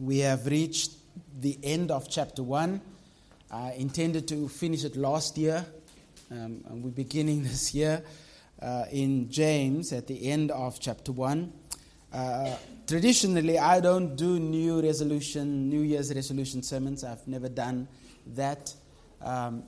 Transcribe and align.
we 0.00 0.20
have 0.20 0.46
reached 0.46 0.92
the 1.40 1.58
end 1.62 1.90
of 1.90 2.08
chapter 2.08 2.42
1. 2.42 2.80
I 3.50 3.72
intended 3.72 4.26
to 4.28 4.48
finish 4.48 4.84
it 4.84 4.96
last 4.96 5.36
year, 5.36 5.64
um, 6.30 6.64
and 6.68 6.82
we're 6.82 6.90
beginning 6.90 7.42
this 7.44 7.74
year 7.74 8.02
uh, 8.62 8.84
in 8.90 9.30
James 9.30 9.92
at 9.92 10.06
the 10.06 10.30
end 10.30 10.50
of 10.52 10.80
chapter 10.80 11.12
1. 11.12 11.52
Uh, 12.12 12.56
traditionally, 12.86 13.58
I 13.58 13.80
don't 13.80 14.16
do 14.16 14.38
new 14.38 14.80
resolution, 14.80 15.68
New 15.68 15.82
Year's 15.82 16.14
resolution 16.14 16.62
sermons. 16.62 17.04
I've 17.04 17.26
never 17.28 17.48
done 17.48 17.86
that. 18.34 18.72
Um, 19.20 19.64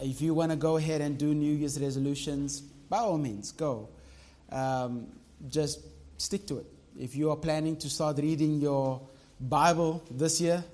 if 0.00 0.20
you 0.20 0.32
want 0.32 0.52
to 0.52 0.56
go 0.56 0.76
ahead 0.76 1.00
and 1.00 1.18
do 1.18 1.34
New 1.34 1.54
Year's 1.54 1.80
resolutions, 1.80 2.60
by 2.60 2.98
all 2.98 3.18
means, 3.18 3.50
go. 3.50 3.88
Um, 4.52 5.08
just 5.48 5.80
stick 6.18 6.46
to 6.46 6.58
it. 6.58 6.66
If 6.98 7.16
you 7.16 7.30
are 7.30 7.36
planning 7.36 7.76
to 7.78 7.90
start 7.90 8.18
reading 8.18 8.60
your 8.60 9.00
Bible 9.40 10.02
this 10.10 10.40
year, 10.40 10.64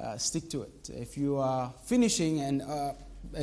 uh, 0.00 0.16
stick 0.18 0.50
to 0.50 0.62
it. 0.62 0.90
If 0.92 1.16
you 1.16 1.36
are 1.36 1.72
finishing 1.84 2.40
and 2.40 2.62
uh, 2.62 2.92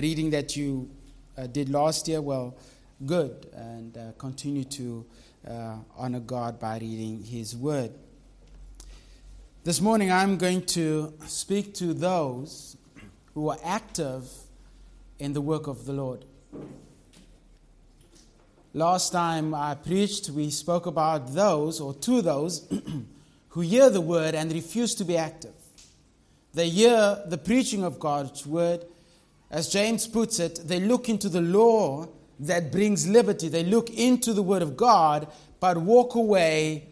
reading 0.02 0.30
that 0.32 0.56
you 0.58 0.90
uh, 1.38 1.48
did 1.48 1.70
last 1.70 2.08
year, 2.08 2.22
well, 2.22 2.58
good, 3.06 3.48
and 3.56 3.98
uh, 3.98 4.12
continue 4.18 4.64
to 4.66 5.06
uh, 5.48 5.76
honor 5.98 6.20
God 6.20 6.60
by 6.60 6.78
reading 6.78 7.24
His 7.24 7.56
Word. 7.56 7.92
This 9.64 9.80
morning, 9.80 10.12
I'm 10.12 10.38
going 10.38 10.66
to 10.68 11.14
speak 11.26 11.74
to 11.76 11.94
those 11.94 12.76
who 13.34 13.50
are 13.50 13.58
active 13.64 14.28
in 15.20 15.32
the 15.32 15.42
work 15.42 15.68
of 15.68 15.86
the 15.86 15.94
Lord. 15.94 16.26
Last 18.74 19.12
time 19.12 19.56
I 19.56 19.76
preached, 19.76 20.30
we 20.30 20.50
spoke 20.50 20.86
about 20.86 21.34
those, 21.34 21.80
or 21.80 21.94
to 21.94 22.22
those, 22.22 22.68
who 23.54 23.62
hear 23.62 23.90
the 23.90 24.02
word 24.02 24.36
and 24.36 24.52
refuse 24.52 24.94
to 24.96 25.06
be 25.06 25.18
active. 25.18 25.54
They 26.54 26.70
hear 26.70 27.24
the 27.26 27.38
preaching 27.38 27.84
of 27.84 28.00
God's 28.00 28.46
word. 28.46 28.86
As 29.50 29.70
James 29.70 30.08
puts 30.08 30.40
it, 30.40 30.68
they 30.68 30.80
look 30.80 31.10
into 31.10 31.30
the 31.30 31.42
law 31.42 32.08
that 32.40 32.72
brings 32.72 33.08
liberty. 33.08 33.48
They 33.48 33.64
look 33.64 33.90
into 33.90 34.34
the 34.34 34.44
word 34.44 34.62
of 34.62 34.76
God, 34.78 35.28
but 35.60 35.78
walk 35.78 36.16
away 36.16 36.88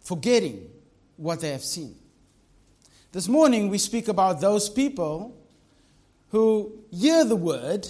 forgetting 0.00 0.68
what 1.16 1.40
they 1.40 1.50
have 1.50 1.64
seen. 1.64 1.94
This 3.12 3.28
morning, 3.28 3.68
we 3.68 3.78
speak 3.78 4.08
about 4.08 4.40
those 4.40 4.68
people 4.68 5.36
who 6.30 6.72
hear 6.90 7.24
the 7.24 7.36
word 7.36 7.88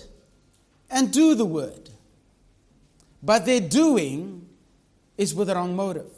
and 0.91 1.13
do 1.13 1.35
the 1.35 1.45
word 1.45 1.91
but 3.23 3.47
their 3.47 3.61
doing 3.61 4.49
is 5.17 5.35
with 5.35 5.49
the 5.49 5.55
wrong 5.55 5.77
motive. 5.77 6.11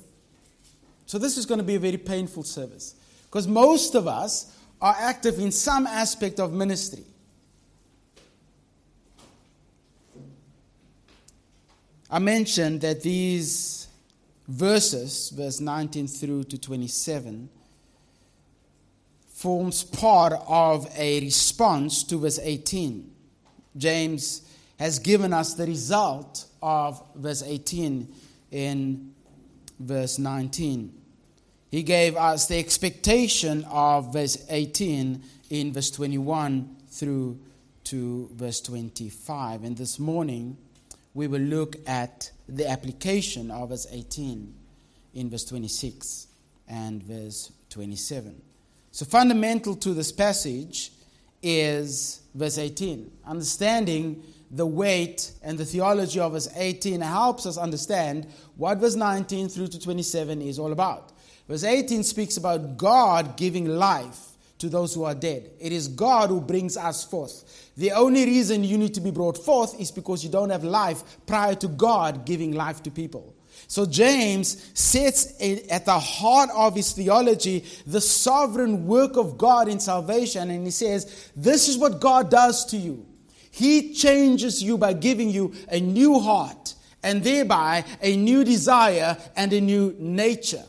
So, 1.06 1.18
this 1.18 1.36
is 1.36 1.46
going 1.46 1.58
to 1.58 1.64
be 1.64 1.74
a 1.74 1.80
very 1.80 1.98
painful 1.98 2.44
service 2.44 2.94
because 3.26 3.46
most 3.46 3.94
of 3.94 4.06
us 4.06 4.56
are 4.80 4.94
active 4.98 5.38
in 5.38 5.50
some 5.50 5.86
aspect 5.86 6.40
of 6.40 6.52
ministry. 6.52 7.04
I 12.10 12.18
mentioned 12.18 12.82
that 12.82 13.02
these 13.02 13.88
verses, 14.46 15.30
verse 15.30 15.60
19 15.60 16.06
through 16.06 16.44
to 16.44 16.58
27, 16.58 17.48
forms 19.28 19.82
part 19.82 20.34
of 20.46 20.86
a 20.96 21.20
response 21.20 22.04
to 22.04 22.18
verse 22.18 22.38
18. 22.42 23.10
James 23.76 24.42
has 24.78 24.98
given 24.98 25.32
us 25.32 25.54
the 25.54 25.66
result 25.66 26.46
of 26.62 27.02
verse 27.16 27.42
18 27.42 28.08
in 28.52 29.12
verse 29.78 30.18
19. 30.18 30.92
He 31.70 31.82
gave 31.82 32.16
us 32.16 32.46
the 32.46 32.58
expectation 32.58 33.64
of 33.64 34.12
verse 34.12 34.44
18 34.48 35.22
in 35.50 35.72
verse 35.72 35.90
21 35.90 36.76
through 36.88 37.38
to 37.84 38.30
verse 38.32 38.60
25. 38.60 39.64
And 39.64 39.76
this 39.76 39.98
morning, 39.98 40.56
we 41.14 41.26
will 41.26 41.40
look 41.40 41.76
at 41.86 42.30
the 42.48 42.68
application 42.68 43.50
of 43.50 43.70
verse 43.70 43.86
18 43.90 44.54
in 45.14 45.30
verse 45.30 45.44
26 45.44 46.26
and 46.68 47.02
verse 47.02 47.52
27. 47.70 48.40
So, 48.90 49.04
fundamental 49.04 49.74
to 49.76 49.94
this 49.94 50.12
passage 50.12 50.92
is 51.42 52.22
verse 52.34 52.58
18, 52.58 53.10
understanding 53.26 54.22
the 54.54 54.66
weight 54.66 55.32
and 55.42 55.58
the 55.58 55.64
theology 55.64 56.20
of 56.20 56.32
verse 56.32 56.48
18 56.54 57.00
helps 57.00 57.44
us 57.44 57.58
understand 57.58 58.26
what 58.56 58.78
verse 58.78 58.94
19 58.94 59.48
through 59.48 59.66
to 59.66 59.80
27 59.80 60.40
is 60.40 60.58
all 60.58 60.72
about. 60.72 61.12
Verse 61.48 61.64
18 61.64 62.04
speaks 62.04 62.36
about 62.36 62.76
God 62.76 63.36
giving 63.36 63.66
life 63.66 64.18
to 64.58 64.68
those 64.68 64.94
who 64.94 65.02
are 65.04 65.14
dead. 65.14 65.50
It 65.58 65.72
is 65.72 65.88
God 65.88 66.30
who 66.30 66.40
brings 66.40 66.76
us 66.76 67.04
forth. 67.04 67.72
The 67.76 67.92
only 67.92 68.24
reason 68.24 68.62
you 68.62 68.78
need 68.78 68.94
to 68.94 69.00
be 69.00 69.10
brought 69.10 69.36
forth 69.36 69.78
is 69.80 69.90
because 69.90 70.22
you 70.22 70.30
don't 70.30 70.50
have 70.50 70.62
life 70.62 71.02
prior 71.26 71.56
to 71.56 71.68
God 71.68 72.24
giving 72.24 72.52
life 72.52 72.82
to 72.84 72.90
people. 72.90 73.34
So 73.66 73.86
James 73.86 74.70
sets 74.78 75.34
at 75.70 75.84
the 75.84 75.98
heart 75.98 76.50
of 76.54 76.76
his 76.76 76.92
theology 76.92 77.64
the 77.86 78.00
sovereign 78.00 78.86
work 78.86 79.16
of 79.16 79.36
God 79.36 79.68
in 79.68 79.80
salvation, 79.80 80.50
and 80.50 80.64
he 80.64 80.70
says, 80.70 81.30
This 81.34 81.68
is 81.68 81.76
what 81.76 82.00
God 82.00 82.30
does 82.30 82.64
to 82.66 82.76
you. 82.76 83.06
He 83.54 83.94
changes 83.94 84.60
you 84.60 84.76
by 84.76 84.94
giving 84.94 85.30
you 85.30 85.54
a 85.68 85.78
new 85.78 86.18
heart 86.18 86.74
and 87.04 87.22
thereby 87.22 87.84
a 88.02 88.16
new 88.16 88.42
desire 88.42 89.16
and 89.36 89.52
a 89.52 89.60
new 89.60 89.94
nature. 89.96 90.64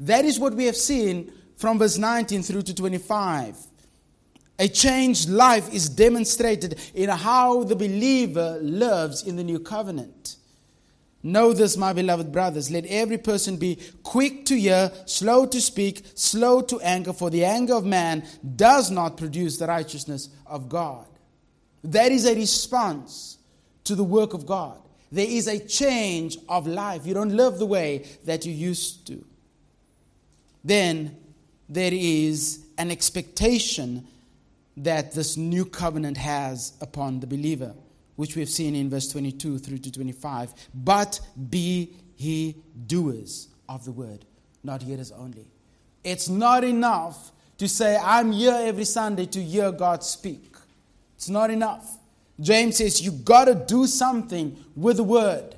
That 0.00 0.26
is 0.26 0.38
what 0.38 0.52
we 0.52 0.66
have 0.66 0.76
seen 0.76 1.32
from 1.56 1.78
verse 1.78 1.96
19 1.96 2.42
through 2.42 2.60
to 2.60 2.74
25. 2.74 3.56
A 4.58 4.68
changed 4.68 5.30
life 5.30 5.72
is 5.72 5.88
demonstrated 5.88 6.78
in 6.92 7.08
how 7.08 7.64
the 7.64 7.74
believer 7.74 8.58
lives 8.60 9.22
in 9.22 9.36
the 9.36 9.44
new 9.44 9.58
covenant. 9.58 10.36
Know 11.22 11.54
this, 11.54 11.78
my 11.78 11.94
beloved 11.94 12.32
brothers. 12.32 12.70
Let 12.70 12.84
every 12.84 13.16
person 13.16 13.56
be 13.56 13.78
quick 14.02 14.44
to 14.44 14.60
hear, 14.60 14.92
slow 15.06 15.46
to 15.46 15.60
speak, 15.62 16.02
slow 16.14 16.60
to 16.60 16.80
anger, 16.80 17.14
for 17.14 17.30
the 17.30 17.46
anger 17.46 17.76
of 17.76 17.86
man 17.86 18.26
does 18.56 18.90
not 18.90 19.16
produce 19.16 19.56
the 19.56 19.66
righteousness 19.66 20.28
of 20.44 20.68
God. 20.68 21.06
That 21.86 22.10
is 22.10 22.26
a 22.26 22.34
response 22.34 23.38
to 23.84 23.94
the 23.94 24.04
work 24.04 24.34
of 24.34 24.44
God. 24.46 24.78
There 25.12 25.26
is 25.26 25.46
a 25.46 25.58
change 25.58 26.36
of 26.48 26.66
life. 26.66 27.06
You 27.06 27.14
don't 27.14 27.36
live 27.36 27.58
the 27.58 27.66
way 27.66 28.04
that 28.24 28.44
you 28.44 28.52
used 28.52 29.06
to. 29.06 29.24
Then 30.64 31.16
there 31.68 31.92
is 31.92 32.64
an 32.76 32.90
expectation 32.90 34.06
that 34.76 35.12
this 35.12 35.36
new 35.36 35.64
covenant 35.64 36.16
has 36.16 36.72
upon 36.80 37.20
the 37.20 37.26
believer, 37.26 37.72
which 38.16 38.34
we 38.34 38.40
have 38.40 38.50
seen 38.50 38.74
in 38.74 38.90
verse 38.90 39.08
22 39.08 39.58
through 39.58 39.78
to 39.78 39.92
25. 39.92 40.52
But 40.74 41.20
be 41.48 41.94
he 42.16 42.56
doers 42.86 43.48
of 43.68 43.84
the 43.84 43.92
word, 43.92 44.24
not 44.64 44.82
hearers 44.82 45.12
only. 45.12 45.46
It's 46.02 46.28
not 46.28 46.64
enough 46.64 47.30
to 47.58 47.68
say, 47.68 47.96
I'm 47.96 48.32
here 48.32 48.58
every 48.58 48.84
Sunday 48.84 49.26
to 49.26 49.42
hear 49.42 49.70
God 49.70 50.02
speak. 50.02 50.55
It's 51.16 51.28
not 51.28 51.50
enough. 51.50 51.98
James 52.40 52.76
says 52.76 53.02
you 53.02 53.10
got 53.10 53.46
to 53.46 53.54
do 53.54 53.86
something 53.86 54.56
with 54.74 54.98
the 54.98 55.04
word. 55.04 55.54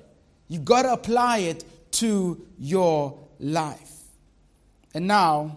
You 0.48 0.58
got 0.60 0.82
to 0.82 0.92
apply 0.92 1.38
it 1.38 1.64
to 1.92 2.40
your 2.58 3.18
life. 3.38 3.92
And 4.94 5.06
now, 5.06 5.56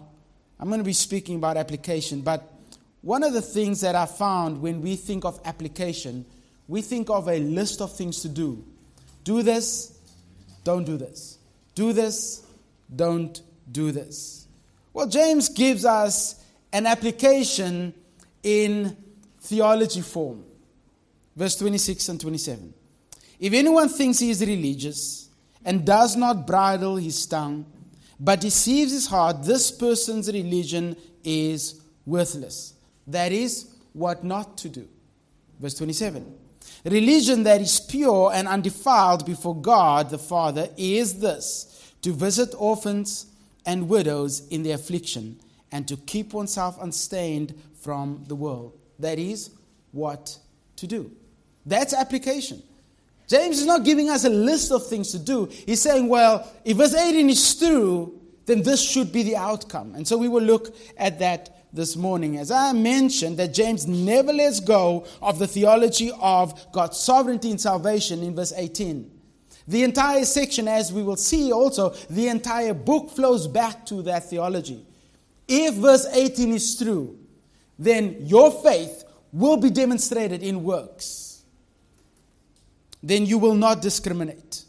I'm 0.58 0.68
going 0.68 0.80
to 0.80 0.84
be 0.84 0.92
speaking 0.92 1.36
about 1.36 1.56
application, 1.56 2.20
but 2.20 2.52
one 3.00 3.24
of 3.24 3.32
the 3.32 3.42
things 3.42 3.80
that 3.80 3.94
I 3.94 4.06
found 4.06 4.62
when 4.62 4.80
we 4.80 4.96
think 4.96 5.24
of 5.24 5.40
application, 5.44 6.24
we 6.68 6.82
think 6.82 7.10
of 7.10 7.28
a 7.28 7.40
list 7.40 7.80
of 7.80 7.94
things 7.96 8.22
to 8.22 8.28
do. 8.28 8.64
Do 9.24 9.42
this, 9.42 9.98
don't 10.64 10.84
do 10.84 10.96
this. 10.96 11.38
Do 11.74 11.92
this, 11.92 12.46
don't 12.94 13.40
do 13.70 13.90
this. 13.90 14.46
Well, 14.92 15.06
James 15.06 15.48
gives 15.48 15.84
us 15.84 16.44
an 16.72 16.86
application 16.86 17.94
in 18.42 18.96
theology 19.42 20.00
form. 20.00 20.44
Verse 21.36 21.56
26 21.56 22.08
and 22.10 22.20
27. 22.20 22.74
If 23.38 23.52
anyone 23.52 23.88
thinks 23.88 24.18
he 24.18 24.30
is 24.30 24.40
religious 24.40 25.28
and 25.64 25.84
does 25.84 26.16
not 26.16 26.46
bridle 26.46 26.96
his 26.96 27.26
tongue, 27.26 27.66
but 28.20 28.40
deceives 28.40 28.92
his 28.92 29.06
heart, 29.06 29.42
this 29.42 29.70
person's 29.70 30.32
religion 30.32 30.96
is 31.24 31.80
worthless. 32.06 32.74
That 33.06 33.32
is 33.32 33.74
what 33.92 34.22
not 34.22 34.56
to 34.58 34.68
do. 34.68 34.88
Verse 35.58 35.74
27. 35.74 36.38
Religion 36.84 37.42
that 37.42 37.60
is 37.60 37.80
pure 37.80 38.30
and 38.32 38.46
undefiled 38.46 39.26
before 39.26 39.60
God 39.60 40.10
the 40.10 40.18
Father 40.18 40.68
is 40.76 41.20
this 41.20 41.92
to 42.02 42.12
visit 42.12 42.54
orphans 42.56 43.26
and 43.66 43.88
widows 43.88 44.46
in 44.48 44.62
their 44.62 44.74
affliction 44.74 45.40
and 45.70 45.86
to 45.88 45.96
keep 45.96 46.32
oneself 46.32 46.80
unstained 46.80 47.54
from 47.80 48.24
the 48.28 48.34
world. 48.34 48.78
That 48.98 49.18
is 49.18 49.50
what 49.92 50.36
to 50.76 50.86
do. 50.86 51.10
That's 51.66 51.94
application. 51.94 52.62
James 53.28 53.60
is 53.60 53.66
not 53.66 53.84
giving 53.84 54.10
us 54.10 54.24
a 54.24 54.28
list 54.28 54.72
of 54.72 54.86
things 54.86 55.10
to 55.12 55.18
do. 55.18 55.46
He's 55.46 55.80
saying, 55.80 56.08
well, 56.08 56.50
if 56.64 56.76
verse 56.76 56.94
18 56.94 57.30
is 57.30 57.58
true, 57.58 58.20
then 58.46 58.62
this 58.62 58.82
should 58.82 59.12
be 59.12 59.22
the 59.22 59.36
outcome. 59.36 59.94
And 59.94 60.06
so 60.06 60.18
we 60.18 60.28
will 60.28 60.42
look 60.42 60.76
at 60.96 61.18
that 61.20 61.64
this 61.72 61.96
morning. 61.96 62.36
As 62.36 62.50
I 62.50 62.72
mentioned, 62.72 63.38
that 63.38 63.54
James 63.54 63.86
never 63.86 64.32
lets 64.32 64.60
go 64.60 65.06
of 65.22 65.38
the 65.38 65.46
theology 65.46 66.12
of 66.20 66.72
God's 66.72 66.98
sovereignty 66.98 67.50
and 67.50 67.60
salvation 67.60 68.22
in 68.22 68.34
verse 68.34 68.52
18. 68.54 69.10
The 69.68 69.84
entire 69.84 70.24
section, 70.24 70.68
as 70.68 70.92
we 70.92 71.02
will 71.02 71.16
see 71.16 71.52
also, 71.52 71.90
the 72.10 72.28
entire 72.28 72.74
book 72.74 73.10
flows 73.10 73.46
back 73.46 73.86
to 73.86 74.02
that 74.02 74.28
theology. 74.28 74.84
If 75.48 75.74
verse 75.74 76.06
18 76.12 76.52
is 76.52 76.76
true, 76.76 77.18
then 77.84 78.16
your 78.20 78.50
faith 78.50 79.04
will 79.32 79.56
be 79.56 79.70
demonstrated 79.70 80.42
in 80.42 80.62
works. 80.62 81.42
Then 83.02 83.26
you 83.26 83.38
will 83.38 83.54
not 83.54 83.82
discriminate 83.82 84.64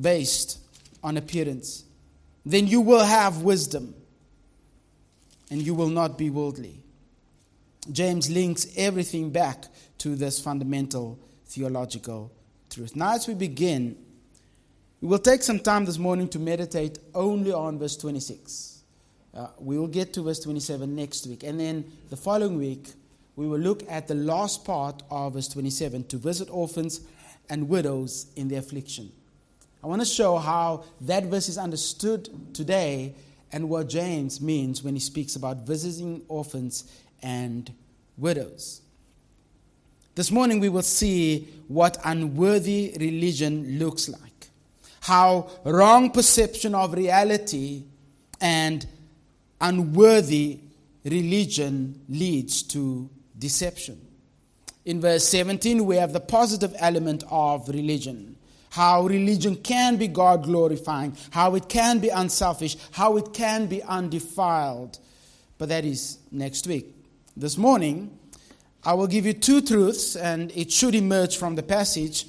based 0.00 0.58
on 1.02 1.16
appearance. 1.16 1.84
Then 2.46 2.66
you 2.66 2.80
will 2.80 3.04
have 3.04 3.42
wisdom 3.42 3.94
and 5.50 5.60
you 5.60 5.74
will 5.74 5.88
not 5.88 6.16
be 6.16 6.30
worldly. 6.30 6.84
James 7.90 8.30
links 8.30 8.66
everything 8.76 9.30
back 9.30 9.64
to 9.98 10.14
this 10.14 10.38
fundamental 10.38 11.18
theological 11.46 12.30
truth. 12.68 12.94
Now, 12.94 13.14
as 13.14 13.26
we 13.26 13.34
begin, 13.34 13.96
we 15.00 15.08
will 15.08 15.18
take 15.18 15.42
some 15.42 15.58
time 15.58 15.86
this 15.86 15.98
morning 15.98 16.28
to 16.28 16.38
meditate 16.38 16.98
only 17.14 17.52
on 17.52 17.78
verse 17.78 17.96
26. 17.96 18.69
Uh, 19.34 19.48
we 19.58 19.78
will 19.78 19.86
get 19.86 20.12
to 20.14 20.22
verse 20.22 20.40
27 20.40 20.94
next 20.94 21.26
week. 21.26 21.44
And 21.44 21.58
then 21.58 21.84
the 22.08 22.16
following 22.16 22.58
week, 22.58 22.92
we 23.36 23.46
will 23.46 23.58
look 23.58 23.82
at 23.88 24.08
the 24.08 24.14
last 24.14 24.64
part 24.64 25.02
of 25.10 25.34
verse 25.34 25.48
27 25.48 26.04
to 26.08 26.16
visit 26.16 26.48
orphans 26.50 27.00
and 27.48 27.68
widows 27.68 28.26
in 28.36 28.48
their 28.48 28.58
affliction. 28.58 29.10
I 29.82 29.86
want 29.86 30.02
to 30.02 30.06
show 30.06 30.36
how 30.36 30.84
that 31.02 31.24
verse 31.24 31.48
is 31.48 31.56
understood 31.56 32.54
today 32.54 33.14
and 33.52 33.68
what 33.68 33.88
James 33.88 34.40
means 34.40 34.82
when 34.82 34.94
he 34.94 35.00
speaks 35.00 35.36
about 35.36 35.58
visiting 35.58 36.22
orphans 36.28 36.84
and 37.22 37.72
widows. 38.18 38.82
This 40.14 40.30
morning 40.30 40.60
we 40.60 40.68
will 40.68 40.82
see 40.82 41.48
what 41.68 41.96
unworthy 42.04 42.94
religion 43.00 43.78
looks 43.78 44.08
like, 44.08 44.48
how 45.00 45.48
wrong 45.64 46.10
perception 46.10 46.74
of 46.74 46.92
reality 46.92 47.84
and 48.40 48.86
unworthy 49.60 50.60
religion 51.04 52.02
leads 52.08 52.62
to 52.62 53.08
deception. 53.38 54.00
In 54.84 55.00
verse 55.00 55.26
17, 55.28 55.84
we 55.84 55.96
have 55.96 56.12
the 56.12 56.20
positive 56.20 56.74
element 56.78 57.24
of 57.30 57.68
religion 57.68 58.36
how 58.70 59.02
religion 59.06 59.56
can 59.56 59.96
be 59.96 60.08
God 60.08 60.44
glorifying, 60.44 61.16
how 61.30 61.54
it 61.56 61.68
can 61.68 61.98
be 61.98 62.08
unselfish, 62.08 62.76
how 62.92 63.16
it 63.16 63.32
can 63.34 63.66
be 63.66 63.82
undefiled. 63.82 64.98
But 65.58 65.68
that 65.68 65.84
is 65.84 66.18
next 66.30 66.66
week. 66.66 66.86
This 67.36 67.58
morning, 67.58 68.16
I 68.84 68.94
will 68.94 69.08
give 69.08 69.26
you 69.26 69.32
two 69.32 69.60
truths, 69.60 70.16
and 70.16 70.52
it 70.52 70.72
should 70.72 70.94
emerge 70.94 71.36
from 71.36 71.56
the 71.56 71.62
passage 71.62 72.26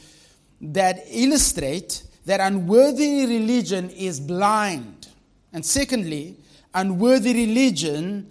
that 0.59 1.03
illustrate 1.09 2.03
that 2.25 2.39
unworthy 2.39 3.25
religion 3.25 3.89
is 3.91 4.19
blind. 4.19 5.07
And 5.53 5.65
secondly, 5.65 6.37
unworthy 6.73 7.33
religion 7.33 8.29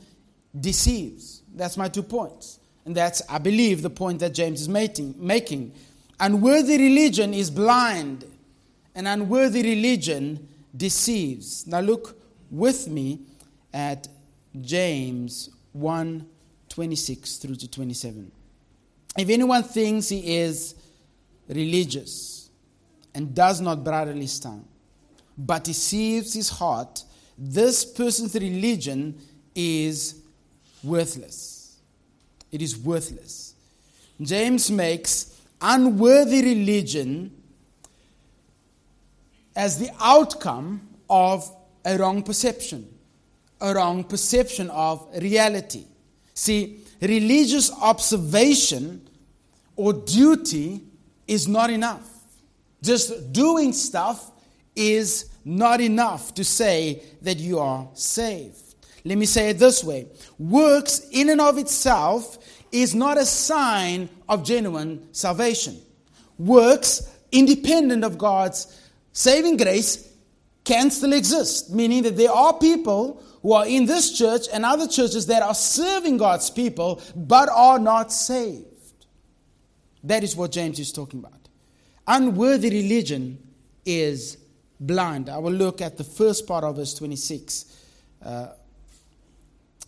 deceives. 0.58 1.42
That's 1.54 1.76
my 1.76 1.88
two 1.88 2.02
points. 2.02 2.58
And 2.84 2.94
that's, 2.94 3.22
I 3.28 3.38
believe, 3.38 3.82
the 3.82 3.90
point 3.90 4.20
that 4.20 4.34
James 4.34 4.62
is 4.62 4.68
making. 4.68 5.72
Unworthy 6.18 6.78
religion 6.78 7.32
is 7.34 7.50
blind, 7.50 8.24
and 8.94 9.06
unworthy 9.06 9.62
religion 9.62 10.48
deceives. 10.76 11.66
Now 11.66 11.80
look 11.80 12.20
with 12.50 12.88
me 12.88 13.20
at 13.72 14.08
James 14.60 15.50
1 15.72 16.26
26 16.68 17.36
through 17.36 17.56
to 17.56 17.68
27. 17.68 18.30
If 19.18 19.28
anyone 19.28 19.62
thinks 19.62 20.08
he 20.08 20.36
is 20.36 20.74
religious 21.48 22.48
and 23.14 23.34
does 23.34 23.60
not 23.60 23.82
bridle 23.82 24.14
his 24.14 24.38
tongue, 24.38 24.66
but 25.36 25.64
deceives 25.64 26.34
his 26.34 26.48
heart, 26.48 27.02
this 27.42 27.86
person's 27.86 28.34
religion 28.34 29.18
is 29.54 30.20
worthless. 30.84 31.78
It 32.52 32.60
is 32.60 32.76
worthless. 32.76 33.54
James 34.20 34.70
makes 34.70 35.40
unworthy 35.62 36.42
religion 36.42 37.34
as 39.56 39.78
the 39.78 39.90
outcome 40.00 40.86
of 41.08 41.50
a 41.86 41.96
wrong 41.96 42.22
perception, 42.22 42.86
a 43.60 43.74
wrong 43.74 44.04
perception 44.04 44.68
of 44.68 45.06
reality. 45.22 45.84
See, 46.34 46.80
religious 47.00 47.72
observation 47.72 49.08
or 49.76 49.94
duty 49.94 50.82
is 51.26 51.48
not 51.48 51.70
enough. 51.70 52.06
Just 52.82 53.32
doing 53.32 53.72
stuff 53.72 54.30
is 54.76 55.29
not 55.44 55.80
enough 55.80 56.34
to 56.34 56.44
say 56.44 57.02
that 57.22 57.38
you 57.38 57.58
are 57.58 57.88
saved. 57.94 58.70
Let 59.04 59.18
me 59.18 59.26
say 59.26 59.50
it 59.50 59.58
this 59.58 59.82
way 59.82 60.06
works 60.38 61.06
in 61.10 61.30
and 61.30 61.40
of 61.40 61.58
itself 61.58 62.38
is 62.70 62.94
not 62.94 63.18
a 63.18 63.24
sign 63.24 64.08
of 64.28 64.44
genuine 64.44 65.12
salvation. 65.12 65.80
Works 66.38 67.08
independent 67.32 68.04
of 68.04 68.18
God's 68.18 68.80
saving 69.12 69.56
grace 69.56 70.08
can 70.64 70.90
still 70.90 71.12
exist, 71.12 71.70
meaning 71.72 72.02
that 72.02 72.16
there 72.16 72.30
are 72.30 72.54
people 72.58 73.22
who 73.42 73.52
are 73.52 73.66
in 73.66 73.86
this 73.86 74.16
church 74.16 74.46
and 74.52 74.64
other 74.64 74.86
churches 74.86 75.26
that 75.26 75.42
are 75.42 75.54
serving 75.54 76.18
God's 76.18 76.50
people 76.50 77.00
but 77.16 77.48
are 77.48 77.78
not 77.78 78.12
saved. 78.12 78.66
That 80.04 80.22
is 80.22 80.36
what 80.36 80.52
James 80.52 80.78
is 80.78 80.92
talking 80.92 81.20
about. 81.20 81.48
Unworthy 82.06 82.70
religion 82.70 83.38
is 83.84 84.36
blind. 84.80 85.28
I 85.28 85.38
will 85.38 85.52
look 85.52 85.80
at 85.80 85.98
the 85.98 86.04
first 86.04 86.46
part 86.46 86.64
of 86.64 86.76
verse 86.76 86.94
26. 86.94 87.76
Uh, 88.24 88.48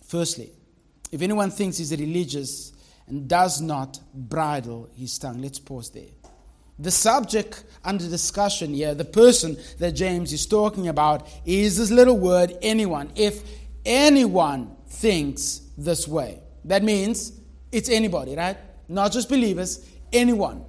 firstly, 0.07 0.51
if 1.11 1.23
anyone 1.23 1.51
thinks 1.51 1.79
he's 1.79 1.91
religious 1.93 2.73
and 3.07 3.27
does 3.27 3.61
not 3.61 3.99
bridle 4.15 4.89
his 4.95 5.19
tongue, 5.19 5.41
let's 5.41 5.59
pause 5.59 5.91
there. 5.91 6.05
The 6.79 6.91
subject 6.91 7.65
under 7.85 8.09
discussion 8.09 8.75
here, 8.75 8.95
the 8.95 9.05
person 9.05 9.57
that 9.79 9.93
James 9.93 10.33
is 10.33 10.47
talking 10.47 10.89
about, 10.89 11.29
is 11.45 11.79
this 11.79 11.91
little 11.91 12.19
word, 12.19 12.57
anyone. 12.63 13.11
If 13.15 13.43
anyone 13.85 14.77
thinks 14.87 15.61
this 15.77 16.09
way, 16.09 16.41
that 16.65 16.83
means 16.83 17.33
it's 17.71 17.89
anybody, 17.89 18.37
right? 18.37 18.57
Not 18.89 19.13
just 19.13 19.29
believers, 19.29 19.87
anyone. 20.13 20.65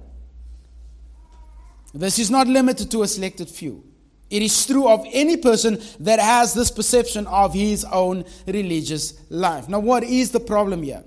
This 1.92 2.18
is 2.18 2.30
not 2.30 2.48
limited 2.48 2.90
to 2.90 3.02
a 3.02 3.08
selected 3.08 3.48
few. 3.48 3.84
It 4.34 4.42
is 4.42 4.66
true 4.66 4.88
of 4.88 5.06
any 5.12 5.36
person 5.36 5.80
that 6.00 6.18
has 6.18 6.54
this 6.54 6.68
perception 6.68 7.28
of 7.28 7.54
his 7.54 7.84
own 7.84 8.24
religious 8.48 9.14
life. 9.30 9.68
Now, 9.68 9.78
what 9.78 10.02
is 10.02 10.32
the 10.32 10.40
problem 10.40 10.82
here? 10.82 11.04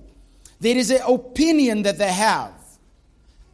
There 0.62 0.78
is 0.78 0.92
an 0.92 1.02
opinion 1.06 1.82
that 1.82 1.98
they 1.98 2.10
have. 2.10 2.54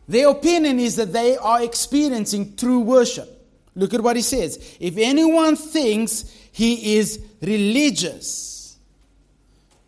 Their 0.08 0.30
opinion 0.30 0.78
is 0.78 0.96
that 0.98 1.12
they 1.12 1.38
are 1.38 1.64
experiencing 1.64 2.56
true 2.56 2.82
worship. 2.82 3.28
Look 3.74 3.96
at 3.96 4.02
what 4.02 4.16
he 4.16 4.22
says. 4.22 4.78
If 4.80 4.96
anyone 4.96 5.56
thinks 5.56 6.32
he 6.52 6.98
is 6.98 7.20
religious. 7.42 8.78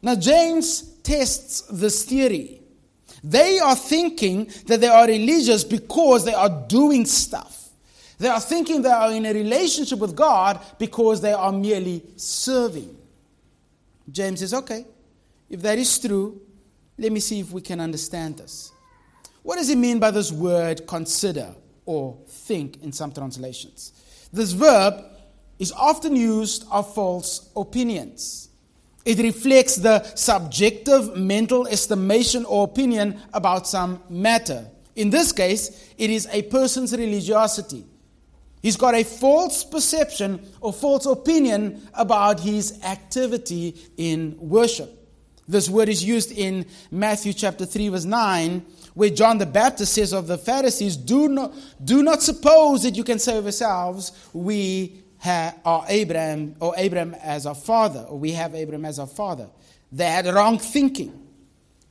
Now, 0.02 0.16
James 0.16 0.82
tests 1.04 1.62
this 1.72 2.06
theory. 2.06 2.60
They 3.24 3.60
are 3.60 3.76
thinking 3.76 4.50
that 4.66 4.82
they 4.82 4.88
are 4.88 5.06
religious 5.06 5.64
because 5.64 6.26
they 6.26 6.34
are 6.34 6.50
doing 6.50 7.06
stuff. 7.06 7.65
They 8.18 8.30
are 8.30 8.40
thinking 8.40 8.82
they 8.82 8.90
are 8.90 9.12
in 9.12 9.26
a 9.26 9.34
relationship 9.34 10.00
with 10.00 10.16
God 10.16 10.60
because 10.80 11.22
they 11.22 11.34
are 11.34 11.52
merely 11.52 12.04
serving. 12.16 12.96
James 14.10 14.40
says, 14.40 14.54
okay, 14.54 14.86
if 15.50 15.62
that 15.62 15.78
is 15.78 16.00
true, 16.00 16.42
let 16.98 17.12
me 17.12 17.20
see 17.20 17.42
if 17.42 17.52
we 17.52 17.62
can 17.62 17.82
understand 17.82 18.38
this. 18.38 18.72
What 19.44 19.58
does 19.58 19.68
he 19.68 19.76
mean 19.76 20.00
by 20.00 20.12
this 20.12 20.32
word 20.32 20.88
consider 20.88 21.54
or 21.86 22.18
think 22.28 22.82
in 22.82 22.92
some 22.92 23.12
translations? 23.12 23.92
This 24.32 24.54
verb 24.54 25.04
is 25.60 25.72
often 25.72 26.16
used 26.16 26.66
of 26.72 26.94
false 26.94 27.50
opinions. 27.56 28.50
It 29.06 29.20
reflects 29.20 29.76
the 29.76 30.04
subjective 30.16 31.16
mental 31.16 31.68
estimation 31.68 32.44
or 32.46 32.64
opinion 32.64 33.22
about 33.34 33.68
some 33.68 34.02
matter. 34.10 34.66
In 34.96 35.10
this 35.10 35.32
case, 35.32 35.94
it 35.98 36.10
is 36.10 36.28
a 36.32 36.42
person's 36.44 36.92
religiosity. 36.92 37.86
He's 38.66 38.78
got 38.78 38.96
a 38.96 39.04
false 39.04 39.64
perception 39.64 40.44
or 40.60 40.74
false 40.74 41.06
opinion 41.06 41.88
about 41.94 42.40
his 42.40 42.82
activity 42.84 43.76
in 43.96 44.36
worship. 44.40 44.90
This 45.48 45.70
word 45.70 45.88
is 45.88 46.04
used 46.04 46.32
in 46.32 46.66
Matthew 46.90 47.34
chapter 47.34 47.68
3, 47.68 47.90
verse 47.90 48.06
9, 48.06 48.66
where 48.96 49.12
John 49.12 49.38
the 49.38 49.46
Baptist 49.46 49.94
says 49.94 50.14
of 50.14 50.26
the 50.26 50.40
Pharisees, 50.40 50.98
Do 50.98 51.30
not, 51.30 51.54
do 51.84 52.02
not 52.02 52.24
suppose 52.24 52.82
that 52.82 52.96
you 52.96 53.04
can 53.04 53.20
save 53.20 53.44
yourselves. 53.44 54.30
We 54.34 55.04
are 55.24 55.86
Abraham 55.88 56.56
or 56.60 56.74
Abraham 56.76 57.14
as 57.22 57.46
our 57.46 57.54
father, 57.54 58.08
or 58.10 58.18
we 58.18 58.32
have 58.32 58.56
Abraham 58.56 58.86
as 58.86 58.98
our 58.98 59.06
father. 59.06 59.48
They 59.92 60.08
had 60.10 60.26
wrong 60.26 60.58
thinking. 60.58 61.14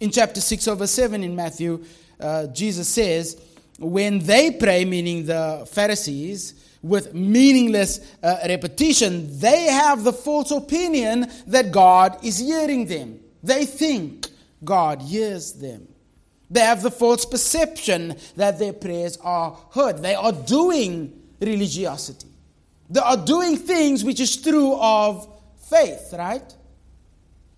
In 0.01 0.11
chapter 0.11 0.41
6 0.41 0.67
over 0.67 0.89
7 0.89 1.23
in 1.23 1.37
Matthew, 1.37 1.85
uh, 2.19 2.49
Jesus 2.49 2.89
says, 2.89 3.41
when 3.79 4.19
they 4.21 4.51
pray, 4.51 4.85
meaning 4.85 5.27
the 5.27 5.69
Pharisees, 5.71 6.64
with 6.85 7.15
meaningless 7.15 7.99
uh, 8.23 8.37
repetition, 8.47 9.27
they 9.41 9.65
have 9.65 10.05
the 10.05 10.13
false 10.13 10.51
opinion 10.51 11.27
that 11.47 11.73
God 11.73 12.23
is 12.23 12.39
hearing 12.39 12.85
them. 12.85 13.21
They 13.43 13.65
think 13.65 14.27
God 14.63 15.01
hears 15.01 15.55
them. 15.55 15.89
They 16.51 16.61
have 16.61 16.83
the 16.83 16.91
false 16.91 17.25
perception 17.25 18.17
that 18.37 18.59
their 18.59 18.75
prayers 18.75 19.17
are 19.23 19.57
heard. 19.73 20.03
They 20.03 20.15
are 20.15 20.33
doing 20.33 21.19
religiosity. 21.41 22.29
They 22.91 23.01
are 23.01 23.17
doing 23.17 23.57
things 23.57 24.05
which 24.05 24.21
is 24.21 24.37
true 24.37 24.77
of 24.79 25.27
faith, 25.71 26.13
right? 26.19 26.55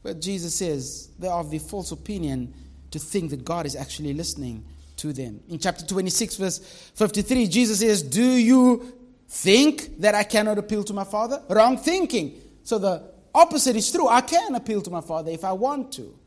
But 0.04 0.20
Jesus 0.20 0.54
says 0.54 1.08
they 1.18 1.26
are 1.26 1.40
of 1.40 1.50
the 1.50 1.58
false 1.58 1.90
opinion 1.90 2.54
to 2.92 3.00
think 3.00 3.30
that 3.30 3.44
God 3.44 3.66
is 3.66 3.74
actually 3.74 4.14
listening 4.14 4.64
to 4.98 5.12
them. 5.12 5.40
In 5.48 5.58
chapter 5.58 5.84
26, 5.84 6.36
verse 6.36 6.58
53, 6.94 7.48
Jesus 7.48 7.80
says, 7.80 8.04
Do 8.04 8.22
you 8.24 8.92
think 9.28 10.00
that 10.00 10.14
I 10.14 10.22
cannot 10.22 10.58
appeal 10.58 10.84
to 10.84 10.92
my 10.92 11.04
Father? 11.04 11.42
Wrong 11.48 11.76
thinking. 11.76 12.40
So 12.62 12.78
the 12.78 13.02
opposite 13.34 13.76
is 13.76 13.90
true. 13.90 14.08
I 14.08 14.20
can 14.20 14.54
appeal 14.54 14.82
to 14.82 14.90
my 14.90 15.00
Father 15.00 15.30
if 15.30 15.44
I 15.44 15.52
want 15.52 15.92
to. 15.92 16.18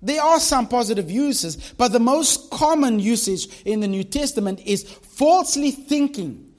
There 0.00 0.22
are 0.22 0.38
some 0.38 0.68
positive 0.68 1.10
uses, 1.10 1.56
but 1.76 1.88
the 1.88 1.98
most 1.98 2.50
common 2.50 3.00
usage 3.00 3.62
in 3.64 3.80
the 3.80 3.88
New 3.88 4.04
Testament 4.04 4.60
is 4.64 4.84
falsely 4.84 5.72
thinking, 5.72 6.52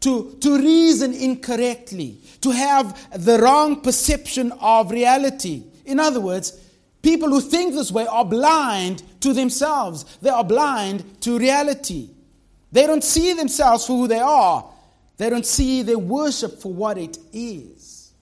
to, 0.00 0.36
to 0.40 0.58
reason 0.58 1.12
incorrectly, 1.12 2.18
to 2.42 2.50
have 2.50 3.24
the 3.24 3.38
wrong 3.38 3.80
perception 3.80 4.52
of 4.60 4.90
reality. 4.90 5.64
In 5.86 5.98
other 5.98 6.20
words, 6.20 6.60
people 7.02 7.30
who 7.30 7.40
think 7.40 7.74
this 7.74 7.90
way 7.90 8.06
are 8.06 8.24
blind 8.24 9.02
to 9.20 9.32
themselves, 9.32 10.04
they 10.20 10.30
are 10.30 10.44
blind 10.44 11.22
to 11.22 11.38
reality. 11.38 12.10
They 12.70 12.86
don't 12.86 13.02
see 13.02 13.32
themselves 13.32 13.86
for 13.86 13.96
who 13.96 14.06
they 14.06 14.20
are, 14.20 14.64
they 15.16 15.30
don't 15.30 15.46
see 15.46 15.82
their 15.82 15.98
worship 15.98 16.60
for 16.60 16.72
what 16.72 16.98
it 16.98 17.18
is. 17.32 18.12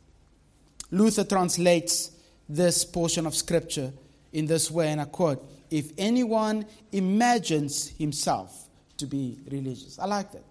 Luther 0.91 1.25
translates 1.25 2.11
this 2.49 2.85
portion 2.85 3.27
of 3.27 3.35
Scripture 3.35 3.93
in 4.33 4.47
this 4.47 4.71
way, 4.71 4.89
and 4.89 5.01
I 5.01 5.07
quote 5.07 5.45
If 5.71 5.93
anyone 5.97 6.67
imagines 6.93 7.89
himself 7.89 8.69
to 8.99 9.07
be 9.07 9.39
religious, 9.51 9.99
I 9.99 10.07
like 10.07 10.33
that. 10.33 10.45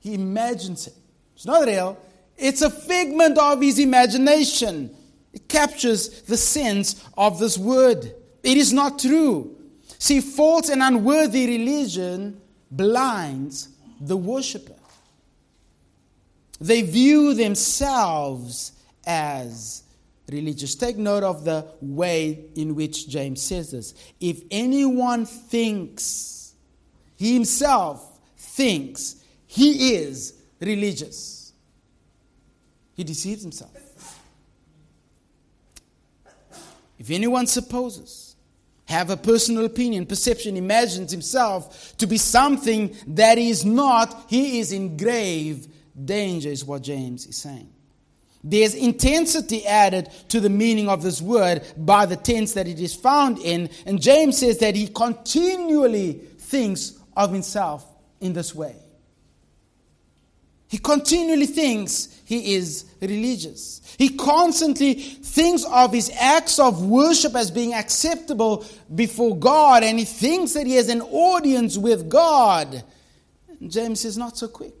He 0.00 0.14
imagines 0.14 0.86
it. 0.86 0.94
It's 1.34 1.46
not 1.46 1.66
real, 1.66 1.98
it's 2.36 2.62
a 2.62 2.70
figment 2.70 3.38
of 3.38 3.60
his 3.60 3.78
imagination. 3.78 4.94
It 5.32 5.48
captures 5.48 6.22
the 6.22 6.36
sense 6.36 7.04
of 7.16 7.38
this 7.38 7.56
word. 7.56 8.12
It 8.42 8.56
is 8.56 8.72
not 8.72 8.98
true. 8.98 9.56
See, 9.98 10.20
false 10.20 10.70
and 10.70 10.82
unworthy 10.82 11.46
religion 11.46 12.40
blinds 12.70 13.68
the 14.00 14.16
worshiper. 14.16 14.79
They 16.60 16.82
view 16.82 17.34
themselves 17.34 18.72
as 19.06 19.82
religious. 20.30 20.74
Take 20.74 20.96
note 20.96 21.22
of 21.22 21.44
the 21.44 21.66
way 21.80 22.44
in 22.54 22.74
which 22.74 23.08
James 23.08 23.42
says 23.42 23.70
this. 23.70 23.94
If 24.20 24.42
anyone 24.50 25.24
thinks, 25.24 26.54
he 27.16 27.34
himself 27.34 28.18
thinks 28.36 29.16
he 29.46 29.94
is 29.94 30.34
religious, 30.60 31.52
he 32.94 33.04
deceives 33.04 33.42
himself. 33.42 33.70
If 36.98 37.10
anyone 37.10 37.46
supposes, 37.46 38.36
have 38.84 39.08
a 39.08 39.16
personal 39.16 39.64
opinion, 39.64 40.04
perception, 40.04 40.58
imagines 40.58 41.10
himself 41.10 41.96
to 41.96 42.06
be 42.06 42.18
something 42.18 42.94
that 43.06 43.38
is 43.38 43.64
not, 43.64 44.24
he 44.28 44.58
is 44.58 44.72
in 44.72 44.98
grave 44.98 45.66
danger, 46.06 46.48
is 46.48 46.64
what 46.64 46.82
James 46.82 47.26
is 47.26 47.36
saying. 47.36 47.70
There's 48.42 48.74
intensity 48.74 49.66
added 49.66 50.08
to 50.28 50.40
the 50.40 50.48
meaning 50.48 50.88
of 50.88 51.02
this 51.02 51.20
word 51.20 51.62
by 51.76 52.06
the 52.06 52.16
tense 52.16 52.54
that 52.54 52.66
it 52.66 52.80
is 52.80 52.94
found 52.94 53.38
in. 53.38 53.68
And 53.84 54.00
James 54.00 54.38
says 54.38 54.58
that 54.58 54.74
he 54.74 54.88
continually 54.88 56.14
thinks 56.38 56.98
of 57.16 57.32
himself 57.32 57.84
in 58.20 58.32
this 58.32 58.54
way. 58.54 58.76
He 60.68 60.78
continually 60.78 61.46
thinks 61.46 62.20
he 62.24 62.54
is 62.54 62.84
religious. 63.00 63.80
He 63.98 64.10
constantly 64.10 64.94
thinks 64.94 65.64
of 65.64 65.92
his 65.92 66.12
acts 66.18 66.60
of 66.60 66.86
worship 66.86 67.34
as 67.34 67.50
being 67.50 67.74
acceptable 67.74 68.64
before 68.94 69.36
God, 69.36 69.82
and 69.82 69.98
he 69.98 70.04
thinks 70.04 70.52
that 70.52 70.66
he 70.66 70.76
has 70.76 70.88
an 70.88 71.02
audience 71.02 71.76
with 71.76 72.08
God. 72.08 72.84
James 73.66 74.04
is 74.04 74.16
Not 74.16 74.38
so 74.38 74.46
quick. 74.46 74.79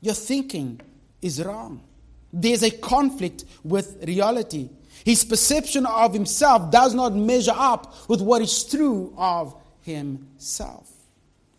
Your 0.00 0.14
thinking 0.14 0.80
is 1.20 1.42
wrong. 1.42 1.82
There's 2.32 2.62
a 2.62 2.70
conflict 2.70 3.44
with 3.64 4.02
reality. 4.06 4.70
His 5.04 5.24
perception 5.24 5.86
of 5.86 6.12
himself 6.12 6.70
does 6.70 6.94
not 6.94 7.14
measure 7.14 7.54
up 7.54 8.08
with 8.08 8.20
what 8.20 8.42
is 8.42 8.64
true 8.64 9.14
of 9.16 9.54
himself. 9.82 10.90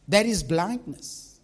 That 0.08 0.26
is 0.26 0.44
blindness. 0.44 1.40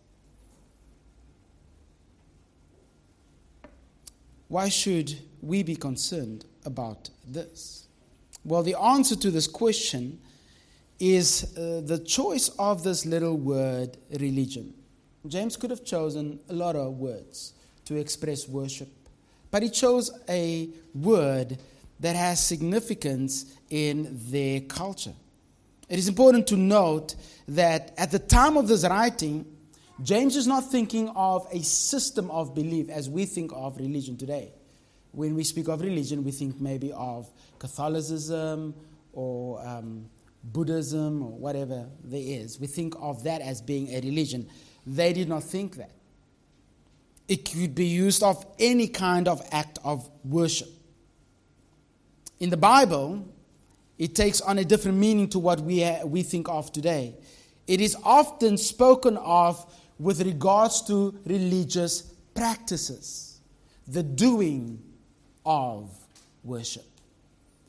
Why 4.47 4.69
should 4.69 5.19
we 5.41 5.63
be 5.63 5.75
concerned 5.75 6.45
about 6.65 7.09
this? 7.27 7.87
Well, 8.45 8.63
the 8.63 8.79
answer 8.79 9.15
to 9.17 9.31
this 9.31 9.47
question 9.47 10.19
is 10.99 11.55
uh, 11.57 11.81
the 11.85 11.99
choice 11.99 12.49
of 12.57 12.83
this 12.83 13.05
little 13.05 13.37
word 13.37 13.97
religion. 14.11 14.73
James 15.29 15.57
could 15.57 15.69
have 15.69 15.83
chosen 15.83 16.39
a 16.49 16.53
lot 16.53 16.75
of 16.75 16.97
words 16.97 17.53
to 17.85 17.95
express 17.95 18.47
worship 18.47 18.89
but 19.51 19.63
he 19.63 19.69
chose 19.69 20.11
a 20.29 20.69
word 20.93 21.57
that 21.99 22.15
has 22.15 22.43
significance 22.43 23.45
in 23.69 24.07
their 24.29 24.61
culture. 24.61 25.13
It 25.89 25.97
is 25.97 26.07
important 26.07 26.47
to 26.47 26.57
note 26.57 27.15
that 27.47 27.93
at 27.97 28.11
the 28.11 28.19
time 28.19 28.57
of 28.57 28.67
this 28.67 28.83
writing, 28.83 29.45
James 30.03 30.35
is 30.35 30.45
not 30.45 30.69
thinking 30.69 31.09
of 31.09 31.47
a 31.51 31.63
system 31.63 32.29
of 32.29 32.53
belief 32.53 32.89
as 32.89 33.09
we 33.09 33.25
think 33.25 33.51
of 33.53 33.77
religion 33.77 34.17
today. 34.17 34.51
When 35.11 35.33
we 35.33 35.43
speak 35.43 35.69
of 35.69 35.81
religion, 35.81 36.23
we 36.23 36.31
think 36.31 36.59
maybe 36.61 36.91
of 36.91 37.27
Catholicism 37.57 38.75
or 39.13 39.65
um, 39.65 40.07
Buddhism 40.43 41.23
or 41.23 41.31
whatever 41.31 41.87
there 42.03 42.21
is. 42.21 42.59
We 42.59 42.67
think 42.67 42.93
of 42.99 43.23
that 43.23 43.41
as 43.41 43.61
being 43.61 43.87
a 43.89 44.01
religion. 44.01 44.47
They 44.87 45.11
did 45.11 45.27
not 45.27 45.43
think 45.43 45.75
that. 45.75 45.91
It 47.27 47.43
could 47.43 47.75
be 47.75 47.85
used 47.85 48.23
of 48.23 48.45
any 48.57 48.87
kind 48.87 49.27
of 49.27 49.45
act 49.51 49.79
of 49.83 50.09
worship. 50.23 50.69
In 52.39 52.49
the 52.49 52.57
Bible, 52.57 53.27
it 53.97 54.15
takes 54.15 54.39
on 54.39 54.59
a 54.59 54.63
different 54.63 54.97
meaning 54.97 55.27
to 55.29 55.39
what 55.39 55.59
we, 55.59 55.85
we 56.05 56.23
think 56.23 56.47
of 56.47 56.71
today. 56.71 57.15
It 57.67 57.81
is 57.81 57.97
often 58.01 58.57
spoken 58.57 59.17
of 59.17 59.75
with 59.99 60.21
regards 60.21 60.81
to 60.83 61.19
religious 61.25 62.03
practices, 62.33 63.41
the 63.89 64.03
doing 64.03 64.81
of 65.45 65.89
worship, 66.45 66.85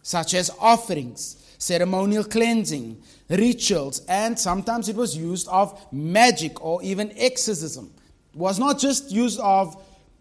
such 0.08 0.32
as 0.32 0.50
offerings, 0.58 1.36
ceremonial 1.58 2.24
cleansing, 2.24 2.96
rituals, 3.28 4.00
and 4.08 4.38
sometimes 4.38 4.88
it 4.88 4.96
was 4.96 5.14
used 5.14 5.46
of 5.48 5.78
magic 5.92 6.64
or 6.64 6.82
even 6.82 7.12
exorcism 7.18 7.92
It 8.32 8.38
was 8.38 8.58
not 8.58 8.78
just 8.78 9.10
used 9.10 9.38
of 9.38 9.76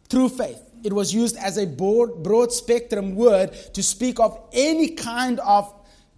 true 0.09 0.27
faith. 0.27 0.61
It 0.83 0.91
was 0.91 1.13
used 1.13 1.37
as 1.37 1.57
a 1.57 1.65
broad, 1.65 2.21
broad 2.21 2.51
spectrum 2.51 3.15
word 3.15 3.53
to 3.75 3.81
speak 3.81 4.19
of 4.19 4.37
any 4.51 4.89
kind 4.89 5.39
of 5.39 5.73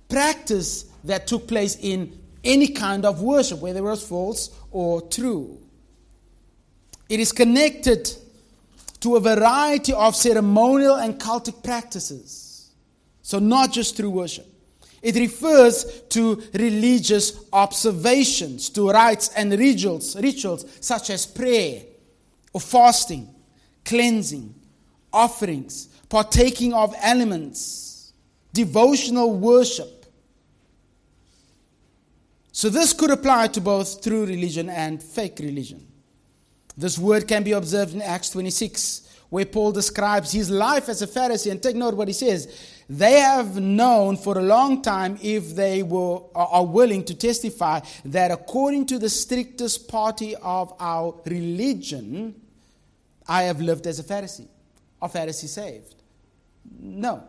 practice 0.09 0.85
that 1.03 1.27
took 1.27 1.47
place 1.47 1.77
in 1.79 2.17
any 2.43 2.69
kind 2.69 3.05
of 3.05 3.21
worship, 3.21 3.59
whether 3.59 3.81
it 3.81 3.83
was 3.83 4.03
false 4.03 4.49
or 4.71 4.99
true. 5.03 5.59
It 7.07 7.19
is 7.19 7.31
connected 7.31 8.11
to 9.01 9.15
a 9.15 9.19
variety 9.19 9.93
of 9.93 10.15
ceremonial 10.15 10.95
and 10.95 11.19
cultic 11.19 11.63
practices. 11.63 12.48
So, 13.29 13.37
not 13.37 13.71
just 13.71 13.95
through 13.95 14.09
worship. 14.09 14.47
It 15.03 15.13
refers 15.13 16.01
to 16.09 16.41
religious 16.51 17.45
observations, 17.53 18.69
to 18.71 18.89
rites 18.89 19.29
and 19.35 19.51
rituals, 19.51 20.15
rituals 20.15 20.65
such 20.81 21.11
as 21.11 21.27
prayer, 21.27 21.83
or 22.53 22.59
fasting, 22.59 23.29
cleansing, 23.85 24.55
offerings, 25.13 25.89
partaking 26.09 26.73
of 26.73 26.95
elements, 26.99 28.13
devotional 28.51 29.35
worship. 29.35 30.07
So, 32.51 32.69
this 32.69 32.93
could 32.93 33.11
apply 33.11 33.49
to 33.49 33.61
both 33.61 34.01
true 34.01 34.25
religion 34.25 34.69
and 34.69 35.03
fake 35.03 35.37
religion. 35.37 35.85
This 36.75 36.97
word 36.97 37.27
can 37.27 37.43
be 37.43 37.51
observed 37.51 37.93
in 37.93 38.01
Acts 38.01 38.31
26, 38.31 39.07
where 39.29 39.45
Paul 39.45 39.71
describes 39.71 40.31
his 40.31 40.49
life 40.49 40.89
as 40.89 41.03
a 41.03 41.07
Pharisee. 41.07 41.51
And 41.51 41.61
take 41.61 41.75
note 41.75 41.93
what 41.93 42.07
he 42.07 42.13
says. 42.15 42.75
They 42.89 43.19
have 43.19 43.59
known 43.59 44.17
for 44.17 44.39
a 44.39 44.41
long 44.41 44.81
time, 44.81 45.19
if 45.21 45.55
they 45.55 45.83
were, 45.83 46.21
are 46.33 46.65
willing 46.65 47.03
to 47.05 47.13
testify, 47.13 47.81
that 48.05 48.31
according 48.31 48.87
to 48.87 48.97
the 48.97 49.09
strictest 49.09 49.87
party 49.87 50.35
of 50.35 50.73
our 50.79 51.13
religion, 51.25 52.33
I 53.27 53.43
have 53.43 53.61
lived 53.61 53.85
as 53.85 53.99
a 53.99 54.03
Pharisee. 54.03 54.47
Are 54.99 55.07
Pharisees 55.07 55.51
saved? 55.51 55.95
No. 56.79 57.23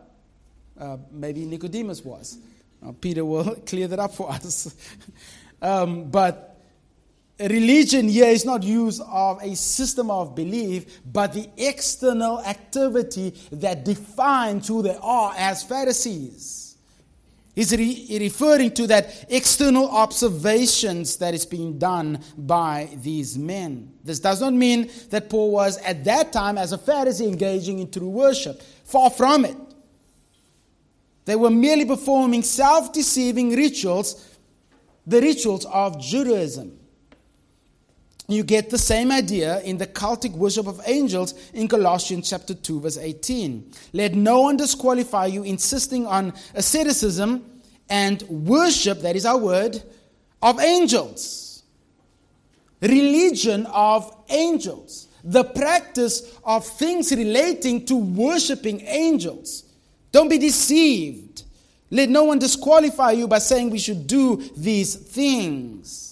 Uh, 0.79 0.97
maybe 1.11 1.45
Nicodemus 1.45 2.03
was. 2.03 2.39
Uh, 2.85 2.93
Peter 2.93 3.23
will 3.23 3.55
clear 3.67 3.87
that 3.87 3.99
up 3.99 4.15
for 4.15 4.31
us. 4.31 4.75
um, 5.63 6.11
but 6.11 6.50
religion 7.49 8.09
here 8.09 8.29
is 8.29 8.45
not 8.45 8.63
used 8.63 9.01
of 9.03 9.43
a 9.43 9.55
system 9.57 10.11
of 10.11 10.35
belief, 10.35 11.01
but 11.11 11.33
the 11.33 11.49
external 11.57 12.41
activity 12.41 13.35
that 13.53 13.85
defines 13.85 14.69
who 14.69 14.83
they 14.83 14.97
are 15.01 15.33
as 15.37 15.63
Pharisees. 15.63 16.77
He's 17.55 17.77
re- 17.77 18.19
referring 18.21 18.73
to 18.73 18.87
that 18.87 19.27
external 19.29 19.89
observations 19.91 21.17
that 21.17 21.35
is 21.35 21.45
being 21.45 21.79
done 21.79 22.21
by 22.39 22.89
these 23.03 23.37
men. 23.37 23.93
This 24.05 24.21
does 24.21 24.41
not 24.41 24.55
mean 24.55 24.91
that 25.11 25.29
Paul 25.29 25.51
was 25.51 25.77
at 25.79 26.05
that 26.05 26.33
time 26.33 26.57
as 26.57 26.73
a 26.73 26.79
Pharisee 26.79 27.29
engaging 27.29 27.81
in 27.81 27.91
true 27.91 28.09
worship. 28.09 28.63
Far 28.85 29.11
from 29.11 29.45
it. 29.45 29.57
They 31.27 31.37
were 31.37 31.51
merely 31.51 31.85
performing 31.85 32.43
self 32.43 32.93
deceiving 32.93 33.55
rituals, 33.55 34.27
the 35.07 35.21
rituals 35.21 35.67
of 35.67 36.01
Judaism. 36.01 36.80
You 38.31 38.45
get 38.45 38.71
the 38.71 38.79
same 38.79 39.11
idea 39.11 39.61
in 39.63 39.77
the 39.77 39.89
cultic 39.89 40.31
worship 40.33 40.69
of 40.69 40.81
angels 40.87 41.35
in 41.53 41.67
Colossians 41.67 42.31
chapter 42.31 42.55
2 42.55 42.81
verse 42.81 42.97
18. 42.97 43.73
Let 43.93 44.15
no 44.15 44.43
one 44.43 44.57
disqualify 44.57 45.27
you 45.27 45.43
insisting 45.43 46.07
on 46.07 46.33
asceticism 46.55 47.45
and 47.89 48.23
worship, 48.23 49.01
that 49.01 49.17
is 49.17 49.27
our 49.27 49.37
word, 49.37 49.83
of 50.41 50.61
angels. 50.61 51.65
Religion 52.81 53.67
of 53.67 54.15
angels. 54.29 55.09
The 55.25 55.43
practice 55.43 56.39
of 56.45 56.65
things 56.65 57.11
relating 57.11 57.85
to 57.87 57.97
worshiping 57.97 58.83
angels. 58.83 59.65
Don't 60.13 60.29
be 60.29 60.39
deceived. 60.39 61.43
Let 61.91 62.09
no 62.09 62.23
one 62.23 62.39
disqualify 62.39 63.11
you 63.11 63.27
by 63.27 63.41
saying 63.41 63.71
we 63.71 63.79
should 63.79 64.07
do 64.07 64.37
these 64.57 64.95
things. 64.95 66.10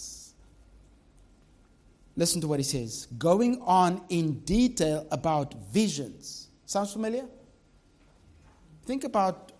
Listen 2.18 2.40
to 2.40 2.48
what 2.48 2.58
he 2.58 2.64
says. 2.64 3.06
Going 3.16 3.62
on 3.62 4.02
in 4.08 4.40
detail 4.40 5.06
about 5.12 5.54
visions. 5.72 6.48
Sounds 6.66 6.92
familiar? 6.92 7.24
Think 8.84 9.04
about 9.04 9.52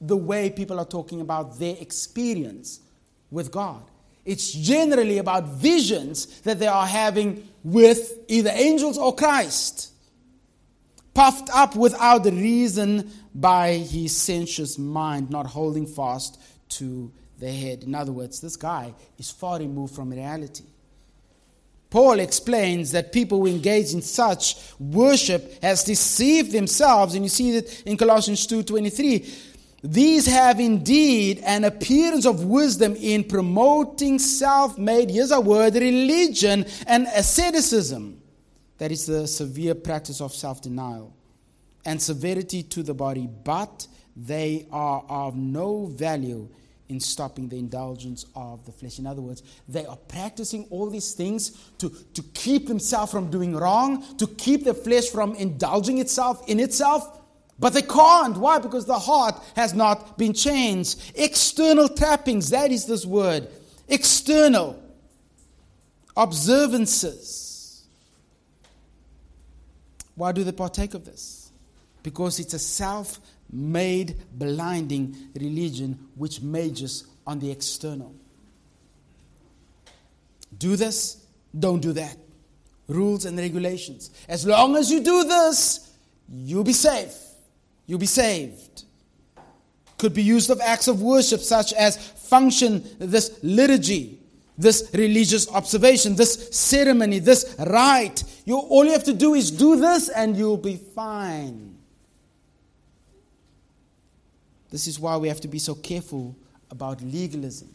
the 0.00 0.16
way 0.16 0.50
people 0.50 0.80
are 0.80 0.84
talking 0.84 1.20
about 1.20 1.60
their 1.60 1.76
experience 1.78 2.80
with 3.30 3.52
God. 3.52 3.84
It's 4.24 4.50
generally 4.50 5.18
about 5.18 5.44
visions 5.44 6.40
that 6.40 6.58
they 6.58 6.66
are 6.66 6.84
having 6.84 7.48
with 7.62 8.18
either 8.26 8.50
angels 8.54 8.98
or 8.98 9.14
Christ, 9.14 9.92
puffed 11.14 11.48
up 11.54 11.76
without 11.76 12.24
reason 12.24 13.08
by 13.32 13.74
his 13.74 14.16
sensuous 14.16 14.78
mind, 14.78 15.30
not 15.30 15.46
holding 15.46 15.86
fast 15.86 16.40
to 16.70 17.12
the 17.38 17.52
head. 17.52 17.84
In 17.84 17.94
other 17.94 18.10
words, 18.10 18.40
this 18.40 18.56
guy 18.56 18.94
is 19.16 19.30
far 19.30 19.60
removed 19.60 19.94
from 19.94 20.10
reality. 20.10 20.64
Paul 21.90 22.20
explains 22.20 22.92
that 22.92 23.12
people 23.12 23.40
who 23.40 23.46
engage 23.48 23.92
in 23.92 24.00
such 24.00 24.56
worship 24.78 25.60
has 25.62 25.82
deceived 25.82 26.52
themselves, 26.52 27.14
and 27.14 27.24
you 27.24 27.28
see 27.28 27.50
that 27.52 27.82
in 27.82 27.96
Colossians 27.96 28.46
2:23. 28.46 29.26
These 29.82 30.26
have 30.26 30.60
indeed 30.60 31.42
an 31.44 31.64
appearance 31.64 32.26
of 32.26 32.44
wisdom 32.44 32.94
in 32.96 33.24
promoting 33.24 34.18
self-made, 34.18 35.10
here's 35.10 35.30
a 35.30 35.40
word, 35.40 35.74
religion 35.74 36.66
and 36.86 37.08
asceticism. 37.14 38.20
That 38.78 38.92
is 38.92 39.06
the 39.06 39.26
severe 39.26 39.74
practice 39.74 40.20
of 40.20 40.34
self-denial 40.34 41.12
and 41.84 42.00
severity 42.00 42.62
to 42.64 42.82
the 42.82 42.94
body, 42.94 43.26
but 43.42 43.86
they 44.14 44.66
are 44.70 45.02
of 45.08 45.34
no 45.34 45.86
value 45.86 46.48
in 46.90 46.98
stopping 46.98 47.48
the 47.48 47.58
indulgence 47.58 48.26
of 48.34 48.66
the 48.66 48.72
flesh. 48.72 48.98
In 48.98 49.06
other 49.06 49.22
words, 49.22 49.42
they 49.68 49.86
are 49.86 49.96
practicing 49.96 50.66
all 50.70 50.90
these 50.90 51.12
things 51.12 51.50
to, 51.78 51.88
to 52.14 52.22
keep 52.34 52.66
themselves 52.66 53.12
from 53.12 53.30
doing 53.30 53.56
wrong, 53.56 54.04
to 54.16 54.26
keep 54.26 54.64
the 54.64 54.74
flesh 54.74 55.08
from 55.08 55.34
indulging 55.36 55.98
itself 55.98 56.46
in 56.48 56.58
itself. 56.58 57.20
But 57.60 57.74
they 57.74 57.82
can't. 57.82 58.36
Why? 58.36 58.58
Because 58.58 58.86
the 58.86 58.98
heart 58.98 59.40
has 59.54 59.72
not 59.72 60.18
been 60.18 60.32
changed. 60.32 61.12
External 61.14 61.88
trappings, 61.88 62.50
that 62.50 62.72
is 62.72 62.86
this 62.86 63.06
word. 63.06 63.48
External 63.88 64.82
observances. 66.16 67.86
Why 70.16 70.32
do 70.32 70.42
they 70.42 70.52
partake 70.52 70.94
of 70.94 71.04
this? 71.04 71.52
Because 72.02 72.40
it's 72.40 72.54
a 72.54 72.58
self 72.58 73.20
made 73.52 74.16
blinding 74.32 75.16
religion 75.34 75.98
which 76.14 76.40
majors 76.40 77.04
on 77.26 77.38
the 77.38 77.50
external. 77.50 78.14
Do 80.58 80.76
this, 80.76 81.24
don't 81.58 81.80
do 81.80 81.92
that. 81.92 82.16
Rules 82.88 83.24
and 83.24 83.38
regulations. 83.38 84.10
As 84.28 84.46
long 84.46 84.76
as 84.76 84.90
you 84.90 85.00
do 85.00 85.24
this, 85.24 85.92
you'll 86.28 86.64
be 86.64 86.72
safe. 86.72 87.14
You'll 87.86 87.98
be 87.98 88.06
saved. 88.06 88.84
Could 89.98 90.14
be 90.14 90.22
used 90.22 90.50
of 90.50 90.60
acts 90.60 90.88
of 90.88 91.02
worship 91.02 91.40
such 91.40 91.72
as 91.72 91.96
function, 91.96 92.84
this 92.98 93.38
liturgy, 93.42 94.18
this 94.56 94.90
religious 94.92 95.50
observation, 95.50 96.16
this 96.16 96.48
ceremony, 96.52 97.18
this 97.18 97.54
rite. 97.58 98.24
You, 98.44 98.58
all 98.58 98.84
you 98.84 98.92
have 98.92 99.04
to 99.04 99.14
do 99.14 99.34
is 99.34 99.50
do 99.50 99.76
this 99.76 100.08
and 100.08 100.36
you'll 100.36 100.56
be 100.56 100.76
fine. 100.76 101.79
This 104.70 104.86
is 104.86 104.98
why 104.98 105.16
we 105.16 105.28
have 105.28 105.40
to 105.40 105.48
be 105.48 105.58
so 105.58 105.74
careful 105.74 106.36
about 106.70 107.02
legalism. 107.02 107.74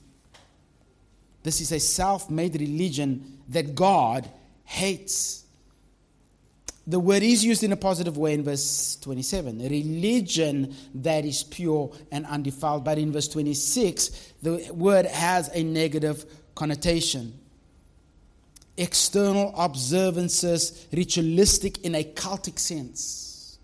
This 1.44 1.62
is 1.62 1.72
a 1.72 1.80
self 1.80 2.30
made 2.30 2.60
religion 2.60 3.40
that 3.50 3.76
God 3.76 4.28
hates. 4.64 5.44
The 6.88 7.00
word 7.00 7.24
is 7.24 7.44
used 7.44 7.64
in 7.64 7.72
a 7.72 7.78
positive 7.78 8.18
way 8.18 8.34
in 8.34 8.44
verse 8.44 8.98
27 9.02 9.60
a 9.62 9.70
religion 9.70 10.76
that 10.96 11.26
is 11.26 11.44
pure 11.44 11.92
and 12.12 12.26
undefiled. 12.28 12.84
But 12.84 12.98
in 12.98 13.12
verse 13.12 13.28
26, 13.28 14.34
the 14.42 14.72
word 14.72 15.06
has 15.06 15.50
a 15.54 15.64
negative 15.64 16.26
connotation. 16.54 17.38
External 18.78 19.54
observances, 19.58 20.88
ritualistic 20.92 21.84
in 21.84 21.96
a 21.96 22.04
cultic 22.04 22.60
sense. 22.60 23.58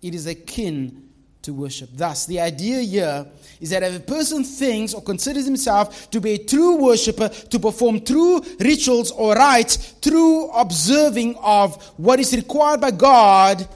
It 0.00 0.14
is 0.14 0.26
akin 0.26 1.08
to 1.44 1.54
worship. 1.54 1.90
Thus, 1.92 2.26
the 2.26 2.40
idea 2.40 2.80
here 2.80 3.26
is 3.60 3.70
that 3.70 3.82
if 3.82 3.96
a 3.96 4.00
person 4.00 4.44
thinks 4.44 4.92
or 4.92 5.02
considers 5.02 5.44
himself 5.44 6.10
to 6.10 6.20
be 6.20 6.32
a 6.32 6.38
true 6.38 6.76
worshiper, 6.76 7.28
to 7.28 7.58
perform 7.58 8.00
true 8.00 8.42
rituals 8.60 9.10
or 9.12 9.34
rites, 9.34 9.94
true 10.00 10.50
observing 10.50 11.36
of 11.36 11.82
what 11.98 12.18
is 12.20 12.34
required 12.34 12.80
by 12.80 12.90
God, 12.90 13.66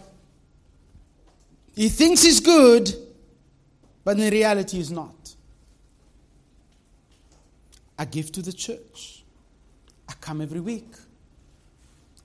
he 1.75 1.89
thinks 1.89 2.23
he's 2.23 2.41
good, 2.41 2.93
but 4.05 4.19
in 4.19 4.31
reality 4.31 4.79
he's 4.79 4.91
not. 4.91 5.15
I 7.99 8.05
give 8.05 8.33
to 8.33 8.43
the 8.43 8.53
church. 8.53 9.25
I 10.09 10.15
come 10.21 10.41
every 10.41 10.61
week. 10.61 10.93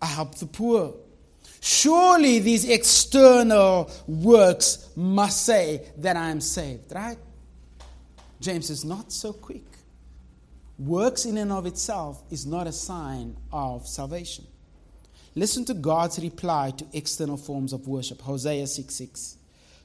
I 0.02 0.06
help 0.06 0.36
the 0.36 0.46
poor. 0.46 0.94
Surely 1.66 2.40
these 2.40 2.68
external 2.68 3.90
works 4.06 4.90
must 4.98 5.46
say 5.46 5.82
that 5.96 6.18
I 6.18 6.30
am 6.30 6.42
saved, 6.42 6.94
right? 6.94 7.18
James 8.42 8.70
is 8.70 8.84
not 8.84 9.14
so 9.14 9.32
quick. 9.32 9.64
Works 10.78 11.24
in 11.24 11.38
and 11.38 11.54
of 11.54 11.66
itself 11.66 12.22
is 12.30 12.46
not 12.46 12.68
a 12.68 12.74
sign 12.74 13.38
of 13.54 13.88
salvation. 13.88 14.46
Listen 15.36 15.64
to 15.64 15.74
God's 15.74 16.20
reply 16.20 16.72
to 16.72 16.86
external 16.92 17.38
forms 17.38 17.72
of 17.72 17.88
worship. 17.88 18.20
Hosea 18.20 18.68
6 18.68 18.94
6. 18.94 19.38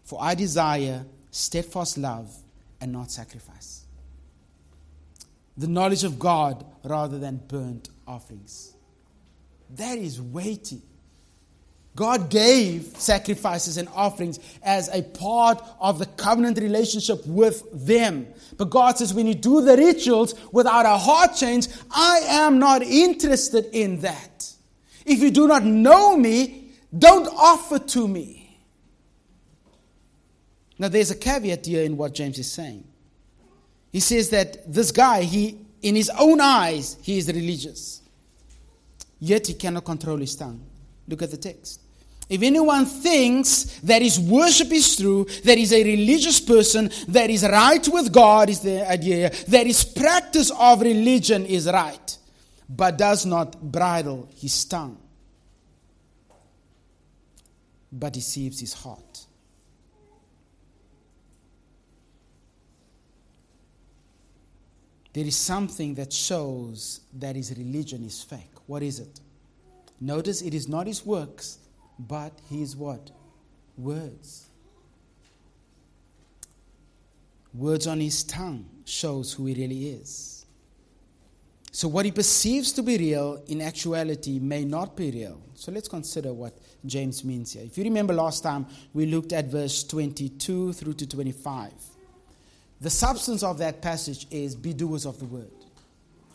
For 0.03 0.19
I 0.21 0.35
desire 0.35 1.07
steadfast 1.31 1.97
love 1.97 2.37
and 2.81 2.91
not 2.91 3.13
sacrifice. 3.13 3.87
The 5.57 5.69
knowledge 5.69 6.03
of 6.03 6.19
God 6.19 6.67
rather 6.83 7.21
than 7.21 7.37
burnt 7.37 7.89
offerings. 8.05 8.75
That 9.77 9.97
is 9.97 10.21
weighty. 10.21 10.83
God 11.99 12.31
gave 12.31 12.95
sacrifices 12.97 13.77
and 13.77 13.89
offerings 13.89 14.39
as 14.63 14.89
a 14.95 15.03
part 15.03 15.61
of 15.81 15.99
the 15.99 16.07
covenant 16.07 16.59
relationship 16.59 17.27
with 17.27 17.65
them. 17.73 18.29
But 18.57 18.71
God 18.71 18.97
says, 18.97 19.13
when 19.13 19.27
you 19.27 19.35
do 19.35 19.63
the 19.63 19.77
rituals 19.77 20.37
without 20.53 20.87
a 20.87 20.97
heart 20.97 21.35
change, 21.35 21.67
I 21.91 22.21
am 22.29 22.61
not 22.61 22.83
interested 22.83 23.65
in 23.73 23.99
that. 24.03 24.49
If 25.05 25.19
you 25.19 25.33
do 25.33 25.49
not 25.49 25.65
know 25.65 26.17
me, 26.17 26.71
don't 26.97 27.27
offer 27.27 27.81
to 27.81 28.07
me. 28.07 28.61
Now, 30.79 30.87
there's 30.87 31.11
a 31.11 31.17
caveat 31.17 31.67
here 31.67 31.83
in 31.83 31.97
what 31.97 32.15
James 32.15 32.39
is 32.39 32.53
saying. 32.53 32.85
He 33.91 33.99
says 33.99 34.31
that 34.31 34.73
this 34.73 34.93
guy, 34.93 35.23
he, 35.23 35.59
in 35.83 35.97
his 35.97 36.13
own 36.17 36.41
eyes, 36.41 36.97
he 37.03 37.19
is 37.19 37.27
religious. 37.27 38.03
Yet 39.19 39.49
he 39.49 39.55
cannot 39.55 39.85
control 39.85 40.19
his 40.19 40.37
tongue. 40.37 40.65
Look 41.09 41.23
at 41.23 41.33
the 41.33 41.37
text. 41.37 41.81
If 42.29 42.43
anyone 42.43 42.85
thinks 42.85 43.65
that 43.81 44.03
his 44.03 44.21
worship 44.21 44.71
is 44.71 44.97
true, 44.97 45.25
that 45.45 45.57
he's 45.57 45.73
a 45.73 45.83
religious 45.83 46.41
person, 46.41 46.91
that 47.09 47.31
is 47.31 47.43
right 47.43 47.87
with 47.89 48.13
God, 48.13 48.51
is 48.51 48.61
the 48.61 48.89
idea, 48.89 49.31
that 49.49 49.67
his 49.67 49.83
practice 49.83 50.51
of 50.51 50.83
religion 50.83 51.47
is 51.47 51.67
right, 51.67 52.19
but 52.69 52.99
does 52.99 53.25
not 53.25 53.61
bridle 53.63 54.29
his 54.37 54.65
tongue, 54.67 54.99
but 57.91 58.13
deceives 58.13 58.61
his 58.61 58.75
heart. 58.75 59.25
There 65.15 65.27
is 65.27 65.35
something 65.35 65.95
that 65.95 66.13
shows 66.13 67.01
that 67.15 67.35
his 67.37 67.57
religion 67.57 68.05
is 68.05 68.23
fake. 68.23 68.53
What 68.67 68.83
is 68.83 69.01
it? 69.01 69.19
Notice 69.99 70.43
it 70.43 70.53
is 70.53 70.69
not 70.69 70.87
his 70.87 71.05
works, 71.05 71.59
but 71.99 72.33
his 72.49 72.77
what? 72.77 73.11
Words. 73.77 74.47
Words 77.55 77.87
on 77.87 78.01
his 78.01 78.25
tongue 78.25 78.69
shows 78.85 79.33
who 79.33 79.47
he 79.47 79.55
really 79.55 79.89
is. 79.91 80.47
So, 81.71 81.87
what 81.87 82.05
he 82.05 82.11
perceives 82.11 82.73
to 82.73 82.83
be 82.83 82.99
real 82.99 83.43
in 83.47 83.61
actuality 83.61 84.39
may 84.39 84.65
not 84.65 84.97
be 84.97 85.11
real. 85.11 85.41
So, 85.55 85.71
let's 85.71 85.89
consider 85.89 86.33
what 86.33 86.57
James 86.85 87.25
means 87.25 87.53
here. 87.53 87.65
If 87.65 87.79
you 87.79 87.85
remember 87.85 88.13
last 88.13 88.43
time, 88.43 88.67
we 88.95 89.07
looked 89.07 89.33
at 89.33 89.47
verse 89.47 89.85
22 89.85 90.73
through 90.73 90.95
to 90.95 91.07
25. 91.07 91.73
The 92.81 92.91
substance 92.91 93.43
of 93.43 93.59
that 93.59 93.83
passage 93.83 94.27
is 94.31 94.55
be 94.55 94.73
doers 94.73 95.05
of 95.05 95.19
the 95.19 95.25
word. 95.25 95.51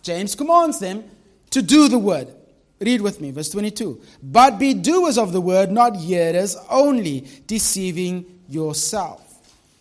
James 0.02 0.36
commands 0.36 0.80
them 0.80 1.04
to 1.52 1.62
do 1.62 1.88
the 1.88 2.00
word. 2.00 2.34
Read 2.84 3.02
with 3.02 3.22
me, 3.22 3.32
verse 3.32 3.50
22. 3.50 4.02
But 4.22 4.60
be 4.60 4.74
doers 4.74 5.18
of 5.18 5.32
the 5.32 5.42
word, 5.42 5.72
not 5.72 5.96
hearers 5.96 6.56
only, 6.70 7.28
deceiving 7.48 8.42
yourself. 8.48 9.22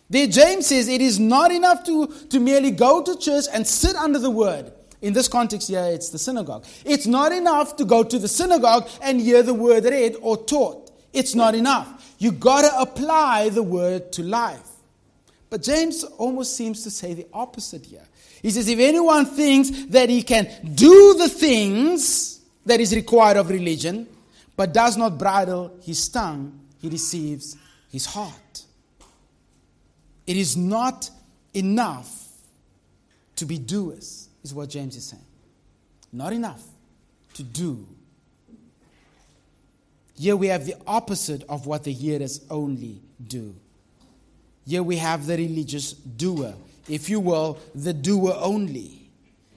There, 0.09 0.27
James 0.27 0.67
says 0.67 0.87
it 0.87 1.01
is 1.01 1.19
not 1.19 1.51
enough 1.51 1.83
to, 1.85 2.07
to 2.29 2.39
merely 2.39 2.71
go 2.71 3.01
to 3.01 3.17
church 3.17 3.45
and 3.51 3.65
sit 3.65 3.95
under 3.95 4.19
the 4.19 4.29
word. 4.29 4.71
In 5.01 5.11
this 5.11 5.27
context 5.27 5.69
here, 5.69 5.83
it's 5.91 6.09
the 6.09 6.19
synagogue. 6.19 6.65
It's 6.85 7.07
not 7.07 7.31
enough 7.31 7.75
to 7.77 7.85
go 7.85 8.03
to 8.03 8.19
the 8.19 8.27
synagogue 8.27 8.87
and 9.01 9.19
hear 9.19 9.43
the 9.43 9.53
word 9.53 9.83
read 9.83 10.15
or 10.21 10.37
taught. 10.37 10.91
It's 11.11 11.35
not 11.35 11.55
enough. 11.55 12.15
You 12.19 12.31
got 12.31 12.61
to 12.61 12.79
apply 12.79 13.49
the 13.49 13.63
word 13.63 14.11
to 14.13 14.23
life. 14.23 14.69
But 15.49 15.61
James 15.61 16.03
almost 16.03 16.55
seems 16.55 16.83
to 16.83 16.89
say 16.89 17.13
the 17.13 17.27
opposite 17.33 17.85
here. 17.85 18.05
He 18.41 18.49
says, 18.49 18.67
if 18.67 18.79
anyone 18.79 19.25
thinks 19.25 19.69
that 19.85 20.09
he 20.09 20.23
can 20.23 20.49
do 20.73 21.15
the 21.15 21.29
things 21.29 22.32
that 22.65 22.79
is 22.79 22.95
required 22.95 23.37
of 23.37 23.49
religion, 23.49 24.07
but 24.55 24.73
does 24.73 24.97
not 24.97 25.17
bridle 25.17 25.71
his 25.81 26.07
tongue, 26.09 26.59
he 26.81 26.89
deceives 26.89 27.57
his 27.91 28.05
heart. 28.05 28.63
It 30.25 30.37
is 30.37 30.55
not 30.55 31.09
enough 31.53 32.27
to 33.35 33.45
be 33.45 33.57
doers, 33.57 34.29
is 34.43 34.53
what 34.53 34.69
James 34.69 34.95
is 34.95 35.05
saying. 35.05 35.23
Not 36.11 36.33
enough 36.33 36.63
to 37.33 37.43
do. 37.43 37.85
Here 40.15 40.35
we 40.35 40.47
have 40.47 40.65
the 40.65 40.75
opposite 40.85 41.43
of 41.49 41.65
what 41.65 41.83
the 41.83 41.91
hearers 41.91 42.41
only 42.49 43.01
do. 43.27 43.55
Here 44.65 44.83
we 44.83 44.97
have 44.97 45.25
the 45.25 45.35
religious 45.37 45.93
doer, 45.93 46.53
if 46.87 47.09
you 47.09 47.19
will, 47.19 47.57
the 47.75 47.93
doer 47.93 48.35
only. 48.37 49.02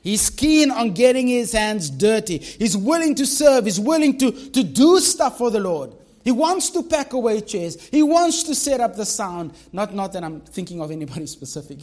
He's 0.06 0.30
keen 0.30 0.70
on 0.70 0.92
getting 0.92 1.26
his 1.26 1.50
hands 1.50 1.90
dirty. 1.90 2.38
He's 2.38 2.76
willing 2.76 3.16
to 3.16 3.26
serve. 3.26 3.64
He's 3.64 3.80
willing 3.80 4.16
to, 4.18 4.30
to 4.30 4.62
do 4.62 5.00
stuff 5.00 5.36
for 5.36 5.50
the 5.50 5.58
Lord. 5.58 5.94
He 6.22 6.30
wants 6.30 6.70
to 6.70 6.84
pack 6.84 7.12
away 7.12 7.40
chairs. 7.40 7.88
He 7.88 8.04
wants 8.04 8.44
to 8.44 8.54
set 8.54 8.80
up 8.80 8.94
the 8.94 9.04
sound. 9.04 9.52
Not, 9.72 9.94
not 9.94 10.12
that 10.12 10.22
I'm 10.22 10.42
thinking 10.42 10.80
of 10.80 10.92
anybody 10.92 11.26
specific. 11.26 11.78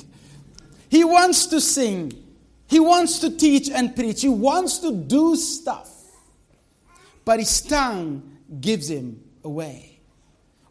He 0.87 1.03
wants 1.03 1.47
to 1.47 1.59
sing. 1.59 2.13
He 2.67 2.79
wants 2.79 3.19
to 3.19 3.29
teach 3.29 3.69
and 3.69 3.93
preach. 3.93 4.21
He 4.21 4.29
wants 4.29 4.77
to 4.79 4.93
do 4.93 5.35
stuff. 5.35 5.91
But 7.25 7.39
his 7.39 7.61
tongue 7.61 8.37
gives 8.61 8.89
him 8.89 9.21
away. 9.43 9.99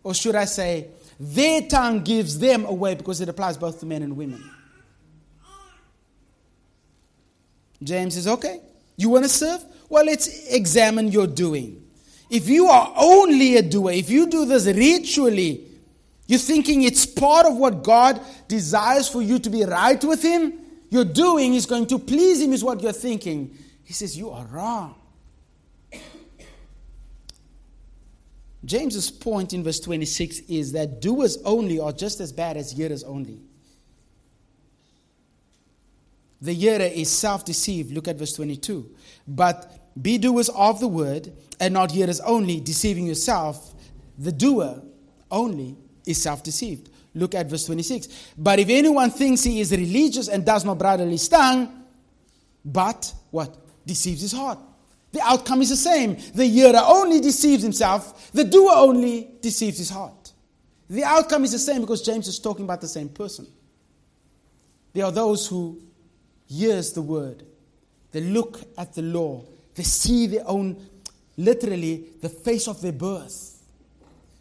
Or 0.03 0.15
should 0.15 0.37
I 0.37 0.47
say, 0.47 0.89
their 1.21 1.61
tongue 1.61 2.03
gives 2.03 2.39
them 2.39 2.65
away 2.65 2.95
because 2.95 3.21
it 3.21 3.29
applies 3.29 3.59
both 3.59 3.79
to 3.81 3.85
men 3.85 4.03
and 4.03 4.17
women. 4.17 4.43
James 7.85 8.15
says, 8.15 8.29
okay, 8.29 8.61
you 8.97 9.09
want 9.09 9.25
to 9.25 9.29
serve? 9.29 9.65
Well, 9.89 10.05
let's 10.05 10.47
examine 10.49 11.09
your 11.09 11.27
doing. 11.27 11.83
If 12.31 12.49
you 12.49 12.67
are 12.69 12.93
only 12.97 13.57
a 13.57 13.63
doer, 13.63 13.93
if 13.93 14.09
you 14.09 14.27
do 14.27 14.47
this 14.47 14.67
ritually, 14.67 15.67
you're 16.27 16.39
thinking 16.39 16.83
it's 16.83 17.05
part 17.05 17.47
of 17.47 17.57
what 17.57 17.83
God 17.83 18.21
desires 18.49 19.09
for 19.09 19.21
you 19.21 19.39
to 19.39 19.51
be 19.51 19.65
right 19.65 20.03
with 20.03 20.23
Him, 20.23 20.55
your 20.89 21.05
doing 21.05 21.55
is 21.55 21.67
going 21.67 21.87
to 21.89 21.99
please 21.99 22.41
Him, 22.41 22.53
is 22.53 22.65
what 22.65 22.81
you're 22.81 22.93
thinking. 22.93 23.57
He 23.85 23.93
says, 23.93 24.17
You 24.17 24.31
are 24.31 24.47
wrong. 24.47 24.95
James's 28.65 29.11
point 29.11 29.53
in 29.53 29.65
verse 29.65 29.81
26 29.81 30.41
is 30.49 30.73
that 30.73 31.01
doers 31.01 31.37
only 31.45 31.81
are 31.81 31.93
just 31.93 32.21
as 32.21 32.33
bad 32.33 32.57
as 32.57 32.71
hearers 32.73 33.03
only. 33.03 33.41
The 36.43 36.53
hearer 36.53 36.83
is 36.83 37.09
self 37.09 37.45
deceived. 37.45 37.93
Look 37.93 38.09
at 38.09 38.17
verse 38.17 38.33
22. 38.35 38.91
But 39.29 39.79
be 40.01 40.19
doers 40.19 40.49
of 40.49 40.81
the 40.81 40.89
word 40.89 41.33
and 41.61 41.73
not 41.73 41.93
hearers 41.93 42.21
only, 42.21 42.61
deceiving 42.61 43.07
yourself. 43.07 43.73
The 44.19 44.33
doer 44.33 44.83
only 45.31 45.77
is 46.05 46.21
self 46.21 46.43
deceived. 46.43 46.91
Look 47.15 47.37
at 47.37 47.47
verse 47.47 47.65
26. 47.67 48.33
But 48.37 48.59
if 48.59 48.69
anyone 48.71 49.11
thinks 49.11 49.45
he 49.45 49.61
is 49.61 49.71
religious 49.71 50.29
and 50.29 50.45
does 50.45 50.65
not 50.65 50.79
bridle 50.79 51.09
his 51.09 51.29
tongue, 51.29 51.85
but 52.65 53.13
what? 53.31 53.57
Deceives 53.87 54.23
his 54.23 54.33
heart. 54.33 54.59
The 55.13 55.21
outcome 55.21 55.63
is 55.63 55.69
the 55.69 55.77
same. 55.77 56.17
The 56.35 56.47
hearer 56.47 56.81
only 56.83 57.21
deceives 57.21 57.63
himself, 57.63 58.33
the 58.33 58.45
doer 58.45 58.73
only 58.75 59.29
deceives 59.41 59.79
his 59.79 59.91
heart. 59.91 60.33
The 60.91 61.05
outcome 61.05 61.45
is 61.45 61.53
the 61.53 61.59
same 61.59 61.83
because 61.83 62.03
James 62.03 62.27
is 62.27 62.39
talking 62.41 62.65
about 62.65 62.81
the 62.81 62.89
same 62.89 63.09
person. 63.11 63.47
There 64.93 65.05
are 65.05 65.13
those 65.13 65.47
who 65.47 65.81
hears 66.59 66.93
the 66.93 67.03
word, 67.03 67.45
they 68.13 68.21
look 68.21 68.61
at 68.77 68.95
the 68.95 69.03
law, 69.03 69.45
they 69.75 69.83
see 69.83 70.27
their 70.27 70.47
own, 70.47 70.77
literally, 71.37 72.05
the 72.21 72.29
face 72.29 72.69
of 72.69 72.81
their 72.81 72.93
birth. 72.93 73.49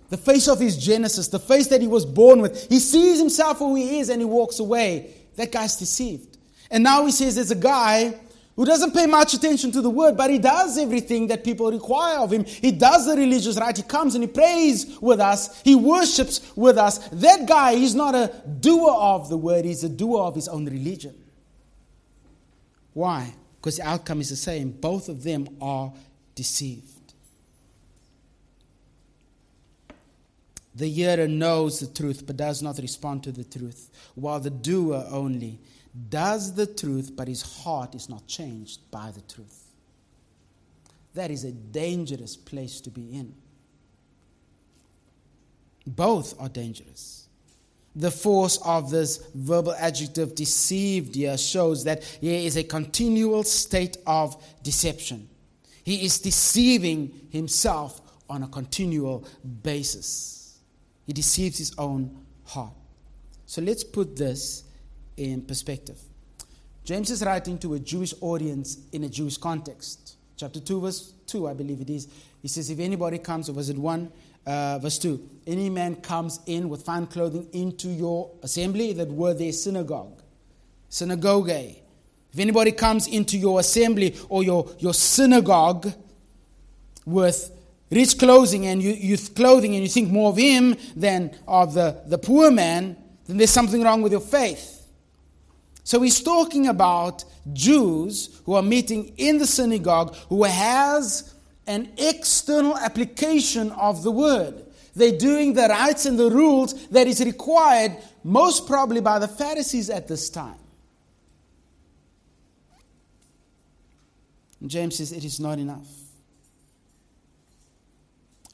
The 0.09 0.17
face 0.17 0.49
of 0.49 0.59
his 0.59 0.75
Genesis, 0.75 1.29
the 1.29 1.39
face 1.39 1.67
that 1.67 1.79
he 1.79 1.87
was 1.87 2.05
born 2.05 2.41
with. 2.41 2.67
He 2.67 2.79
sees 2.79 3.17
himself 3.17 3.59
who 3.59 3.75
he 3.75 3.99
is 3.99 4.09
and 4.09 4.21
he 4.21 4.25
walks 4.25 4.59
away. 4.59 5.13
That 5.37 5.53
guy's 5.53 5.77
deceived. 5.77 6.37
And 6.69 6.83
now 6.83 7.05
he 7.05 7.13
says 7.13 7.35
there's 7.35 7.51
a 7.51 7.55
guy 7.55 8.13
who 8.57 8.65
doesn't 8.65 8.93
pay 8.93 9.05
much 9.05 9.33
attention 9.33 9.71
to 9.71 9.81
the 9.81 9.89
word, 9.89 10.17
but 10.17 10.29
he 10.29 10.37
does 10.37 10.77
everything 10.77 11.27
that 11.27 11.45
people 11.45 11.71
require 11.71 12.19
of 12.19 12.31
him. 12.31 12.43
He 12.43 12.71
does 12.71 13.05
the 13.05 13.15
religious 13.15 13.57
rite. 13.57 13.77
He 13.77 13.83
comes 13.83 14.13
and 14.13 14.23
he 14.23 14.27
prays 14.27 14.97
with 14.99 15.21
us. 15.21 15.61
He 15.61 15.75
worships 15.75 16.51
with 16.57 16.77
us. 16.77 16.97
That 17.13 17.47
guy, 17.47 17.75
he's 17.75 17.95
not 17.95 18.13
a 18.13 18.33
doer 18.59 18.91
of 18.91 19.29
the 19.29 19.37
word, 19.37 19.63
he's 19.63 19.85
a 19.85 19.89
doer 19.89 20.23
of 20.23 20.35
his 20.35 20.49
own 20.49 20.65
religion. 20.65 21.15
Why? 22.93 23.33
Because 23.55 23.77
the 23.77 23.87
outcome 23.87 24.21
is 24.21 24.29
the 24.29 24.35
same. 24.35 24.71
Both 24.71 25.09
of 25.09 25.23
them 25.23 25.47
are 25.61 25.93
deceived. 26.35 26.87
The 30.73 30.87
hearer 30.87 31.27
knows 31.27 31.79
the 31.79 31.87
truth 31.87 32.25
but 32.25 32.37
does 32.37 32.61
not 32.61 32.77
respond 32.77 33.23
to 33.23 33.31
the 33.31 33.43
truth, 33.43 33.89
while 34.15 34.39
the 34.39 34.49
doer 34.49 35.05
only 35.09 35.59
does 36.09 36.53
the 36.53 36.65
truth 36.65 37.11
but 37.15 37.27
his 37.27 37.41
heart 37.41 37.93
is 37.93 38.07
not 38.07 38.25
changed 38.25 38.79
by 38.89 39.11
the 39.11 39.21
truth. 39.21 39.65
That 41.13 41.29
is 41.29 41.43
a 41.43 41.51
dangerous 41.51 42.37
place 42.37 42.79
to 42.81 42.89
be 42.89 43.13
in. 43.13 43.33
Both 45.85 46.39
are 46.39 46.47
dangerous. 46.47 47.20
The 47.95 48.11
force 48.11 48.57
of 48.63 48.89
this 48.89 49.17
verbal 49.35 49.73
adjective 49.73 50.33
deceived 50.33 51.15
here 51.15 51.37
shows 51.37 51.83
that 51.83 52.03
here 52.03 52.39
is 52.39 52.55
a 52.55 52.63
continual 52.63 53.43
state 53.43 53.97
of 54.07 54.41
deception. 54.63 55.27
He 55.83 56.05
is 56.05 56.19
deceiving 56.19 57.27
himself 57.31 58.01
on 58.29 58.43
a 58.43 58.47
continual 58.47 59.27
basis. 59.63 60.59
He 61.05 61.13
deceives 61.13 61.57
his 61.57 61.73
own 61.77 62.23
heart. 62.45 62.73
So 63.45 63.61
let's 63.61 63.83
put 63.83 64.15
this 64.15 64.63
in 65.17 65.41
perspective. 65.41 65.99
James 66.85 67.09
is 67.09 67.23
writing 67.23 67.57
to 67.59 67.73
a 67.73 67.79
Jewish 67.79 68.13
audience 68.21 68.77
in 68.91 69.03
a 69.03 69.09
Jewish 69.09 69.37
context. 69.37 70.15
Chapter 70.37 70.59
2, 70.59 70.81
verse 70.81 71.13
2, 71.27 71.47
I 71.49 71.53
believe 71.53 71.81
it 71.81 71.89
is. 71.89 72.07
He 72.41 72.47
says, 72.47 72.69
If 72.69 72.79
anybody 72.79 73.19
comes, 73.19 73.49
or 73.49 73.53
was 73.53 73.69
it 73.69 73.77
1, 73.77 74.11
uh, 74.45 74.79
verse 74.79 74.97
2, 74.99 75.29
any 75.47 75.69
man 75.69 75.95
comes 75.95 76.39
in 76.45 76.69
with 76.69 76.83
fine 76.83 77.07
clothing 77.07 77.47
into 77.53 77.89
your 77.89 78.31
assembly, 78.43 78.93
that 78.93 79.09
were 79.09 79.33
their 79.33 79.51
synagogue, 79.51 80.21
synagogue. 80.89 81.49
If 81.49 82.39
anybody 82.39 82.71
comes 82.71 83.07
into 83.07 83.37
your 83.37 83.59
assembly 83.59 84.15
or 84.29 84.43
your, 84.43 84.69
your 84.79 84.93
synagogue 84.93 85.91
with 87.05 87.51
rich 87.89 88.17
clothing 88.17 88.67
and 88.67 88.81
you, 88.81 88.91
youth 88.93 89.35
clothing 89.35 89.75
and 89.75 89.83
you 89.83 89.89
think 89.89 90.09
more 90.09 90.29
of 90.29 90.37
him 90.37 90.77
than 90.95 91.35
of 91.47 91.73
the, 91.73 92.01
the 92.07 92.17
poor 92.17 92.49
man, 92.49 92.95
then 93.27 93.37
there's 93.37 93.51
something 93.51 93.83
wrong 93.83 94.01
with 94.01 94.11
your 94.11 94.21
faith. 94.21 94.87
So 95.83 96.01
he's 96.01 96.21
talking 96.21 96.67
about 96.67 97.25
Jews 97.51 98.41
who 98.45 98.53
are 98.53 98.61
meeting 98.61 99.13
in 99.17 99.39
the 99.39 99.47
synagogue 99.47 100.15
who 100.29 100.43
has 100.43 101.33
an 101.71 101.89
external 101.97 102.77
application 102.77 103.71
of 103.71 104.03
the 104.03 104.11
word. 104.11 104.65
They're 104.93 105.17
doing 105.17 105.53
the 105.53 105.67
rites 105.69 106.05
and 106.05 106.19
the 106.19 106.29
rules 106.29 106.87
that 106.87 107.07
is 107.07 107.23
required 107.23 107.95
most 108.25 108.67
probably 108.67 108.99
by 108.99 109.19
the 109.19 109.27
Pharisees 109.27 109.89
at 109.89 110.05
this 110.09 110.29
time. 110.29 110.59
And 114.59 114.69
James 114.69 114.97
says 114.97 115.13
it 115.13 115.23
is 115.23 115.39
not 115.39 115.59
enough. 115.59 115.87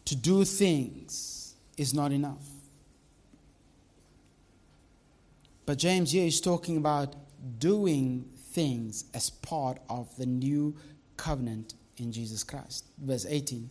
To 0.05 0.15
do 0.15 0.45
things 0.45 1.55
is 1.75 1.95
not 1.95 2.11
enough. 2.11 2.45
But 5.65 5.79
James 5.79 6.11
here 6.11 6.27
is 6.27 6.39
talking 6.39 6.77
about 6.77 7.15
doing 7.57 8.29
things 8.51 9.05
as 9.15 9.31
part 9.31 9.79
of 9.89 10.15
the 10.17 10.27
new 10.27 10.75
covenant 11.17 11.73
in 11.99 12.11
Jesus 12.11 12.43
Christ. 12.43 12.85
Verse 12.97 13.25
18 13.27 13.69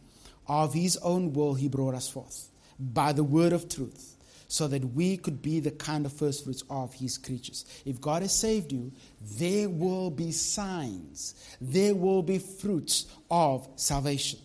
Of 0.49 0.75
his 0.75 0.97
own 0.99 1.33
will 1.33 1.55
he 1.55 1.69
brought 1.69 1.95
us 1.95 2.09
forth 2.09 2.49
by 2.79 3.13
the 3.13 3.25
word 3.25 3.53
of 3.53 3.69
truth, 3.69 4.17
so 4.49 4.69
that 4.69 4.85
we 4.95 5.17
could 5.17 5.43
be 5.43 5.61
the 5.61 5.71
kind 5.71 6.07
of 6.07 6.13
first 6.13 6.45
fruits 6.45 6.63
of 6.71 6.95
his 6.95 7.19
creatures. 7.19 7.65
If 7.85 8.01
God 8.01 8.23
has 8.23 8.35
saved 8.35 8.73
you, 8.73 8.93
there 9.39 9.69
will 9.69 10.11
be 10.11 10.33
signs, 10.33 11.35
there 11.61 11.95
will 11.95 12.23
be 12.23 12.39
fruits 12.39 13.07
of 13.31 13.69
salvation. 13.77 14.39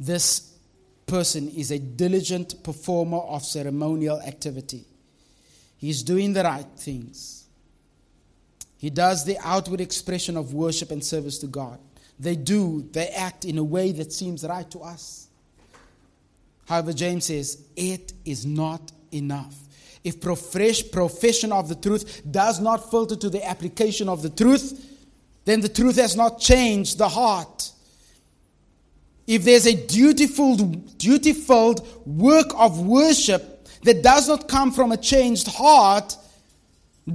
This 0.00 0.54
person 1.06 1.48
is 1.48 1.70
a 1.70 1.78
diligent 1.78 2.62
performer 2.62 3.18
of 3.18 3.44
ceremonial 3.44 4.20
activity. 4.20 4.84
He's 5.78 6.02
doing 6.02 6.32
the 6.32 6.44
right 6.44 6.66
things. 6.76 7.44
He 8.78 8.90
does 8.90 9.24
the 9.24 9.36
outward 9.42 9.80
expression 9.80 10.36
of 10.36 10.54
worship 10.54 10.90
and 10.90 11.04
service 11.04 11.38
to 11.38 11.46
God. 11.46 11.78
They 12.18 12.36
do, 12.36 12.88
they 12.92 13.08
act 13.08 13.44
in 13.44 13.58
a 13.58 13.64
way 13.64 13.92
that 13.92 14.12
seems 14.12 14.44
right 14.44 14.68
to 14.70 14.80
us. 14.80 15.28
However, 16.66 16.92
James 16.92 17.26
says, 17.26 17.62
it 17.76 18.12
is 18.24 18.46
not 18.46 18.92
enough. 19.12 19.54
If 20.04 20.20
profession 20.20 21.52
of 21.52 21.68
the 21.68 21.74
truth 21.74 22.22
does 22.30 22.60
not 22.60 22.90
filter 22.90 23.16
to 23.16 23.30
the 23.30 23.46
application 23.46 24.08
of 24.08 24.22
the 24.22 24.30
truth, 24.30 24.96
then 25.44 25.60
the 25.60 25.68
truth 25.68 25.96
has 25.96 26.14
not 26.14 26.38
changed 26.38 26.98
the 26.98 27.08
heart. 27.08 27.72
If 29.26 29.44
there's 29.44 29.66
a 29.66 29.74
dutiful, 29.86 30.56
dutiful 30.56 31.74
work 32.06 32.46
of 32.54 32.80
worship 32.80 33.66
that 33.82 34.02
does 34.02 34.28
not 34.28 34.48
come 34.48 34.72
from 34.72 34.92
a 34.92 34.96
changed 34.96 35.48
heart, 35.48 36.16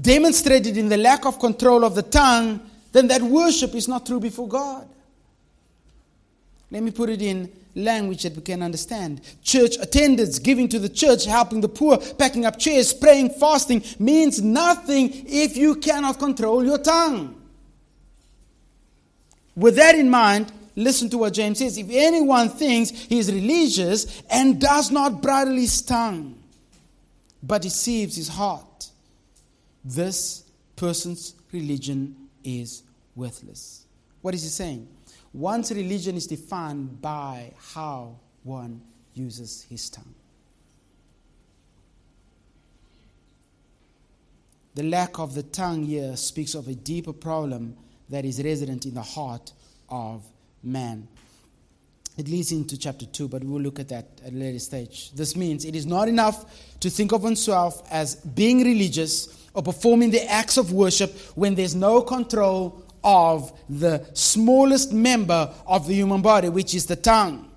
demonstrated 0.02 0.78
in 0.78 0.90
the 0.90 0.98
lack 0.98 1.26
of 1.26 1.40
control 1.40 1.84
of 1.84 1.96
the 1.96 2.02
tongue, 2.02 2.60
then 2.92 3.08
that 3.08 3.22
worship 3.22 3.76
is 3.76 3.88
not 3.88 4.06
true 4.06 4.20
before 4.20 4.48
God. 4.48 4.88
Let 6.72 6.84
me 6.84 6.92
put 6.92 7.10
it 7.10 7.22
in 7.22 7.52
language 7.76 8.24
that 8.24 8.36
we 8.36 8.42
can 8.42 8.62
understand. 8.64 9.22
Church 9.44 9.78
attendance, 9.80 10.40
giving 10.40 10.68
to 10.70 10.80
the 10.80 10.90
church, 10.90 11.26
helping 11.26 11.62
the 11.62 11.70
poor, 11.70 11.98
packing 11.98 12.46
up 12.46 12.58
chairs, 12.58 12.94
praying, 12.94 13.30
fasting 13.32 13.84
means 14.00 14.42
nothing 14.42 15.12
if 15.28 15.56
you 15.56 15.76
cannot 15.76 16.20
control 16.20 16.64
your 16.64 16.78
tongue. 16.78 17.40
With 19.56 19.76
that 19.76 19.96
in 19.96 20.10
mind, 20.10 20.52
listen 20.76 21.10
to 21.12 21.20
what 21.20 21.34
James 21.34 21.60
says. 21.60 21.78
If 21.78 21.88
anyone 21.92 22.50
thinks 22.50 22.90
he 22.90 23.20
is 23.20 23.32
religious 23.32 24.24
and 24.30 24.60
does 24.60 24.90
not 24.90 25.22
bridle 25.22 25.56
his 25.56 25.82
tongue, 25.82 26.36
but 27.42 27.62
deceives 27.62 28.16
his 28.16 28.30
heart, 28.30 28.66
this 29.84 30.43
person's 30.76 31.36
religion 31.52 32.15
is 32.43 32.84
worthless. 33.15 33.86
What 34.22 34.34
is 34.34 34.43
he 34.43 34.50
saying? 34.50 34.88
One's 35.34 35.72
religion 35.72 36.15
is 36.15 36.28
defined 36.28 37.02
by 37.02 37.54
how 37.74 38.15
one 38.43 38.82
uses 39.13 39.65
his 39.69 39.89
tongue. 39.89 40.13
The 44.76 44.84
lack 44.84 45.19
of 45.19 45.36
the 45.36 45.43
tongue 45.43 45.84
here 45.84 46.15
speaks 46.17 46.56
of 46.56 46.67
a 46.67 46.74
deeper 46.74 47.13
problem 47.13 47.76
that 48.10 48.26
is 48.26 48.43
resident 48.43 48.86
in 48.86 48.96
the 48.96 49.02
heart 49.02 49.54
of 49.89 50.24
man. 50.63 51.08
It 52.17 52.28
leads 52.28 52.52
into 52.52 52.78
chapter 52.78 53.06
2, 53.06 53.28
but 53.28 53.43
we'll 53.43 53.62
look 53.62 53.80
at 53.80 53.89
that 53.89 54.06
at 54.24 54.34
a 54.34 54.36
later 54.36 54.60
stage. 54.60 55.12
This 55.12 55.36
means 55.36 55.65
it 55.65 55.76
is 55.76 55.86
not 55.86 56.08
enough 56.08 56.46
to 56.80 56.89
think 56.89 57.12
of 57.12 57.24
oneself 57.24 57.84
as 57.91 58.15
being 58.15 58.63
religious 58.63 59.43
or 59.54 59.63
performing 59.63 60.12
the 60.12 60.24
acts 60.30 60.58
of 60.58 60.72
worship 60.72 61.16
when 61.36 61.56
there's 61.56 61.76
no 61.76 62.02
control 62.02 62.84
of 63.04 63.58
the 63.70 64.06
smallest 64.13 64.94
member 64.94 65.54
of 65.68 65.88
the 65.88 65.94
human 65.94 66.22
body, 66.22 66.50
which 66.50 66.74
is 66.74 66.86
the 66.86 66.96
tongue. 66.96 67.50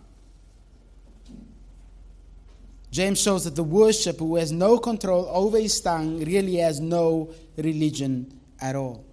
James 2.90 3.20
shows 3.20 3.44
that 3.44 3.54
the 3.54 3.62
worshiper 3.62 4.24
who 4.24 4.36
has 4.36 4.50
no 4.52 4.78
control 4.78 5.28
over 5.30 5.58
his 5.58 5.80
tongue 5.80 6.18
really 6.24 6.56
has 6.56 6.80
no 6.80 7.30
religion 7.56 8.40
at 8.60 8.74
all. 8.74 9.04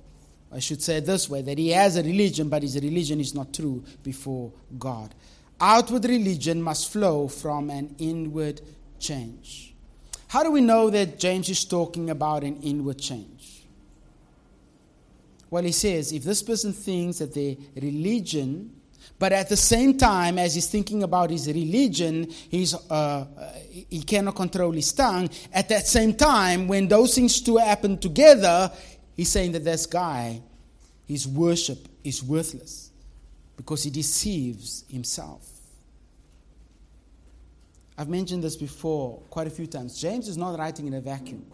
I 0.52 0.60
should 0.60 0.82
say 0.82 0.98
it 0.98 1.06
this 1.06 1.30
way 1.30 1.42
that 1.42 1.58
he 1.58 1.70
has 1.70 1.98
a 1.98 2.04
religion, 2.04 2.48
but 2.48 2.62
his 2.62 2.76
religion 2.76 3.20
is 3.20 3.34
not 3.34 3.54
true 3.54 3.84
before 4.04 4.52
God. 4.78 5.14
Outward 5.60 6.06
religion 6.06 6.62
must 6.62 6.92
flow 6.92 7.28
from 7.28 7.70
an 7.70 7.96
inward 7.98 8.62
change. 9.00 9.73
How 10.34 10.42
do 10.42 10.50
we 10.50 10.62
know 10.62 10.90
that 10.90 11.20
James 11.20 11.48
is 11.48 11.64
talking 11.64 12.10
about 12.10 12.44
an 12.44 12.60
inward 12.64 12.98
change? 12.98 13.68
Well, 15.52 15.62
he 15.62 15.72
says 15.72 16.12
if 16.12 16.24
this 16.24 16.42
person 16.42 16.74
thinks 16.74 17.20
that 17.20 17.36
their 17.36 17.56
religion, 17.76 18.74
but 19.20 19.32
at 19.32 19.48
the 19.48 19.56
same 19.56 19.96
time, 19.96 20.40
as 20.40 20.56
he's 20.56 20.66
thinking 20.66 21.04
about 21.04 21.30
his 21.30 21.46
religion, 21.46 22.32
he's, 22.50 22.74
uh, 22.74 23.28
he 23.92 24.02
cannot 24.02 24.36
control 24.36 24.72
his 24.72 24.92
tongue. 24.92 25.30
At 25.54 25.70
that 25.70 25.86
same 25.86 26.16
time, 26.16 26.68
when 26.68 26.88
those 26.88 27.14
things 27.14 27.40
two 27.40 27.58
happen 27.58 28.00
together, 28.00 28.72
he's 29.16 29.30
saying 29.30 29.52
that 29.52 29.64
this 29.64 29.86
guy, 29.86 30.42
his 31.06 31.28
worship 31.28 31.88
is 32.04 32.24
worthless 32.24 32.90
because 33.56 33.84
he 33.84 33.92
deceives 33.92 34.84
himself. 34.90 35.53
I've 37.98 38.10
mentioned 38.10 38.44
this 38.44 38.56
before 38.56 39.20
quite 39.30 39.48
a 39.48 39.52
few 39.52 39.68
times. 39.68 40.00
James 40.00 40.28
is 40.28 40.38
not 40.38 40.58
writing 40.58 40.88
in 40.88 40.94
a 40.96 41.02
vacuum. 41.02 41.46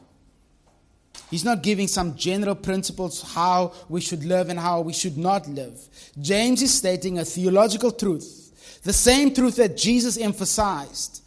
He's 1.30 1.46
not 1.46 1.62
giving 1.62 1.88
some 1.88 2.16
general 2.16 2.56
principles 2.56 3.22
how 3.22 3.74
we 3.88 4.02
should 4.02 4.24
live 4.24 4.50
and 4.50 4.58
how 4.58 4.82
we 4.82 4.94
should 4.94 5.18
not 5.18 5.48
live. 5.48 5.80
James 6.20 6.62
is 6.62 6.74
stating 6.74 7.20
a 7.20 7.26
theological 7.26 7.92
truth, 7.92 8.82
the 8.84 8.94
same 8.94 9.34
truth 9.34 9.58
that 9.58 9.78
Jesus 9.78 10.18
emphasized. 10.18 11.22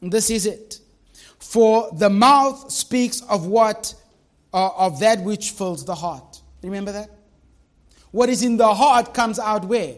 And 0.00 0.10
this 0.10 0.30
is 0.30 0.46
it. 0.46 0.80
For 1.38 1.90
the 1.92 2.10
mouth 2.10 2.70
speaks 2.70 3.20
of 3.22 3.46
what 3.46 3.94
uh, 4.52 4.70
of 4.76 5.00
that 5.00 5.20
which 5.20 5.50
fills 5.50 5.84
the 5.84 5.94
heart. 5.94 6.40
Remember 6.62 6.92
that? 6.92 7.10
What 8.12 8.28
is 8.28 8.42
in 8.42 8.56
the 8.56 8.72
heart 8.72 9.12
comes 9.12 9.38
out 9.38 9.64
where? 9.64 9.96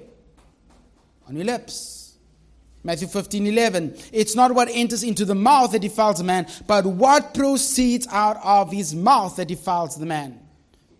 On 1.28 1.36
your 1.36 1.44
lips. 1.44 2.05
Matthew 2.86 3.08
15 3.08 3.48
11. 3.48 3.96
It's 4.12 4.36
not 4.36 4.52
what 4.52 4.68
enters 4.70 5.02
into 5.02 5.24
the 5.24 5.34
mouth 5.34 5.72
that 5.72 5.80
defiles 5.80 6.20
a 6.20 6.24
man, 6.24 6.46
but 6.68 6.86
what 6.86 7.34
proceeds 7.34 8.06
out 8.12 8.38
of 8.44 8.70
his 8.70 8.94
mouth 8.94 9.34
that 9.36 9.48
defiles 9.48 9.96
the 9.96 10.06
man. 10.06 10.38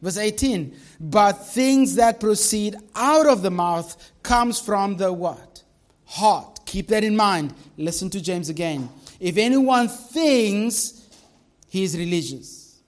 Verse 0.03 0.19
18. 0.19 0.77
But 0.99 1.35
things 1.35 1.95
that 1.95 2.19
proceed 2.19 2.75
out 2.97 3.27
of 3.27 3.43
the 3.43 3.53
mouth 3.53 4.13
comes 4.25 4.61
from 4.61 4.97
the 4.97 5.13
what? 5.13 5.63
Heart. 6.07 6.59
Keep 6.67 6.89
that 6.89 7.05
in 7.05 7.15
mind. 7.15 7.55
Listen 7.77 8.11
to 8.11 8.21
James 8.21 8.49
again. 8.49 8.89
If 9.21 9.37
anyone 9.37 9.87
thinks 9.87 11.07
he 11.69 11.85
is 11.85 11.97
religious, 11.97 12.81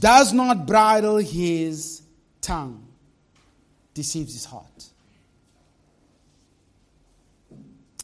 does 0.00 0.32
not 0.32 0.66
bridle 0.66 1.18
his 1.18 2.02
tongue, 2.40 2.88
deceives 3.94 4.32
his 4.32 4.46
heart. 4.46 4.89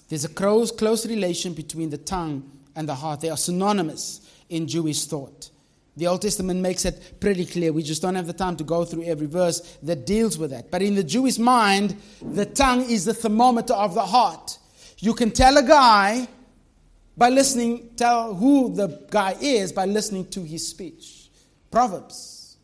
There's 0.08 0.24
a 0.24 0.28
close, 0.28 0.70
close 0.70 1.06
relation 1.06 1.52
between 1.52 1.90
the 1.90 1.98
tongue 1.98 2.50
and 2.74 2.88
the 2.88 2.94
heart. 2.94 3.20
They 3.20 3.30
are 3.30 3.36
synonymous 3.36 4.20
in 4.48 4.68
Jewish 4.68 5.04
thought. 5.06 5.50
The 5.96 6.06
Old 6.06 6.22
Testament 6.22 6.60
makes 6.60 6.84
it 6.84 7.20
pretty 7.20 7.46
clear. 7.46 7.72
We 7.72 7.82
just 7.82 8.02
don't 8.02 8.14
have 8.14 8.26
the 8.26 8.34
time 8.34 8.56
to 8.58 8.64
go 8.64 8.84
through 8.84 9.04
every 9.04 9.26
verse 9.26 9.78
that 9.82 10.04
deals 10.04 10.36
with 10.36 10.50
that. 10.50 10.70
But 10.70 10.82
in 10.82 10.94
the 10.94 11.02
Jewish 11.02 11.38
mind, 11.38 11.96
the 12.20 12.44
tongue 12.44 12.82
is 12.82 13.06
the 13.06 13.14
thermometer 13.14 13.72
of 13.72 13.94
the 13.94 14.04
heart. 14.04 14.58
You 14.98 15.14
can 15.14 15.30
tell 15.30 15.56
a 15.56 15.62
guy 15.62 16.28
by 17.16 17.30
listening, 17.30 17.90
tell 17.96 18.34
who 18.34 18.74
the 18.74 19.06
guy 19.10 19.36
is 19.40 19.72
by 19.72 19.86
listening 19.86 20.26
to 20.28 20.42
his 20.42 20.68
speech. 20.68 21.30
Proverbs, 21.70 22.58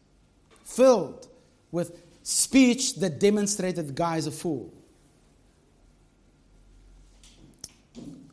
filled 0.64 1.26
with 1.70 2.02
speech 2.22 2.96
that 2.96 3.18
demonstrated 3.18 3.88
the 3.88 3.92
guy 3.92 4.18
is 4.18 4.26
a 4.26 4.30
fool. 4.30 4.72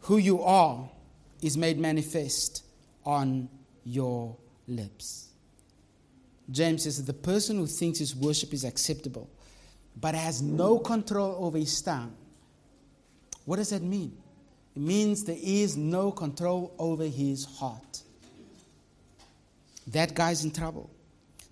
Who 0.02 0.18
you 0.18 0.42
are 0.42 0.90
is 1.42 1.58
made 1.58 1.80
manifest 1.80 2.64
on 3.06 3.50
your 3.84 4.36
lips. 4.68 5.30
James 6.52 6.84
says 6.84 6.98
that 6.98 7.06
the 7.06 7.20
person 7.20 7.58
who 7.58 7.68
thinks 7.68 8.00
his 8.00 8.16
worship 8.16 8.54
is 8.54 8.64
acceptable 8.64 9.30
but 10.00 10.16
has 10.16 10.42
no 10.42 10.80
control 10.80 11.36
over 11.44 11.58
his 11.58 11.82
tongue, 11.82 12.14
what 13.46 13.58
does 13.58 13.70
that 13.70 13.82
mean? 13.82 14.16
It 14.76 14.82
means 14.82 15.24
there 15.24 15.38
is 15.40 15.76
no 15.76 16.12
control 16.12 16.74
over 16.78 17.04
his 17.04 17.46
heart. 17.46 18.04
That 19.88 20.14
guy's 20.14 20.44
in 20.44 20.52
trouble. 20.52 20.90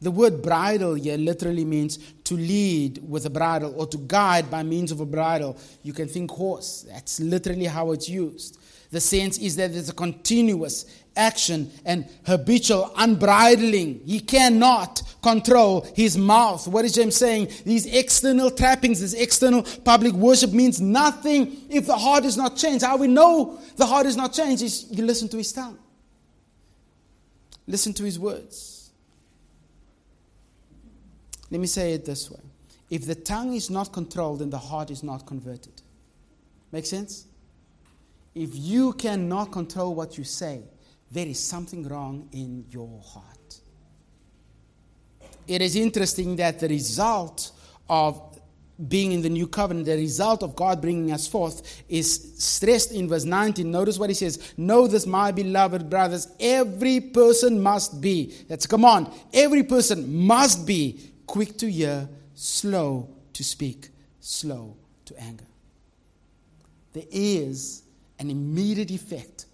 The 0.01 0.11
word 0.11 0.43
bridle 0.43 0.93
here 0.93 1.17
literally 1.17 1.65
means 1.65 1.97
to 2.25 2.35
lead 2.35 2.99
with 3.07 3.25
a 3.25 3.31
bridle 3.31 3.73
or 3.75 3.87
to 3.87 3.97
guide 3.97 4.51
by 4.51 4.61
means 4.61 4.91
of 4.91 4.99
a 4.99 5.05
bridle. 5.05 5.57
You 5.81 5.93
can 5.93 6.07
think 6.07 6.29
horse. 6.29 6.85
That's 6.87 7.19
literally 7.19 7.65
how 7.65 7.91
it's 7.91 8.07
used. 8.07 8.59
The 8.91 9.01
sense 9.01 9.37
is 9.39 9.55
that 9.55 9.73
there's 9.73 9.89
a 9.89 9.93
continuous 9.93 10.85
action 11.15 11.71
and 11.83 12.07
habitual 12.25 12.93
unbridling. 12.95 14.01
He 14.05 14.19
cannot 14.19 15.01
control 15.23 15.81
his 15.95 16.15
mouth. 16.15 16.67
What 16.67 16.85
is 16.85 16.93
James 16.93 17.15
saying? 17.15 17.49
These 17.65 17.87
external 17.87 18.51
trappings, 18.51 19.01
this 19.01 19.13
external 19.13 19.63
public 19.83 20.13
worship 20.13 20.51
means 20.51 20.79
nothing 20.79 21.57
if 21.69 21.87
the 21.87 21.97
heart 21.97 22.23
is 22.23 22.37
not 22.37 22.55
changed. 22.55 22.85
How 22.85 22.97
we 22.97 23.07
know 23.07 23.59
the 23.75 23.85
heart 23.85 24.05
is 24.05 24.15
not 24.15 24.31
changed 24.31 24.61
is 24.61 24.85
you 24.91 25.03
listen 25.03 25.27
to 25.29 25.37
his 25.37 25.51
tongue, 25.51 25.79
listen 27.65 27.93
to 27.95 28.03
his 28.03 28.19
words. 28.19 28.76
Let 31.49 31.61
me 31.61 31.67
say 31.67 31.93
it 31.93 32.05
this 32.05 32.29
way 32.29 32.39
if 32.89 33.05
the 33.05 33.15
tongue 33.15 33.53
is 33.53 33.69
not 33.69 33.91
controlled, 33.91 34.39
then 34.39 34.49
the 34.49 34.57
heart 34.57 34.91
is 34.91 35.03
not 35.03 35.25
converted. 35.25 35.81
Make 36.71 36.85
sense? 36.85 37.25
If 38.33 38.49
you 38.53 38.93
cannot 38.93 39.51
control 39.51 39.95
what 39.95 40.17
you 40.17 40.23
say, 40.23 40.61
there 41.11 41.25
is 41.25 41.39
something 41.39 41.87
wrong 41.87 42.29
in 42.31 42.65
your 42.69 43.01
heart. 43.01 43.59
It 45.47 45.61
is 45.61 45.75
interesting 45.75 46.35
that 46.35 46.59
the 46.59 46.67
result 46.67 47.51
of 47.89 48.21
being 48.87 49.11
in 49.11 49.21
the 49.21 49.29
new 49.29 49.47
covenant, 49.47 49.87
the 49.87 49.95
result 49.95 50.43
of 50.43 50.55
God 50.55 50.81
bringing 50.81 51.11
us 51.11 51.25
forth, 51.25 51.83
is 51.89 52.35
stressed 52.37 52.91
in 52.91 53.07
verse 53.07 53.23
19. 53.23 53.69
Notice 53.69 53.97
what 53.97 54.09
he 54.09 54.13
says 54.13 54.53
Know 54.55 54.87
this, 54.87 55.07
my 55.07 55.31
beloved 55.31 55.89
brothers, 55.89 56.27
every 56.39 56.99
person 56.99 57.59
must 57.61 57.99
be, 57.99 58.35
that's 58.47 58.65
a 58.65 58.67
command, 58.67 59.09
every 59.33 59.63
person 59.63 60.25
must 60.27 60.67
be 60.67 61.11
quick 61.27 61.57
to 61.57 61.69
hear, 61.69 62.09
slow 62.33 63.09
to 63.33 63.43
speak, 63.43 63.89
slow 64.19 64.75
to 65.05 65.19
anger. 65.21 65.45
There 66.93 67.05
is 67.11 67.83
an 68.17 68.31
immediate 68.31 68.89
effect 68.89 69.45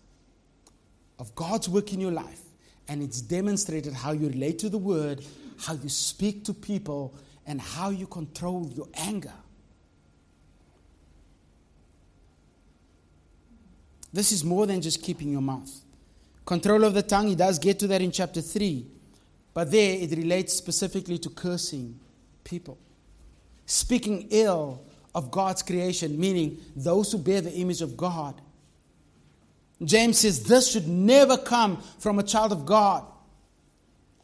of 1.20 1.36
God's 1.36 1.68
work 1.68 1.92
in 1.92 2.00
your 2.00 2.12
life, 2.12 2.42
and 2.88 3.04
it's 3.04 3.20
demonstrated 3.20 3.94
how 3.94 4.12
you 4.12 4.30
relate 4.30 4.60
to 4.60 4.70
the 4.70 4.78
Word, 4.78 5.26
how 5.60 5.74
you 5.74 5.90
speak 5.90 6.46
to 6.46 6.54
people, 6.54 7.14
and 7.46 7.60
how 7.60 7.90
you 7.90 8.08
control 8.08 8.72
your 8.74 8.88
anger. 8.94 9.34
This 14.14 14.32
is 14.32 14.44
more 14.44 14.68
than 14.68 14.80
just 14.80 15.02
keeping 15.02 15.32
your 15.32 15.42
mouth. 15.42 15.72
Control 16.46 16.84
of 16.84 16.94
the 16.94 17.02
tongue, 17.02 17.28
he 17.28 17.36
does 17.36 17.58
get 17.58 17.80
to 17.80 17.88
that 17.88 18.02
in 18.02 18.12
chapter 18.12 18.42
3, 18.42 18.86
but 19.54 19.72
there 19.72 19.98
it 20.00 20.12
relates 20.12 20.54
specifically 20.54 21.18
to 21.20 21.30
cursing 21.30 22.00
people, 22.44 22.78
speaking 23.66 24.28
ill 24.32 24.84
of 25.14 25.30
God's 25.30 25.62
creation, 25.62 26.20
meaning 26.20 26.60
those 26.76 27.12
who 27.12 27.20
bear 27.20 27.42
the 27.42 27.54
image 27.54 27.82
of 27.82 27.96
God. 27.96 28.42
James 29.84 30.20
says 30.20 30.44
this 30.44 30.72
should 30.72 30.88
never 30.88 31.38
come 31.38 31.82
from 32.00 32.20
a 32.20 32.24
child 32.24 32.52
of 32.52 32.66
God. 32.66 33.06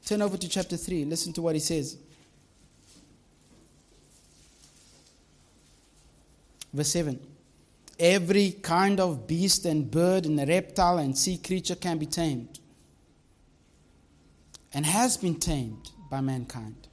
Turn 0.05 0.21
over 0.21 0.37
to 0.37 0.49
chapter 0.49 0.77
3. 0.77 1.05
Listen 1.05 1.33
to 1.33 1.41
what 1.41 1.55
he 1.55 1.61
says. 1.61 1.97
Verse 6.73 6.89
7 6.89 7.19
Every 7.99 8.51
kind 8.51 8.99
of 8.99 9.27
beast 9.27 9.65
and 9.65 9.89
bird 9.89 10.25
and 10.25 10.39
reptile 10.47 10.99
and 10.99 11.15
sea 11.17 11.37
creature 11.37 11.75
can 11.75 11.97
be 11.97 12.05
tamed 12.05 12.58
and 14.73 14.85
has 14.85 15.17
been 15.17 15.35
tamed 15.35 15.91
by 16.09 16.21
mankind. 16.21 16.87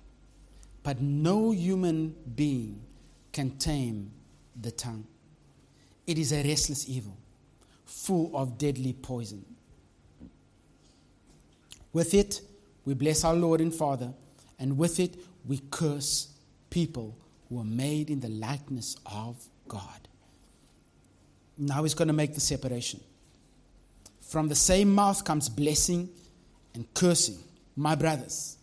But 0.82 1.00
no 1.00 1.50
human 1.50 2.14
being 2.34 2.80
can 3.32 3.58
tame 3.58 4.12
the 4.60 4.70
tongue. 4.70 5.06
It 6.06 6.18
is 6.18 6.32
a 6.32 6.42
restless 6.42 6.88
evil 6.88 7.16
full 7.84 8.36
of 8.36 8.58
deadly 8.58 8.92
poison. 8.92 9.44
With 11.92 12.14
it, 12.14 12.40
we 12.84 12.94
bless 12.94 13.24
our 13.24 13.34
Lord 13.34 13.60
and 13.60 13.74
Father, 13.74 14.12
and 14.58 14.78
with 14.78 15.00
it, 15.00 15.16
we 15.46 15.60
curse 15.70 16.28
people 16.70 17.16
who 17.48 17.60
are 17.60 17.64
made 17.64 18.10
in 18.10 18.20
the 18.20 18.28
likeness 18.28 18.96
of 19.06 19.36
God. 19.66 20.08
Now 21.58 21.82
he's 21.82 21.94
going 21.94 22.08
to 22.08 22.14
make 22.14 22.34
the 22.34 22.40
separation. 22.40 23.00
From 24.20 24.48
the 24.48 24.54
same 24.54 24.92
mouth 24.92 25.24
comes 25.24 25.48
blessing 25.48 26.08
and 26.74 26.92
cursing. 26.94 27.38
My 27.76 27.94
brothers, 27.94 28.56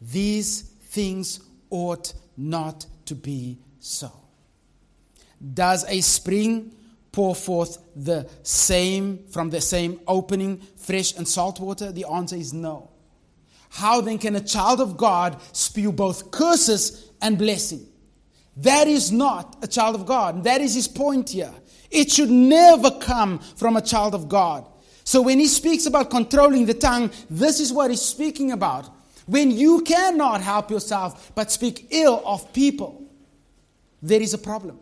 these 0.00 0.62
things 0.62 1.40
ought 1.70 2.14
not 2.36 2.86
to 3.06 3.14
be 3.14 3.58
so. 3.80 4.10
Does 5.54 5.84
a 5.88 6.00
spring 6.00 6.72
pour 7.12 7.34
forth 7.34 7.78
the 7.96 8.28
same 8.42 9.26
from 9.30 9.50
the 9.50 9.60
same 9.60 10.00
opening, 10.06 10.58
fresh 10.76 11.16
and 11.16 11.26
salt 11.26 11.58
water? 11.58 11.90
The 11.90 12.04
answer 12.06 12.36
is 12.36 12.52
no. 12.52 12.90
How 13.70 14.00
then 14.00 14.18
can 14.18 14.36
a 14.36 14.40
child 14.40 14.80
of 14.80 14.96
God 14.96 15.40
spew 15.52 15.92
both 15.92 16.30
curses 16.30 17.10
and 17.20 17.38
blessing? 17.38 17.86
That 18.56 18.88
is 18.88 19.10
not 19.10 19.56
a 19.62 19.66
child 19.66 19.94
of 19.94 20.06
God. 20.06 20.44
That 20.44 20.60
is 20.60 20.74
his 20.74 20.88
point 20.88 21.30
here. 21.30 21.54
It 21.90 22.10
should 22.10 22.30
never 22.30 22.90
come 22.90 23.38
from 23.38 23.76
a 23.76 23.82
child 23.82 24.14
of 24.14 24.28
God. 24.28 24.66
So 25.10 25.20
when 25.22 25.40
he 25.40 25.48
speaks 25.48 25.86
about 25.86 26.08
controlling 26.08 26.66
the 26.66 26.74
tongue, 26.74 27.10
this 27.28 27.58
is 27.58 27.72
what 27.72 27.90
he's 27.90 28.00
speaking 28.00 28.52
about. 28.52 28.88
When 29.26 29.50
you 29.50 29.80
cannot 29.80 30.40
help 30.40 30.70
yourself 30.70 31.32
but 31.34 31.50
speak 31.50 31.88
ill 31.90 32.22
of 32.24 32.52
people, 32.52 33.02
there 34.00 34.22
is 34.22 34.34
a 34.34 34.38
problem. 34.38 34.78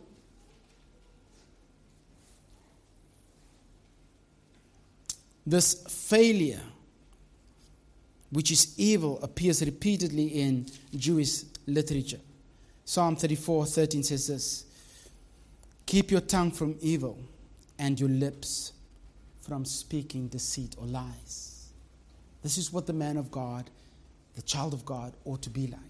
This 5.46 5.82
failure, 5.88 6.60
which 8.28 8.50
is 8.50 8.78
evil, 8.78 9.18
appears 9.22 9.64
repeatedly 9.64 10.26
in 10.26 10.66
Jewish 10.94 11.44
literature. 11.66 12.20
Psalm 12.84 13.16
34 13.16 13.64
13 13.64 14.02
says 14.02 14.26
this 14.26 14.66
Keep 15.86 16.10
your 16.10 16.20
tongue 16.20 16.50
from 16.50 16.76
evil 16.82 17.18
and 17.78 17.98
your 17.98 18.10
lips 18.10 18.72
from 19.48 19.64
speaking 19.64 20.28
deceit 20.28 20.76
or 20.78 20.87
lies. 20.87 21.70
This 22.42 22.58
is 22.58 22.72
what 22.72 22.87
the 22.87 22.92
man 22.92 23.16
of 23.16 23.30
God, 23.30 23.70
the 24.37 24.42
child 24.42 24.74
of 24.74 24.84
God, 24.84 25.14
ought 25.24 25.42
to 25.42 25.50
be 25.50 25.66
like. 25.66 25.80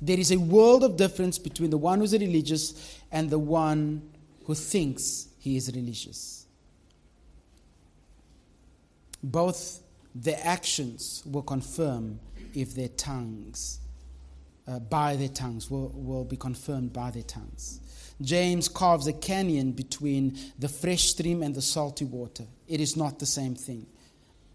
There 0.00 0.18
is 0.18 0.30
a 0.30 0.36
world 0.38 0.84
of 0.84 0.96
difference 0.96 1.38
between 1.38 1.70
the 1.70 1.78
one 1.78 2.00
who's 2.00 2.12
religious 2.12 3.00
and 3.10 3.30
the 3.30 3.38
one 3.38 4.02
who 4.44 4.54
thinks 4.54 5.28
he 5.40 5.56
is 5.56 5.74
religious 5.74 6.36
both 9.22 9.82
their 10.14 10.38
actions 10.42 11.22
will 11.26 11.42
confirm 11.42 12.20
if 12.54 12.74
their 12.74 12.88
tongues, 12.88 13.80
uh, 14.66 14.78
by 14.78 15.16
their 15.16 15.28
tongues, 15.28 15.70
will, 15.70 15.88
will 15.94 16.24
be 16.24 16.36
confirmed 16.36 16.92
by 16.92 17.10
their 17.10 17.22
tongues. 17.22 17.80
James 18.20 18.68
carves 18.68 19.06
a 19.06 19.12
canyon 19.12 19.72
between 19.72 20.38
the 20.58 20.68
fresh 20.68 21.10
stream 21.10 21.42
and 21.42 21.54
the 21.54 21.62
salty 21.62 22.04
water. 22.04 22.44
It 22.66 22.80
is 22.80 22.96
not 22.96 23.18
the 23.18 23.26
same 23.26 23.54
thing. 23.54 23.86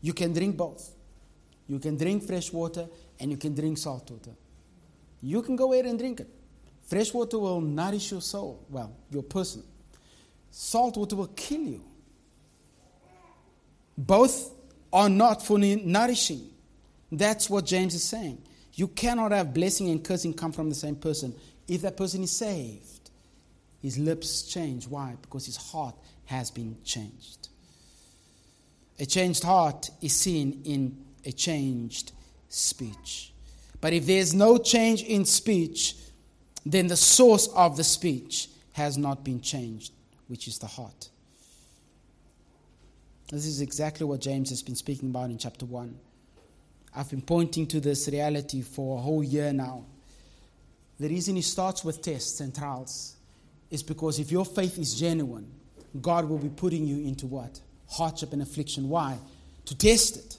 You 0.02 0.14
can 0.14 0.34
drink 0.34 0.58
both. 0.58 0.90
You 1.68 1.80
can 1.80 1.96
drink 1.96 2.24
fresh 2.24 2.52
water 2.52 2.88
and 3.20 3.32
you 3.32 3.38
can 3.38 3.54
drink 3.54 3.78
salt 3.78 4.10
water. 4.10 4.32
You 5.22 5.42
can 5.44 5.56
go 5.56 5.74
ahead 5.74 5.86
and 5.86 6.00
drink 6.00 6.20
it. 6.20 6.30
Fresh 6.88 7.14
water 7.14 7.38
will 7.40 7.62
nourish 7.62 8.12
your 8.12 8.22
soul, 8.22 8.66
well, 8.70 8.92
your 9.12 9.24
person. 9.24 9.64
Salt 10.50 10.98
water 10.98 11.16
will 11.16 11.28
kill 11.28 11.62
you. 11.62 11.84
Both 13.98 14.52
are 14.92 15.10
not 15.10 15.46
for 15.46 15.58
nourishing. 15.60 16.50
That's 17.12 17.50
what 17.50 17.66
James 17.66 17.94
is 17.94 18.04
saying. 18.04 18.42
You 18.74 18.88
cannot 18.88 19.32
have 19.32 19.54
blessing 19.54 19.90
and 19.90 20.04
cursing 20.04 20.34
come 20.34 20.52
from 20.52 20.70
the 20.70 20.76
same 20.76 20.96
person. 20.96 21.36
If 21.68 21.82
that 21.84 21.96
person 21.96 22.24
is 22.24 22.32
saved, 22.32 23.01
his 23.82 23.98
lips 23.98 24.44
change. 24.44 24.88
Why? 24.88 25.16
Because 25.22 25.46
his 25.46 25.58
heart 25.58 25.96
has 26.26 26.52
been 26.52 26.78
changed. 26.84 27.50
A 29.00 29.06
changed 29.06 29.44
heart 29.44 29.90
is 30.02 30.16
seen 30.16 30.62
in 30.64 31.04
a 31.26 31.32
changed 31.32 32.12
speech. 32.50 33.34
But 33.80 33.94
if 33.94 34.06
there's 34.06 34.34
no 34.34 34.58
change 34.58 35.02
in 35.02 35.26
speech, 35.26 35.96
then 36.66 36.88
the 36.88 36.96
source 36.96 37.48
of 37.56 37.78
the 37.78 37.84
speech 37.84 38.50
has 38.74 38.98
not 38.98 39.24
been 39.24 39.42
changed, 39.42 39.92
which 40.28 40.48
is 40.48 40.60
the 40.60 40.68
heart. 40.68 41.10
This 43.32 43.46
is 43.46 43.62
exactly 43.62 44.06
what 44.06 44.22
James 44.22 44.50
has 44.50 44.62
been 44.62 44.76
speaking 44.76 45.10
about 45.10 45.32
in 45.32 45.38
chapter 45.38 45.66
1. 45.66 45.98
I've 46.96 47.10
been 47.10 47.22
pointing 47.22 47.66
to 47.68 47.80
this 47.80 48.08
reality 48.10 48.62
for 48.62 48.98
a 48.98 49.02
whole 49.02 49.24
year 49.24 49.54
now. 49.54 49.86
The 51.00 51.08
reason 51.08 51.38
he 51.38 51.42
starts 51.42 51.84
with 51.84 52.02
tests 52.02 52.42
and 52.42 52.54
trials 52.54 53.16
is 53.72 53.82
because 53.82 54.20
if 54.20 54.32
your 54.32 54.46
faith 54.46 54.78
is 54.78 55.00
genuine, 55.00 55.50
God 56.00 56.30
will 56.30 56.38
be 56.38 56.50
putting 56.50 56.86
you 56.86 57.08
into 57.08 57.26
what? 57.26 57.60
Hardship 57.90 58.34
and 58.34 58.42
affliction. 58.42 58.90
Why? 58.90 59.18
To 59.66 59.78
test 59.78 60.18
it. 60.18 60.38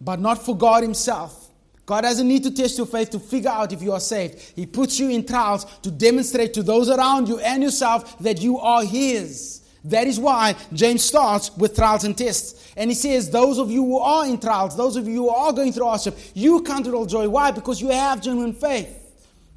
But 0.00 0.20
not 0.20 0.44
for 0.44 0.56
God 0.56 0.82
Himself. 0.82 1.48
God 1.84 2.02
doesn't 2.02 2.28
need 2.28 2.44
to 2.44 2.50
test 2.50 2.78
your 2.78 2.86
faith 2.86 3.10
to 3.10 3.18
figure 3.18 3.50
out 3.50 3.72
if 3.72 3.82
you 3.82 3.92
are 3.92 4.00
saved. 4.00 4.38
He 4.54 4.66
puts 4.66 5.00
you 5.00 5.10
in 5.10 5.26
trials 5.26 5.64
to 5.80 5.90
demonstrate 5.90 6.54
to 6.54 6.62
those 6.62 6.88
around 6.88 7.28
you 7.28 7.40
and 7.40 7.62
yourself 7.62 8.18
that 8.20 8.40
you 8.40 8.58
are 8.58 8.84
His. 8.84 9.62
That 9.84 10.06
is 10.06 10.20
why 10.20 10.54
James 10.72 11.02
starts 11.02 11.54
with 11.56 11.74
trials 11.74 12.04
and 12.04 12.16
tests. 12.16 12.72
And 12.76 12.90
he 12.90 12.94
says, 12.94 13.30
Those 13.30 13.58
of 13.58 13.70
you 13.70 13.84
who 13.84 13.98
are 13.98 14.26
in 14.26 14.38
trials, 14.38 14.76
those 14.76 14.96
of 14.96 15.08
you 15.08 15.24
who 15.24 15.28
are 15.28 15.52
going 15.52 15.72
through 15.72 15.86
hardship, 15.86 16.16
you 16.34 16.62
count 16.62 16.86
it 16.86 16.94
all 16.94 17.04
joy. 17.04 17.28
Why? 17.28 17.50
Because 17.50 17.80
you 17.80 17.88
have 17.88 18.22
genuine 18.22 18.52
faith. 18.52 18.98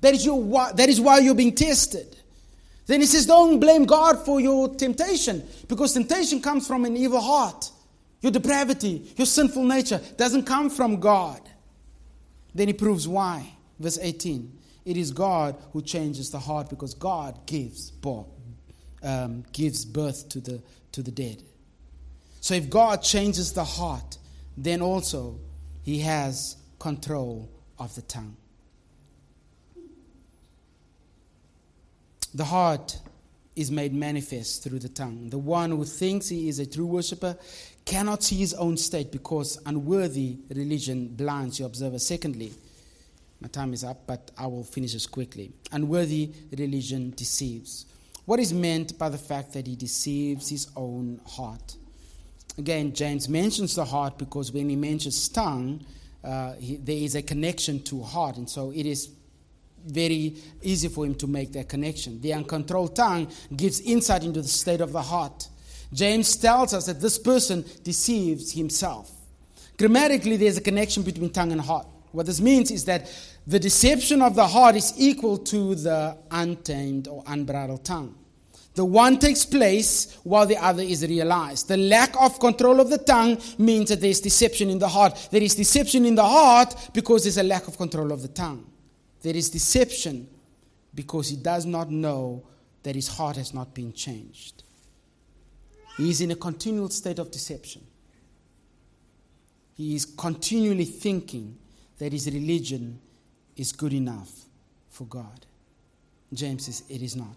That 0.01 0.13
is, 0.13 0.25
your, 0.25 0.71
that 0.73 0.89
is 0.89 0.99
why 0.99 1.19
you're 1.19 1.35
being 1.35 1.55
tested. 1.55 2.14
Then 2.87 3.01
he 3.01 3.07
says, 3.07 3.25
Don't 3.25 3.59
blame 3.59 3.85
God 3.85 4.23
for 4.25 4.39
your 4.39 4.73
temptation, 4.75 5.43
because 5.67 5.93
temptation 5.93 6.41
comes 6.41 6.67
from 6.67 6.85
an 6.85 6.95
evil 6.95 7.21
heart. 7.21 7.71
Your 8.21 8.31
depravity, 8.31 9.13
your 9.17 9.27
sinful 9.27 9.63
nature 9.63 10.01
doesn't 10.17 10.43
come 10.43 10.69
from 10.69 10.99
God. 10.99 11.41
Then 12.53 12.67
he 12.67 12.73
proves 12.73 13.07
why. 13.07 13.51
Verse 13.79 13.99
18 14.01 14.51
It 14.85 14.97
is 14.97 15.11
God 15.11 15.57
who 15.73 15.81
changes 15.81 16.31
the 16.31 16.39
heart 16.39 16.69
because 16.69 16.93
God 16.93 17.45
gives 17.45 17.91
birth 17.91 18.27
um, 19.05 19.43
gives 19.53 19.85
birth 19.85 20.27
to 20.29 20.39
the, 20.39 20.61
to 20.91 21.01
the 21.01 21.11
dead. 21.11 21.43
So 22.41 22.55
if 22.55 22.69
God 22.69 23.01
changes 23.01 23.53
the 23.53 23.63
heart, 23.63 24.17
then 24.57 24.81
also 24.81 25.39
he 25.83 25.99
has 25.99 26.57
control 26.79 27.49
of 27.79 27.93
the 27.95 28.01
tongue. 28.01 28.35
The 32.35 32.43
heart 32.43 32.99
is 33.55 33.71
made 33.71 33.93
manifest 33.93 34.61
through 34.61 34.79
the 34.79 34.89
tongue. 34.89 35.29
The 35.29 35.37
one 35.37 35.71
who 35.71 35.85
thinks 35.85 36.27
he 36.27 36.49
is 36.49 36.59
a 36.59 36.65
true 36.65 36.85
worshiper 36.85 37.37
cannot 37.85 38.23
see 38.23 38.35
his 38.35 38.53
own 38.53 38.75
state 38.75 39.09
because 39.09 39.57
unworthy 39.65 40.39
religion 40.49 41.07
blinds 41.07 41.59
the 41.59 41.65
observer. 41.65 41.97
Secondly, 41.97 42.51
my 43.39 43.47
time 43.47 43.73
is 43.73 43.85
up, 43.85 44.05
but 44.05 44.31
I 44.37 44.47
will 44.47 44.65
finish 44.65 44.91
this 44.91 45.07
quickly. 45.07 45.53
Unworthy 45.71 46.33
religion 46.51 47.13
deceives. 47.15 47.85
What 48.25 48.41
is 48.41 48.53
meant 48.53 48.97
by 48.97 49.07
the 49.07 49.17
fact 49.17 49.53
that 49.53 49.65
he 49.65 49.77
deceives 49.77 50.49
his 50.49 50.67
own 50.75 51.21
heart? 51.25 51.77
Again, 52.57 52.93
James 52.93 53.29
mentions 53.29 53.75
the 53.75 53.85
heart 53.85 54.17
because 54.17 54.51
when 54.51 54.67
he 54.67 54.75
mentions 54.75 55.29
tongue, 55.29 55.85
uh, 56.21 56.55
he, 56.55 56.75
there 56.75 56.97
is 56.97 57.15
a 57.15 57.21
connection 57.21 57.81
to 57.83 58.01
heart, 58.01 58.35
and 58.35 58.49
so 58.49 58.71
it 58.71 58.85
is 58.85 59.09
very 59.85 60.35
easy 60.61 60.87
for 60.87 61.05
him 61.05 61.15
to 61.15 61.27
make 61.27 61.53
that 61.53 61.69
connection. 61.69 62.19
The 62.21 62.33
uncontrolled 62.33 62.95
tongue 62.95 63.31
gives 63.55 63.79
insight 63.81 64.23
into 64.23 64.41
the 64.41 64.47
state 64.47 64.81
of 64.81 64.91
the 64.91 65.01
heart. 65.01 65.47
James 65.93 66.35
tells 66.35 66.73
us 66.73 66.87
that 66.87 66.99
this 66.99 67.17
person 67.17 67.63
deceives 67.83 68.51
himself. 68.51 69.11
Grammatically, 69.77 70.37
there's 70.37 70.57
a 70.57 70.61
connection 70.61 71.03
between 71.03 71.29
tongue 71.29 71.51
and 71.51 71.61
heart. 71.61 71.87
What 72.11 72.25
this 72.25 72.39
means 72.39 72.71
is 72.71 72.85
that 72.85 73.11
the 73.45 73.59
deception 73.59 74.21
of 74.21 74.35
the 74.35 74.47
heart 74.47 74.75
is 74.75 74.93
equal 74.97 75.37
to 75.37 75.75
the 75.75 76.17
untamed 76.31 77.07
or 77.07 77.23
unbridled 77.27 77.83
tongue. 77.83 78.15
The 78.73 78.83
one 78.83 79.19
takes 79.19 79.45
place 79.45 80.17
while 80.23 80.45
the 80.45 80.57
other 80.57 80.83
is 80.83 81.05
realized. 81.05 81.69
The 81.69 81.77
lack 81.77 82.13
of 82.19 82.39
control 82.39 82.81
of 82.81 82.89
the 82.89 82.97
tongue 82.97 83.41
means 83.57 83.89
that 83.89 84.01
there's 84.01 84.19
deception 84.19 84.69
in 84.69 84.79
the 84.79 84.87
heart. 84.87 85.29
There 85.31 85.41
is 85.41 85.55
deception 85.55 86.05
in 86.05 86.15
the 86.15 86.25
heart 86.25 86.75
because 86.93 87.23
there's 87.23 87.37
a 87.37 87.43
lack 87.43 87.67
of 87.69 87.77
control 87.77 88.11
of 88.11 88.21
the 88.21 88.27
tongue. 88.27 88.65
There 89.25 89.35
is 89.35 89.49
deception 89.49 90.27
because 90.93 91.29
he 91.29 91.35
does 91.35 91.65
not 91.65 91.89
know 91.89 92.45
that 92.83 92.93
his 92.93 93.07
heart 93.07 93.37
has 93.37 93.55
not 93.55 93.73
been 93.73 93.91
changed. 93.91 94.61
He 95.97 96.11
is 96.11 96.21
in 96.21 96.29
a 96.29 96.35
continual 96.35 96.89
state 96.89 97.17
of 97.17 97.31
deception. 97.31 97.81
He 99.73 99.95
is 99.95 100.05
continually 100.05 100.85
thinking 100.85 101.57
that 101.97 102.11
his 102.11 102.27
religion 102.27 102.99
is 103.55 103.71
good 103.71 103.93
enough 103.93 104.31
for 104.89 105.05
God. 105.05 105.47
James 106.31 106.67
says 106.67 106.83
it 106.87 107.01
is 107.01 107.15
not. 107.15 107.35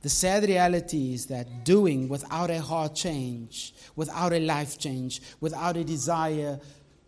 The 0.00 0.08
sad 0.08 0.44
reality 0.44 1.12
is 1.12 1.26
that 1.26 1.66
doing 1.66 2.08
without 2.08 2.48
a 2.48 2.62
heart 2.62 2.94
change, 2.94 3.74
without 3.96 4.32
a 4.32 4.40
life 4.40 4.78
change, 4.78 5.20
without 5.42 5.76
a 5.76 5.84
desire 5.84 6.58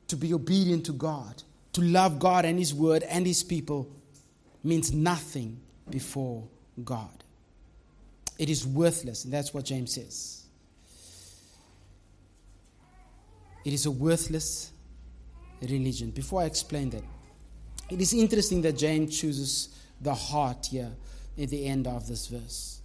to 0.09 0.17
be 0.17 0.35
obedient 0.35 0.85
to 0.85 0.93
God, 0.93 1.43
to 1.73 1.81
love 1.81 2.19
God 2.19 2.45
and 2.45 2.59
His 2.59 2.75
Word 2.75 3.03
and 3.05 3.27
His 3.27 3.43
people, 3.43 3.89
means 4.65 4.93
nothing 4.93 5.61
before 5.89 6.45
God. 6.85 7.25
It 8.39 8.49
is 8.49 8.67
worthless, 8.67 9.25
and 9.25 9.33
that's 9.33 9.53
what 9.53 9.65
James 9.65 9.95
says. 9.95 10.45
It 13.65 13.73
is 13.73 13.87
a 13.87 13.91
worthless 13.91 14.73
religion. 15.61 16.11
Before 16.11 16.43
I 16.43 16.45
explain 16.45 16.91
that, 16.91 17.03
it 17.91 18.01
is 18.01 18.13
interesting 18.13 18.63
that 18.63 18.79
James 18.79 19.19
chooses 19.19 19.69
the 20.01 20.15
heart 20.15 20.67
here 20.71 20.93
at 21.41 21.49
the 21.49 21.67
end 21.67 21.87
of 21.87 22.07
this 22.07 22.29
verse. 22.29 22.81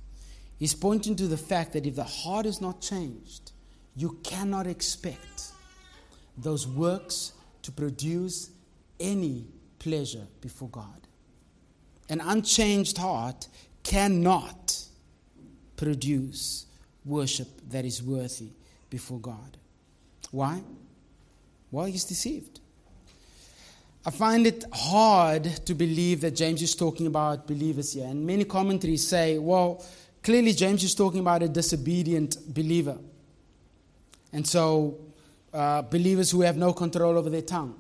He's 0.58 0.74
pointing 0.74 1.16
to 1.18 1.28
the 1.28 1.38
fact 1.38 1.74
that 1.74 1.86
if 1.86 1.96
the 1.96 2.04
heart 2.04 2.46
is 2.46 2.62
not 2.62 2.82
changed, 2.82 3.52
you 3.96 4.18
cannot 4.24 4.66
expect 4.66 5.52
those 6.38 6.68
works 6.68 7.34
to 7.62 7.72
produce 7.72 8.50
any 9.04 9.46
pleasure 9.78 10.26
before 10.42 10.70
God. 10.70 11.08
An 12.10 12.22
unchanged 12.22 12.98
heart 12.98 13.48
cannot 13.84 14.82
produce 15.76 16.66
worship 17.06 17.48
that 17.70 17.86
is 17.86 18.02
worthy 18.02 18.50
before 18.90 19.20
God. 19.20 19.58
Why? 20.32 20.62
Well, 21.70 21.86
he's 21.86 22.06
deceived. 22.06 22.62
I 24.06 24.12
find 24.12 24.48
it 24.48 24.66
hard 24.74 25.44
to 25.66 25.74
believe 25.74 26.22
that 26.22 26.32
James 26.32 26.62
is 26.62 26.76
talking 26.76 27.08
about 27.08 27.48
believers 27.48 27.94
here. 27.94 28.06
And 28.06 28.26
many 28.26 28.44
commentaries 28.46 29.08
say, 29.08 29.38
well, 29.38 29.86
clearly 30.22 30.54
James 30.54 30.84
is 30.84 30.96
talking 30.96 31.20
about 31.20 31.44
a 31.44 31.48
disobedient 31.48 32.38
believer. 32.54 32.98
And 34.32 34.46
so, 34.46 35.00
uh, 35.54 35.84
believers 35.84 36.32
who 36.32 36.42
have 36.42 36.58
no 36.58 36.74
control 36.74 37.18
over 37.18 37.30
their 37.30 37.44
tongue. 37.44 37.80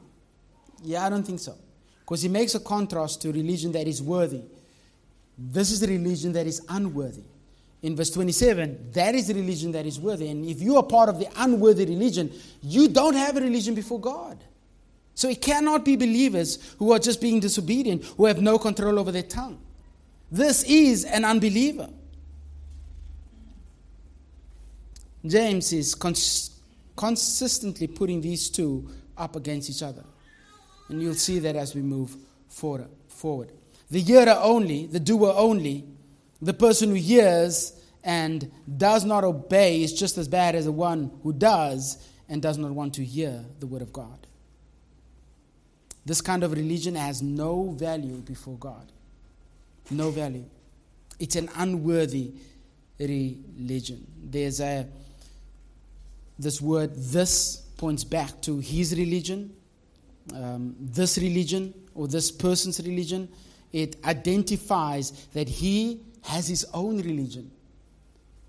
Yeah, 0.83 1.05
I 1.05 1.09
don't 1.09 1.23
think 1.23 1.39
so. 1.39 1.55
Because 2.01 2.21
he 2.21 2.29
makes 2.29 2.53
a 2.55 2.59
contrast 2.59 3.21
to 3.21 3.31
religion 3.31 3.71
that 3.71 3.87
is 3.87 4.01
worthy. 4.01 4.41
This 5.37 5.71
is 5.71 5.81
a 5.81 5.87
religion 5.87 6.33
that 6.33 6.45
is 6.45 6.61
unworthy. 6.69 7.23
In 7.81 7.95
verse 7.95 8.11
27, 8.11 8.91
that 8.93 9.15
is 9.15 9.27
the 9.27 9.33
religion 9.33 9.71
that 9.73 9.85
is 9.85 9.99
worthy. 9.99 10.29
And 10.29 10.45
if 10.45 10.61
you 10.61 10.77
are 10.77 10.83
part 10.83 11.09
of 11.09 11.19
the 11.19 11.27
unworthy 11.37 11.85
religion, 11.85 12.31
you 12.61 12.87
don't 12.87 13.15
have 13.15 13.35
a 13.37 13.41
religion 13.41 13.75
before 13.75 13.99
God. 13.99 14.37
So 15.15 15.29
it 15.29 15.41
cannot 15.41 15.85
be 15.85 15.95
believers 15.95 16.75
who 16.79 16.91
are 16.91 16.99
just 16.99 17.21
being 17.21 17.39
disobedient, 17.39 18.03
who 18.17 18.25
have 18.25 18.41
no 18.41 18.57
control 18.57 18.99
over 18.99 19.11
their 19.11 19.23
tongue. 19.23 19.59
This 20.31 20.63
is 20.63 21.05
an 21.05 21.25
unbeliever. 21.25 21.89
James 25.25 25.71
is 25.71 25.93
cons- 25.95 26.59
consistently 26.95 27.87
putting 27.87 28.21
these 28.21 28.49
two 28.49 28.89
up 29.17 29.35
against 29.35 29.69
each 29.69 29.83
other. 29.83 30.03
And 30.89 31.01
you'll 31.01 31.13
see 31.13 31.39
that 31.39 31.55
as 31.55 31.75
we 31.75 31.81
move 31.81 32.15
forward. 32.49 33.51
The 33.89 33.99
hearer 34.01 34.37
only, 34.41 34.85
the 34.85 34.99
doer 34.99 35.33
only, 35.35 35.85
the 36.41 36.53
person 36.53 36.89
who 36.89 36.95
hears 36.95 37.73
and 38.03 38.51
does 38.77 39.05
not 39.05 39.23
obey 39.23 39.81
is 39.81 39.93
just 39.93 40.17
as 40.17 40.27
bad 40.27 40.55
as 40.55 40.65
the 40.65 40.71
one 40.71 41.11
who 41.23 41.31
does 41.31 42.05
and 42.27 42.41
does 42.41 42.57
not 42.57 42.71
want 42.71 42.95
to 42.95 43.05
hear 43.05 43.45
the 43.59 43.67
word 43.67 43.81
of 43.81 43.93
God. 43.93 44.27
This 46.05 46.19
kind 46.19 46.43
of 46.43 46.51
religion 46.51 46.95
has 46.95 47.21
no 47.21 47.71
value 47.71 48.17
before 48.17 48.57
God. 48.57 48.91
No 49.89 50.09
value. 50.11 50.45
It's 51.19 51.35
an 51.35 51.49
unworthy 51.55 52.31
religion. 52.99 54.05
There's 54.21 54.59
a 54.59 54.87
this 56.39 56.59
word 56.59 56.95
this 56.95 57.57
points 57.77 58.03
back 58.03 58.41
to 58.41 58.59
his 58.59 58.97
religion 58.97 59.53
um, 60.33 60.75
this 60.79 61.17
religion 61.17 61.73
or 61.95 62.07
this 62.07 62.31
person's 62.31 62.79
religion, 62.79 63.29
it 63.71 63.97
identifies 64.05 65.11
that 65.33 65.49
he 65.49 66.01
has 66.23 66.47
his 66.47 66.65
own 66.73 66.97
religion. 66.97 67.51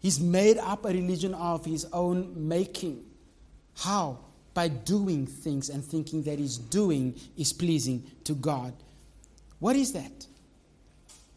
He's 0.01 0.21
made 0.21 0.59
up 0.59 0.85
a 0.85 0.89
religion 0.89 1.35
of 1.35 1.65
his 1.65 1.87
own 1.93 2.33
making. 2.37 3.05
How? 3.77 4.19
By 4.53 4.69
doing 4.69 5.27
things 5.27 5.71
and 5.71 5.83
thinking 5.83 6.23
that 6.25 6.39
his 6.39 6.59
doing 6.59 7.19
is 7.37 7.53
pleasing 7.53 8.05
to 8.25 8.35
God. 8.35 8.75
What 9.59 9.77
is 9.77 9.93
that? 9.93 10.27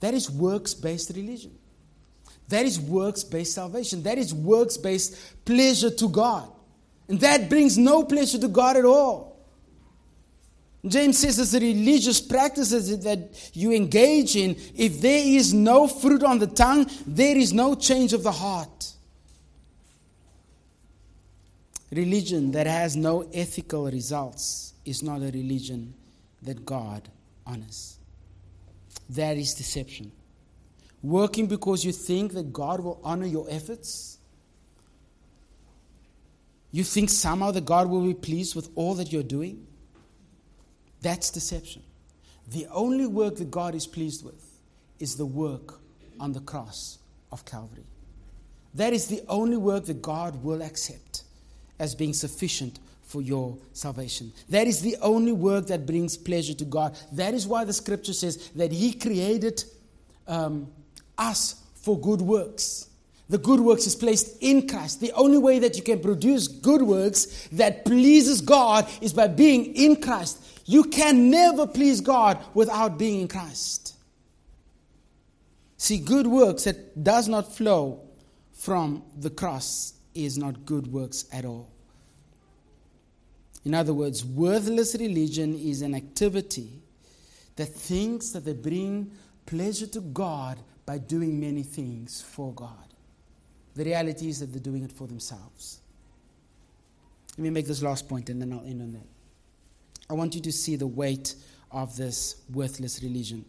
That 0.02 0.14
is 0.14 0.30
works 0.30 0.74
based 0.74 1.12
religion. 1.16 1.58
That 2.50 2.66
is 2.66 2.80
works 2.80 3.24
based 3.24 3.54
salvation. 3.54 4.04
That 4.04 4.18
is 4.18 4.34
works 4.34 4.78
based 4.78 5.18
pleasure 5.46 5.90
to 5.90 6.10
God. 6.10 6.50
And 7.08 7.20
that 7.22 7.50
brings 7.50 7.78
no 7.78 8.04
pleasure 8.04 8.38
to 8.38 8.48
God 8.48 8.78
at 8.78 8.86
all. 8.86 9.37
James 10.90 11.20
says 11.20 11.40
it's 11.40 11.52
the 11.52 11.60
religious 11.60 12.22
practices 12.22 13.04
that 13.04 13.52
you 13.54 13.72
engage 13.72 14.36
in. 14.36 14.56
If 14.76 15.02
there 15.02 15.24
is 15.26 15.54
no 15.54 15.88
fruit 15.88 16.24
on 16.24 16.40
the 16.40 16.48
tongue, 16.48 16.90
there 17.06 17.38
is 17.38 17.54
no 17.54 17.76
change 17.76 18.14
of 18.14 18.24
the 18.24 18.32
heart. 18.32 18.94
Religion 21.92 22.52
that 22.52 22.68
has 22.68 22.96
no 22.96 23.30
ethical 23.34 23.86
results 23.86 24.74
is 24.86 25.04
not 25.04 25.22
a 25.22 25.32
religion 25.32 25.94
that 26.42 26.66
God 26.66 27.08
honors. 27.46 27.98
That 29.10 29.38
is 29.38 29.54
deception. 29.54 30.12
Working 31.02 31.48
because 31.48 31.86
you 31.86 31.92
think 31.92 32.34
that 32.34 32.52
God 32.52 32.80
will 32.80 33.00
honor 33.04 33.26
your 33.26 33.46
efforts. 33.50 34.18
You 36.72 36.84
think 36.84 37.10
somehow 37.10 37.52
that 37.52 37.66
God 37.66 37.90
will 37.90 38.06
be 38.06 38.14
pleased 38.14 38.56
with 38.56 38.70
all 38.76 38.96
that 38.96 39.12
you're 39.12 39.24
doing. 39.24 39.67
That's 41.02 41.30
deception. 41.30 41.84
The 42.50 42.68
only 42.72 43.08
work 43.08 43.36
that 43.38 43.52
God 43.52 43.76
is 43.76 43.86
pleased 43.86 44.24
with 44.24 44.44
is 45.00 45.16
the 45.16 45.26
work 45.26 45.80
on 46.20 46.34
the 46.34 46.40
cross 46.40 46.98
of 47.32 47.46
Calvary. 47.46 47.84
That 48.74 48.94
is 48.94 49.08
the 49.08 49.22
only 49.28 49.58
work 49.58 49.86
that 49.86 50.02
God 50.02 50.44
will 50.44 50.62
accept 50.62 51.24
as 51.80 51.96
being 51.96 52.14
sufficient 52.14 52.80
for 53.04 53.22
your 53.22 53.58
salvation. 53.74 54.32
That 54.50 54.68
is 54.68 54.82
the 54.82 54.98
only 55.02 55.32
work 55.32 55.68
that 55.68 55.86
brings 55.86 56.18
pleasure 56.18 56.54
to 56.56 56.66
God. 56.66 56.98
That 57.14 57.34
is 57.34 57.48
why 57.48 57.64
the 57.64 57.74
scripture 57.74 58.14
says 58.14 58.50
that 58.56 58.72
He 58.72 58.94
created 58.94 59.64
um, 60.28 60.68
us 61.18 61.64
for 61.76 62.00
good 62.00 62.22
works. 62.22 62.90
The 63.30 63.38
good 63.38 63.60
works 63.60 63.88
is 63.88 63.96
placed 63.96 64.38
in 64.42 64.68
Christ. 64.68 65.02
The 65.02 65.12
only 65.14 65.38
way 65.38 65.60
that 65.60 65.76
you 65.76 65.84
can 65.84 66.00
produce 66.00 66.48
good 66.48 66.82
works 66.82 67.48
that 67.52 67.84
pleases 67.84 68.42
God 68.42 68.88
is 69.02 69.12
by 69.12 69.28
being 69.28 69.76
in 69.76 70.02
Christ. 70.02 70.57
You 70.68 70.84
can 70.84 71.30
never 71.30 71.66
please 71.66 72.02
God 72.02 72.44
without 72.54 73.00
being 73.00 73.22
in 73.22 73.28
Christ. 73.30 73.96
See, 75.78 75.98
good 75.98 76.28
works 76.28 76.66
that 76.66 77.02
does 77.02 77.30
not 77.30 77.56
flow 77.56 78.02
from 78.52 79.02
the 79.18 79.30
cross 79.30 79.94
is 80.14 80.38
not 80.38 80.66
good 80.66 80.88
works 80.88 81.26
at 81.32 81.46
all. 81.46 81.72
In 83.64 83.74
other 83.74 83.94
words, 83.94 84.26
worthless 84.26 84.96
religion 85.00 85.58
is 85.58 85.82
an 85.82 85.96
activity 85.96 86.82
that 87.56 87.68
thinks 87.68 88.32
that 88.32 88.44
they 88.44 88.54
bring 88.54 89.12
pleasure 89.46 89.88
to 89.88 90.02
God 90.02 90.60
by 90.86 90.98
doing 90.98 91.40
many 91.40 91.64
things 91.64 92.22
for 92.22 92.54
God. 92.54 92.88
The 93.76 93.86
reality 93.86 94.28
is 94.28 94.42
that 94.42 94.48
they're 94.48 94.60
doing 94.60 94.84
it 94.84 94.92
for 94.92 95.08
themselves. 95.08 95.80
Let 97.38 97.44
me 97.44 97.52
make 97.52 97.68
this 97.68 97.82
last 97.82 98.10
point 98.10 98.30
and 98.30 98.42
then 98.42 98.52
I'll 98.52 98.66
end 98.66 98.82
on 98.82 98.92
that. 98.94 99.17
I 100.10 100.14
want 100.14 100.36
you 100.36 100.42
to 100.42 100.52
see 100.52 100.76
the 100.76 100.88
weight 100.88 101.36
of 101.72 101.96
this 101.98 102.38
worthless 102.54 103.04
religion. 103.04 103.46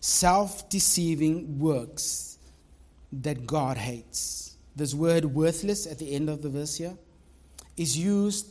Self 0.00 0.68
deceiving 0.68 1.58
works 1.58 2.38
that 3.12 3.46
God 3.46 3.76
hates. 3.76 4.56
This 4.74 4.94
word 4.94 5.24
worthless 5.24 5.86
at 5.86 5.98
the 5.98 6.14
end 6.14 6.28
of 6.28 6.42
the 6.42 6.48
verse 6.48 6.76
here 6.76 6.96
is 7.76 7.96
used 7.98 8.46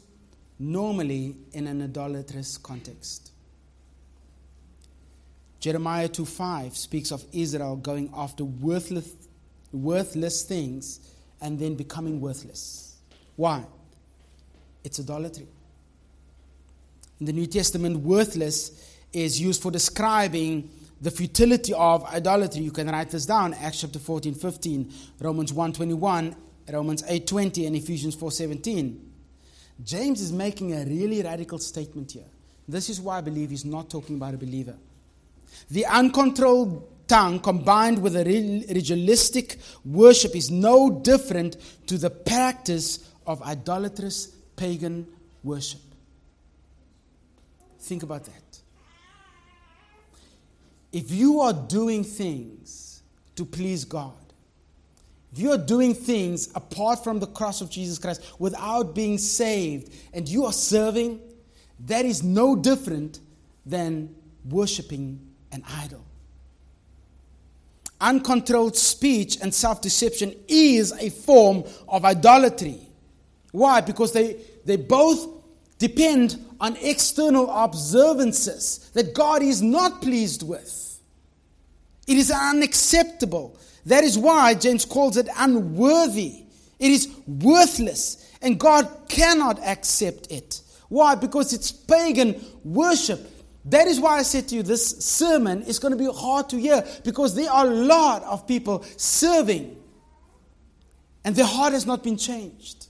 normally 0.60 1.36
in 1.54 1.68
an 1.68 1.82
idolatrous 1.82 2.58
context. 2.58 3.32
Jeremiah 5.60 6.10
2:5 6.10 6.76
speaks 6.76 7.12
of 7.12 7.26
Israel 7.32 7.76
going 7.76 8.10
after 8.14 8.44
worthless, 8.44 9.14
worthless 9.72 10.44
things 10.44 11.00
and 11.40 11.60
then 11.60 11.76
becoming 11.76 12.20
worthless. 12.20 12.98
Why? 13.36 13.66
It's 14.84 15.00
idolatry. 15.00 15.48
In 17.22 17.28
the 17.28 17.34
New 17.34 17.46
Testament, 17.46 17.98
worthless 17.98 18.72
is 19.14 19.40
used 19.40 19.62
for 19.62 19.70
describing 19.70 20.72
the 21.02 21.12
futility 21.12 21.72
of 21.72 22.04
idolatry. 22.06 22.64
You 22.64 22.72
can 22.72 22.88
write 22.88 23.12
this 23.12 23.28
down, 23.28 23.54
Acts 23.54 23.82
chapter 23.82 24.00
14, 24.00 24.34
15, 24.34 24.92
Romans 25.20 25.54
1, 25.54 25.74
21, 25.74 26.36
Romans 26.74 27.04
8, 27.08 27.28
20, 27.28 27.68
and 27.68 27.76
Ephesians 27.76 28.16
4, 28.16 28.32
17. 28.32 29.12
James 29.84 30.20
is 30.20 30.32
making 30.32 30.74
a 30.74 30.84
really 30.84 31.22
radical 31.22 31.60
statement 31.60 32.12
here. 32.12 32.26
This 32.68 32.90
is 32.90 33.00
why 33.00 33.20
I 33.20 33.22
believe 33.22 33.52
he's 33.52 33.66
not 33.66 33.88
talking 33.88 34.16
about 34.16 34.34
a 34.34 34.38
believer. 34.38 34.76
The 35.70 35.86
uncontrolled 35.86 37.08
tongue 37.08 37.40
combined 37.40 38.02
with 38.02 38.16
a 38.16 38.24
ritualistic 38.24 39.60
worship 39.86 40.36
is 40.36 40.50
no 40.50 40.90
different 40.90 41.58
to 41.86 42.00
the 42.00 42.10
practice 42.10 43.12
of 43.28 43.44
idolatrous 43.44 44.30
pagan 44.56 45.06
worship. 45.44 45.82
Think 47.82 48.04
about 48.04 48.26
that. 48.26 48.62
If 50.94 51.10
you 51.10 51.40
are 51.42 51.54
doing 51.54 52.04
things 52.04 53.02
to 53.36 53.44
please 53.44 53.86
God, 53.86 54.14
if 55.34 55.40
you 55.40 55.52
are 55.52 55.58
doing 55.58 55.96
things 55.96 56.50
apart 56.54 57.04
from 57.04 57.20
the 57.20 57.28
cross 57.28 57.62
of 57.62 57.72
Jesus 57.72 57.98
Christ 57.98 58.22
without 58.38 58.94
being 58.94 59.18
saved, 59.18 59.94
and 60.14 60.28
you 60.30 60.46
are 60.46 60.54
serving, 60.54 61.20
that 61.86 62.06
is 62.06 62.22
no 62.22 62.56
different 62.56 63.20
than 63.66 64.14
worshiping 64.48 65.20
an 65.52 65.64
idol. 65.78 66.06
Uncontrolled 68.00 68.76
speech 68.78 69.38
and 69.42 69.54
self 69.54 69.82
deception 69.82 70.36
is 70.48 70.92
a 70.92 71.10
form 71.10 71.64
of 71.88 72.06
idolatry. 72.06 72.80
Why? 73.52 73.82
Because 73.82 74.12
they, 74.12 74.38
they 74.66 74.76
both 74.76 75.41
depend 75.82 76.38
on 76.60 76.78
external 76.78 77.50
observances 77.50 78.92
that 78.94 79.16
God 79.16 79.42
is 79.42 79.64
not 79.64 80.00
pleased 80.00 80.48
with. 80.48 81.00
It 82.06 82.18
is 82.18 82.30
unacceptable. 82.30 83.58
That 83.88 84.04
is 84.04 84.16
why 84.16 84.54
James 84.54 84.86
calls 84.86 85.18
it 85.18 85.28
unworthy. 85.36 86.44
It 86.78 86.92
is 86.92 87.10
worthless, 87.26 88.32
and 88.44 88.60
God 88.60 88.88
cannot 89.10 89.60
accept 89.66 90.32
it. 90.32 90.62
Why? 90.90 91.16
Because 91.16 91.52
it's 91.52 91.72
pagan 91.72 92.40
worship. 92.64 93.20
That 93.66 93.88
is 93.88 94.00
why 94.00 94.20
I 94.20 94.22
said 94.22 94.50
to 94.50 94.56
you 94.56 94.62
this 94.62 94.88
sermon 95.00 95.64
is 95.64 95.80
going 95.80 95.94
to 95.94 95.98
be 95.98 96.12
hard 96.14 96.48
to 96.50 96.60
hear 96.60 96.86
because 97.04 97.34
there 97.34 97.50
are 97.50 97.66
a 97.66 97.70
lot 97.70 98.22
of 98.24 98.46
people 98.46 98.84
serving, 98.98 99.78
and 101.24 101.36
their 101.36 101.46
heart 101.46 101.74
has 101.74 101.88
not 101.88 102.04
been 102.04 102.18
changed. 102.18 102.81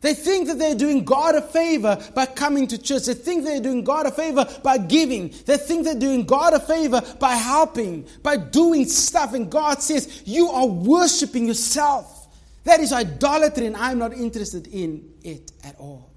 They 0.00 0.14
think 0.14 0.48
that 0.48 0.58
they're 0.58 0.74
doing 0.74 1.04
God 1.04 1.34
a 1.34 1.42
favor 1.42 2.02
by 2.14 2.24
coming 2.24 2.66
to 2.68 2.78
church. 2.78 3.04
They 3.04 3.14
think 3.14 3.44
they're 3.44 3.60
doing 3.60 3.84
God 3.84 4.06
a 4.06 4.10
favor 4.10 4.46
by 4.62 4.78
giving. 4.78 5.34
They 5.44 5.58
think 5.58 5.84
they're 5.84 5.94
doing 5.94 6.24
God 6.24 6.54
a 6.54 6.60
favor 6.60 7.02
by 7.18 7.34
helping, 7.34 8.06
by 8.22 8.38
doing 8.38 8.86
stuff. 8.86 9.34
And 9.34 9.50
God 9.50 9.82
says, 9.82 10.22
You 10.24 10.48
are 10.48 10.66
worshiping 10.66 11.46
yourself. 11.46 12.28
That 12.64 12.80
is 12.80 12.92
idolatry, 12.92 13.66
and 13.66 13.76
I'm 13.76 13.98
not 13.98 14.14
interested 14.14 14.66
in 14.68 15.12
it 15.22 15.52
at 15.64 15.78
all. 15.78 16.10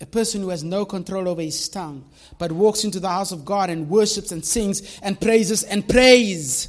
A 0.00 0.06
person 0.06 0.42
who 0.42 0.50
has 0.50 0.62
no 0.62 0.84
control 0.84 1.28
over 1.28 1.40
his 1.40 1.68
tongue, 1.68 2.04
but 2.38 2.52
walks 2.52 2.84
into 2.84 3.00
the 3.00 3.08
house 3.08 3.32
of 3.32 3.44
God 3.44 3.68
and 3.68 3.88
worships 3.88 4.32
and 4.32 4.44
sings 4.44 4.98
and 5.02 5.18
praises 5.20 5.62
and 5.62 5.86
prays, 5.86 6.68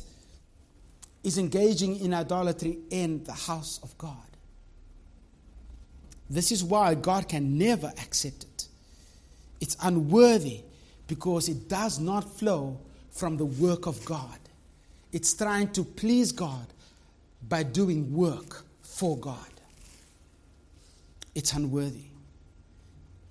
is 1.24 1.38
engaging 1.38 2.00
in 2.00 2.14
idolatry 2.14 2.80
in 2.90 3.24
the 3.26 3.34
house 3.34 3.80
of 3.84 3.98
God. 3.98 4.27
This 6.30 6.52
is 6.52 6.64
why 6.64 6.96
God 6.96 7.30
can 7.30 7.58
never 7.58 7.88
accept 8.02 8.44
it. 8.44 8.68
It's 9.62 9.78
unworthy 9.82 10.62
because 11.08 11.50
it 11.50 11.70
does 11.70 12.00
not 12.00 12.38
flow 12.38 12.80
from 13.12 13.38
the 13.38 13.46
work 13.46 13.88
of 13.88 14.04
God. 14.06 14.38
It's 15.12 15.34
trying 15.34 15.72
to 15.72 15.84
please 15.84 16.32
God 16.32 16.68
by 17.48 17.64
doing 17.64 18.14
work 18.14 18.66
for 18.84 19.18
God. 19.18 19.38
It's 21.34 21.54
unworthy. 21.54 22.06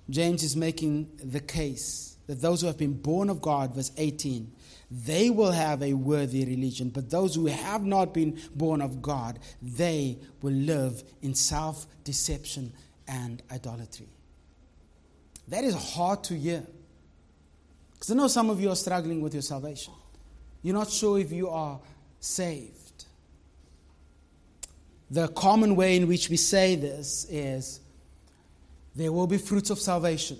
James 0.08 0.42
is 0.42 0.56
making 0.56 1.10
the 1.22 1.40
case 1.40 2.16
that 2.26 2.40
those 2.40 2.60
who 2.60 2.66
have 2.68 2.78
been 2.78 2.94
born 2.94 3.28
of 3.28 3.42
God, 3.42 3.74
verse 3.74 3.92
18, 3.96 4.50
they 4.90 5.30
will 5.30 5.50
have 5.50 5.82
a 5.82 5.94
worthy 5.94 6.44
religion, 6.44 6.90
but 6.90 7.10
those 7.10 7.34
who 7.34 7.46
have 7.46 7.84
not 7.84 8.14
been 8.14 8.40
born 8.54 8.80
of 8.80 9.02
God, 9.02 9.38
they 9.60 10.18
will 10.42 10.52
live 10.52 11.02
in 11.22 11.34
self 11.34 11.86
deception 12.04 12.72
and 13.08 13.42
idolatry. 13.50 14.08
That 15.48 15.64
is 15.64 15.74
hard 15.74 16.22
to 16.24 16.34
hear. 16.34 16.62
Because 17.94 18.10
I 18.10 18.14
know 18.14 18.28
some 18.28 18.50
of 18.50 18.60
you 18.60 18.70
are 18.70 18.76
struggling 18.76 19.20
with 19.20 19.32
your 19.32 19.42
salvation. 19.42 19.92
You're 20.62 20.74
not 20.74 20.90
sure 20.90 21.18
if 21.18 21.32
you 21.32 21.48
are 21.48 21.80
saved. 22.20 23.04
The 25.10 25.28
common 25.28 25.76
way 25.76 25.96
in 25.96 26.08
which 26.08 26.28
we 26.28 26.36
say 26.36 26.74
this 26.76 27.26
is 27.30 27.80
there 28.94 29.12
will 29.12 29.26
be 29.26 29.38
fruits 29.38 29.70
of 29.70 29.78
salvation. 29.78 30.38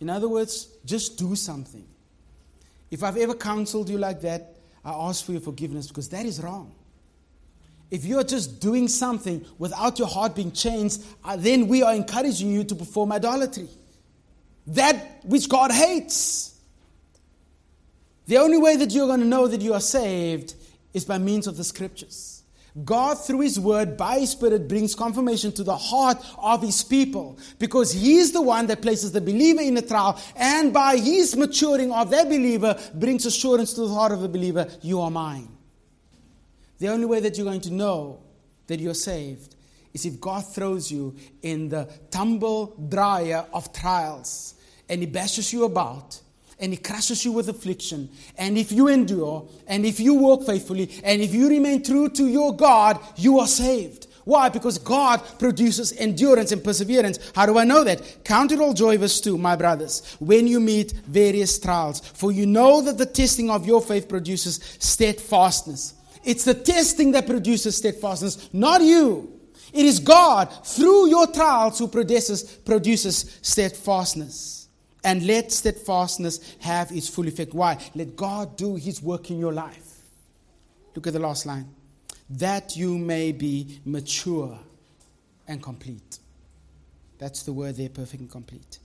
In 0.00 0.10
other 0.10 0.28
words, 0.28 0.68
just 0.84 1.16
do 1.18 1.36
something. 1.36 1.86
If 2.90 3.02
I've 3.02 3.16
ever 3.16 3.34
counseled 3.34 3.88
you 3.88 3.98
like 3.98 4.20
that, 4.22 4.56
I 4.84 4.90
ask 4.92 5.24
for 5.24 5.32
your 5.32 5.40
forgiveness 5.40 5.88
because 5.88 6.08
that 6.10 6.24
is 6.24 6.40
wrong. 6.40 6.72
If 7.90 8.04
you're 8.04 8.24
just 8.24 8.60
doing 8.60 8.88
something 8.88 9.44
without 9.58 9.98
your 9.98 10.08
heart 10.08 10.34
being 10.34 10.52
changed, 10.52 11.04
then 11.38 11.68
we 11.68 11.82
are 11.82 11.94
encouraging 11.94 12.50
you 12.50 12.64
to 12.64 12.74
perform 12.74 13.12
idolatry. 13.12 13.68
That 14.68 15.24
which 15.24 15.48
God 15.48 15.70
hates. 15.70 16.58
The 18.26 18.38
only 18.38 18.58
way 18.58 18.76
that 18.76 18.90
you're 18.90 19.06
going 19.06 19.20
to 19.20 19.26
know 19.26 19.46
that 19.46 19.60
you 19.60 19.72
are 19.72 19.80
saved 19.80 20.54
is 20.92 21.04
by 21.04 21.18
means 21.18 21.46
of 21.46 21.56
the 21.56 21.62
scriptures. 21.62 22.35
God, 22.84 23.14
through 23.14 23.40
His 23.40 23.58
Word, 23.58 23.96
by 23.96 24.20
His 24.20 24.30
Spirit, 24.30 24.68
brings 24.68 24.94
confirmation 24.94 25.50
to 25.52 25.64
the 25.64 25.76
heart 25.76 26.18
of 26.36 26.62
His 26.62 26.84
people 26.84 27.38
because 27.58 27.92
He 27.92 28.18
is 28.18 28.32
the 28.32 28.42
one 28.42 28.66
that 28.66 28.82
places 28.82 29.12
the 29.12 29.20
believer 29.20 29.62
in 29.62 29.76
a 29.78 29.82
trial, 29.82 30.20
and 30.36 30.72
by 30.74 30.96
His 30.96 31.36
maturing 31.36 31.90
of 31.90 32.10
that 32.10 32.26
believer, 32.26 32.78
brings 32.94 33.24
assurance 33.24 33.72
to 33.74 33.82
the 33.82 33.94
heart 33.94 34.12
of 34.12 34.20
the 34.20 34.28
believer 34.28 34.68
you 34.82 35.00
are 35.00 35.10
mine. 35.10 35.48
The 36.78 36.88
only 36.88 37.06
way 37.06 37.20
that 37.20 37.38
you're 37.38 37.46
going 37.46 37.62
to 37.62 37.72
know 37.72 38.20
that 38.66 38.80
you're 38.80 38.94
saved 38.94 39.56
is 39.94 40.04
if 40.04 40.20
God 40.20 40.46
throws 40.46 40.92
you 40.92 41.16
in 41.40 41.70
the 41.70 41.88
tumble 42.10 42.74
dryer 42.88 43.46
of 43.54 43.72
trials 43.72 44.54
and 44.88 45.00
He 45.00 45.06
bashes 45.06 45.52
you 45.52 45.64
about 45.64 46.20
and 46.58 46.72
He 46.72 46.76
crushes 46.76 47.24
you 47.24 47.32
with 47.32 47.48
affliction. 47.48 48.08
And 48.38 48.56
if 48.56 48.72
you 48.72 48.88
endure 48.88 49.48
and 49.66 49.84
if 49.84 50.00
you 50.00 50.14
walk 50.14 50.46
faithfully 50.46 50.90
and 51.04 51.20
if 51.20 51.34
you 51.34 51.48
remain 51.48 51.82
true 51.82 52.08
to 52.10 52.26
your 52.26 52.54
God, 52.54 52.98
you 53.16 53.38
are 53.38 53.46
saved. 53.46 54.06
Why? 54.26 54.48
Because 54.48 54.78
God 54.78 55.22
produces 55.38 55.92
endurance 55.92 56.50
and 56.50 56.62
perseverance. 56.62 57.30
How 57.32 57.46
do 57.46 57.58
I 57.58 57.64
know 57.64 57.84
that? 57.84 58.24
Count 58.24 58.50
it 58.50 58.58
all 58.58 58.74
joy, 58.74 58.98
verse 58.98 59.20
2, 59.20 59.38
my 59.38 59.54
brothers, 59.54 60.16
when 60.18 60.48
you 60.48 60.58
meet 60.58 60.92
various 61.06 61.60
trials. 61.60 62.00
For 62.00 62.32
you 62.32 62.44
know 62.44 62.82
that 62.82 62.98
the 62.98 63.06
testing 63.06 63.50
of 63.50 63.66
your 63.66 63.80
faith 63.80 64.08
produces 64.08 64.58
steadfastness. 64.80 65.94
It's 66.24 66.42
the 66.42 66.54
testing 66.54 67.12
that 67.12 67.28
produces 67.28 67.76
steadfastness, 67.76 68.52
not 68.52 68.82
you. 68.82 69.32
It 69.72 69.86
is 69.86 70.00
God 70.00 70.46
through 70.66 71.08
your 71.08 71.28
trials 71.28 71.78
who 71.78 71.86
produces, 71.86 72.42
produces 72.42 73.38
steadfastness. 73.42 74.65
And 75.06 75.24
let 75.24 75.52
steadfastness 75.52 76.56
have 76.58 76.90
its 76.90 77.08
full 77.08 77.28
effect. 77.28 77.54
Why? 77.54 77.78
Let 77.94 78.16
God 78.16 78.56
do 78.56 78.74
his 78.74 79.00
work 79.00 79.30
in 79.30 79.38
your 79.38 79.52
life. 79.52 80.00
Look 80.96 81.06
at 81.06 81.12
the 81.12 81.20
last 81.20 81.46
line. 81.46 81.68
That 82.28 82.76
you 82.76 82.98
may 82.98 83.30
be 83.30 83.80
mature 83.84 84.58
and 85.46 85.62
complete. 85.62 86.18
That's 87.18 87.44
the 87.44 87.52
word 87.52 87.76
there, 87.76 87.88
perfect 87.88 88.20
and 88.20 88.30
complete. 88.30 88.80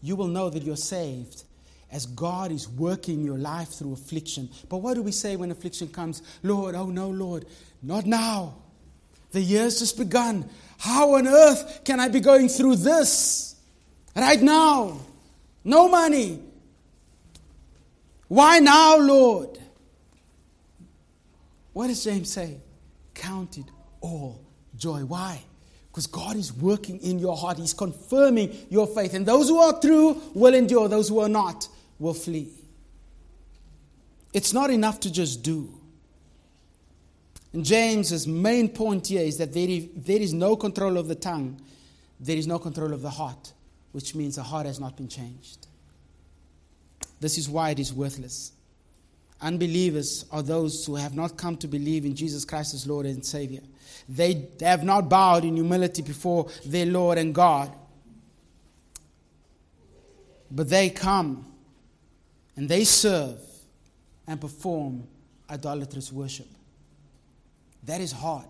You 0.00 0.14
will 0.14 0.28
know 0.28 0.48
that 0.48 0.62
you're 0.62 0.76
saved 0.76 1.42
as 1.90 2.06
God 2.06 2.52
is 2.52 2.68
working 2.68 3.24
your 3.24 3.38
life 3.38 3.70
through 3.70 3.94
affliction. 3.94 4.48
But 4.68 4.76
what 4.76 4.94
do 4.94 5.02
we 5.02 5.10
say 5.10 5.34
when 5.34 5.50
affliction 5.50 5.88
comes? 5.88 6.22
Lord, 6.44 6.76
oh 6.76 6.86
no, 6.86 7.08
Lord, 7.08 7.46
not 7.82 8.06
now. 8.06 8.54
The 9.32 9.40
year's 9.40 9.80
just 9.80 9.98
begun. 9.98 10.48
How 10.78 11.16
on 11.16 11.26
earth 11.26 11.80
can 11.84 11.98
I 11.98 12.06
be 12.06 12.20
going 12.20 12.48
through 12.48 12.76
this 12.76 13.56
right 14.14 14.40
now? 14.40 15.00
No 15.64 15.88
money. 15.88 16.40
Why 18.28 18.58
now, 18.58 18.98
Lord? 18.98 19.58
What 21.72 21.88
does 21.88 22.02
James 22.04 22.30
say? 22.30 22.58
Count 23.14 23.58
it 23.58 23.66
all 24.00 24.40
joy. 24.76 25.00
Why? 25.00 25.42
Because 25.88 26.06
God 26.06 26.36
is 26.36 26.52
working 26.52 26.98
in 27.00 27.18
your 27.18 27.36
heart. 27.36 27.58
He's 27.58 27.74
confirming 27.74 28.66
your 28.70 28.86
faith. 28.86 29.14
And 29.14 29.26
those 29.26 29.48
who 29.48 29.58
are 29.58 29.78
true 29.78 30.20
will 30.34 30.54
endure, 30.54 30.88
those 30.88 31.08
who 31.08 31.20
are 31.20 31.28
not 31.28 31.68
will 31.98 32.14
flee. 32.14 32.50
It's 34.32 34.52
not 34.52 34.70
enough 34.70 35.00
to 35.00 35.12
just 35.12 35.42
do. 35.42 35.78
And 37.52 37.64
James's 37.64 38.26
main 38.26 38.68
point 38.70 39.08
here 39.08 39.20
is 39.20 39.36
that 39.38 39.52
there 39.52 39.68
is, 39.68 39.88
there 39.94 40.20
is 40.20 40.32
no 40.32 40.56
control 40.56 40.96
of 40.96 41.08
the 41.08 41.14
tongue, 41.14 41.60
there 42.18 42.36
is 42.36 42.46
no 42.46 42.58
control 42.58 42.94
of 42.94 43.02
the 43.02 43.10
heart, 43.10 43.52
which 43.92 44.14
means 44.14 44.36
the 44.36 44.42
heart 44.42 44.66
has 44.66 44.80
not 44.80 44.96
been 44.96 45.08
changed. 45.08 45.66
This 47.20 47.38
is 47.38 47.48
why 47.48 47.70
it 47.70 47.78
is 47.78 47.92
worthless. 47.92 48.52
Unbelievers 49.40 50.24
are 50.30 50.42
those 50.42 50.84
who 50.86 50.96
have 50.96 51.14
not 51.14 51.36
come 51.36 51.56
to 51.58 51.68
believe 51.68 52.04
in 52.04 52.14
Jesus 52.14 52.44
Christ 52.44 52.74
as 52.74 52.86
Lord 52.86 53.06
and 53.06 53.24
Savior. 53.24 53.60
They 54.08 54.48
have 54.60 54.84
not 54.84 55.08
bowed 55.08 55.44
in 55.44 55.56
humility 55.56 56.02
before 56.02 56.48
their 56.64 56.86
Lord 56.86 57.18
and 57.18 57.34
God. 57.34 57.72
But 60.50 60.68
they 60.68 60.90
come 60.90 61.46
and 62.56 62.68
they 62.68 62.84
serve 62.84 63.38
and 64.26 64.40
perform 64.40 65.04
idolatrous 65.50 66.12
worship. 66.12 66.48
That 67.84 68.00
is 68.00 68.12
hard. 68.12 68.46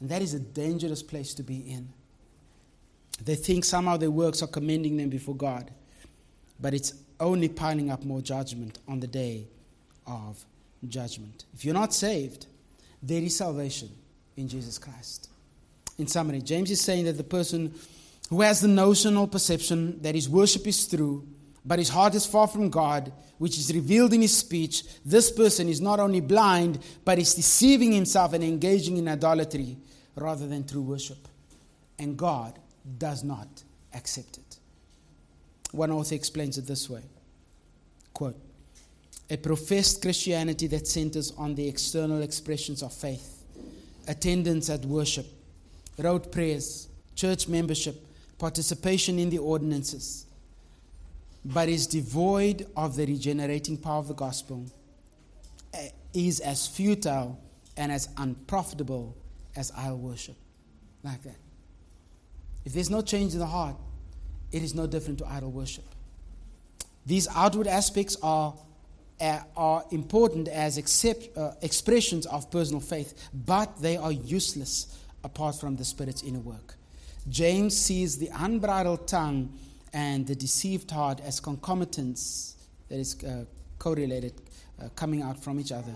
And 0.00 0.08
that 0.08 0.22
is 0.22 0.34
a 0.34 0.40
dangerous 0.40 1.02
place 1.02 1.34
to 1.34 1.42
be 1.42 1.58
in. 1.58 1.88
They 3.24 3.34
think 3.34 3.64
somehow 3.64 3.96
their 3.96 4.10
works 4.10 4.42
are 4.42 4.46
commending 4.46 4.96
them 4.96 5.08
before 5.08 5.34
God, 5.34 5.70
but 6.60 6.74
it's 6.74 6.94
only 7.18 7.48
piling 7.48 7.90
up 7.90 8.04
more 8.04 8.20
judgment 8.20 8.78
on 8.86 9.00
the 9.00 9.06
day 9.06 9.48
of 10.06 10.44
judgment. 10.88 11.44
If 11.54 11.64
you're 11.64 11.74
not 11.74 11.94
saved, 11.94 12.46
there 13.02 13.22
is 13.22 13.36
salvation 13.36 13.90
in 14.36 14.48
Jesus 14.48 14.78
Christ. 14.78 15.30
In 15.98 16.06
summary, 16.06 16.42
James 16.42 16.70
is 16.70 16.80
saying 16.80 17.06
that 17.06 17.16
the 17.16 17.24
person 17.24 17.74
who 18.28 18.42
has 18.42 18.60
the 18.60 18.68
notion 18.68 19.16
or 19.16 19.26
perception 19.26 20.00
that 20.02 20.14
his 20.14 20.28
worship 20.28 20.66
is 20.66 20.86
true 20.86 21.26
but 21.66 21.80
his 21.80 21.88
heart 21.88 22.14
is 22.14 22.24
far 22.24 22.46
from 22.46 22.70
God, 22.70 23.12
which 23.38 23.58
is 23.58 23.74
revealed 23.74 24.12
in 24.12 24.22
his 24.22 24.36
speech, 24.36 24.84
this 25.04 25.32
person 25.32 25.68
is 25.68 25.80
not 25.80 25.98
only 25.98 26.20
blind, 26.20 26.78
but 27.04 27.18
is 27.18 27.34
deceiving 27.34 27.90
himself 27.90 28.32
and 28.32 28.44
engaging 28.44 28.96
in 28.96 29.08
idolatry 29.08 29.76
rather 30.14 30.46
than 30.46 30.64
true 30.64 30.82
worship. 30.82 31.26
And 31.98 32.16
God 32.16 32.58
does 32.98 33.24
not 33.24 33.48
accept 33.94 34.38
it. 34.38 34.58
One 35.72 35.90
author 35.90 36.14
explains 36.14 36.58
it 36.58 36.66
this 36.66 36.88
way 36.88 37.02
quote, 38.14 38.36
A 39.30 39.36
professed 39.36 40.02
Christianity 40.02 40.66
that 40.68 40.86
centers 40.86 41.32
on 41.32 41.54
the 41.54 41.68
external 41.68 42.22
expressions 42.22 42.82
of 42.82 42.92
faith, 42.92 43.42
attendance 44.08 44.70
at 44.70 44.84
worship, 44.84 45.26
rote 45.98 46.30
prayers, 46.32 46.88
church 47.14 47.48
membership, 47.48 47.96
participation 48.38 49.18
in 49.18 49.30
the 49.30 49.38
ordinances 49.38 50.26
but 51.52 51.68
is 51.68 51.86
devoid 51.86 52.66
of 52.76 52.96
the 52.96 53.06
regenerating 53.06 53.76
power 53.76 53.98
of 53.98 54.08
the 54.08 54.14
gospel, 54.14 54.66
eh, 55.74 55.90
is 56.12 56.40
as 56.40 56.66
futile 56.66 57.38
and 57.76 57.92
as 57.92 58.08
unprofitable 58.16 59.16
as 59.54 59.70
idol 59.76 59.98
worship. 59.98 60.36
Like 61.04 61.22
that. 61.22 61.36
If 62.66 62.72
there's 62.72 62.90
no 62.90 63.00
change 63.00 63.32
in 63.32 63.38
the 63.38 63.46
heart, 63.46 63.76
it 64.50 64.62
is 64.62 64.74
no 64.74 64.88
different 64.88 65.20
to 65.20 65.26
idol 65.26 65.52
worship. 65.52 65.84
These 67.06 67.28
outward 67.34 67.68
aspects 67.68 68.16
are, 68.24 68.54
uh, 69.20 69.40
are 69.56 69.84
important 69.92 70.48
as 70.48 70.76
accept, 70.76 71.28
uh, 71.38 71.52
expressions 71.62 72.26
of 72.26 72.50
personal 72.50 72.80
faith, 72.80 73.30
but 73.32 73.80
they 73.80 73.96
are 73.96 74.10
useless 74.10 74.98
apart 75.22 75.54
from 75.54 75.76
the 75.76 75.84
Spirit's 75.84 76.24
inner 76.24 76.40
work. 76.40 76.74
James 77.28 77.76
sees 77.76 78.18
the 78.18 78.30
unbridled 78.34 79.06
tongue 79.06 79.56
and 79.92 80.26
the 80.26 80.34
deceived 80.34 80.90
heart 80.90 81.20
as 81.20 81.38
concomitants, 81.38 82.56
that 82.88 82.98
is 82.98 83.16
uh, 83.22 83.44
correlated, 83.78 84.34
uh, 84.82 84.88
coming 84.96 85.22
out 85.22 85.38
from 85.42 85.60
each 85.60 85.70
other, 85.70 85.94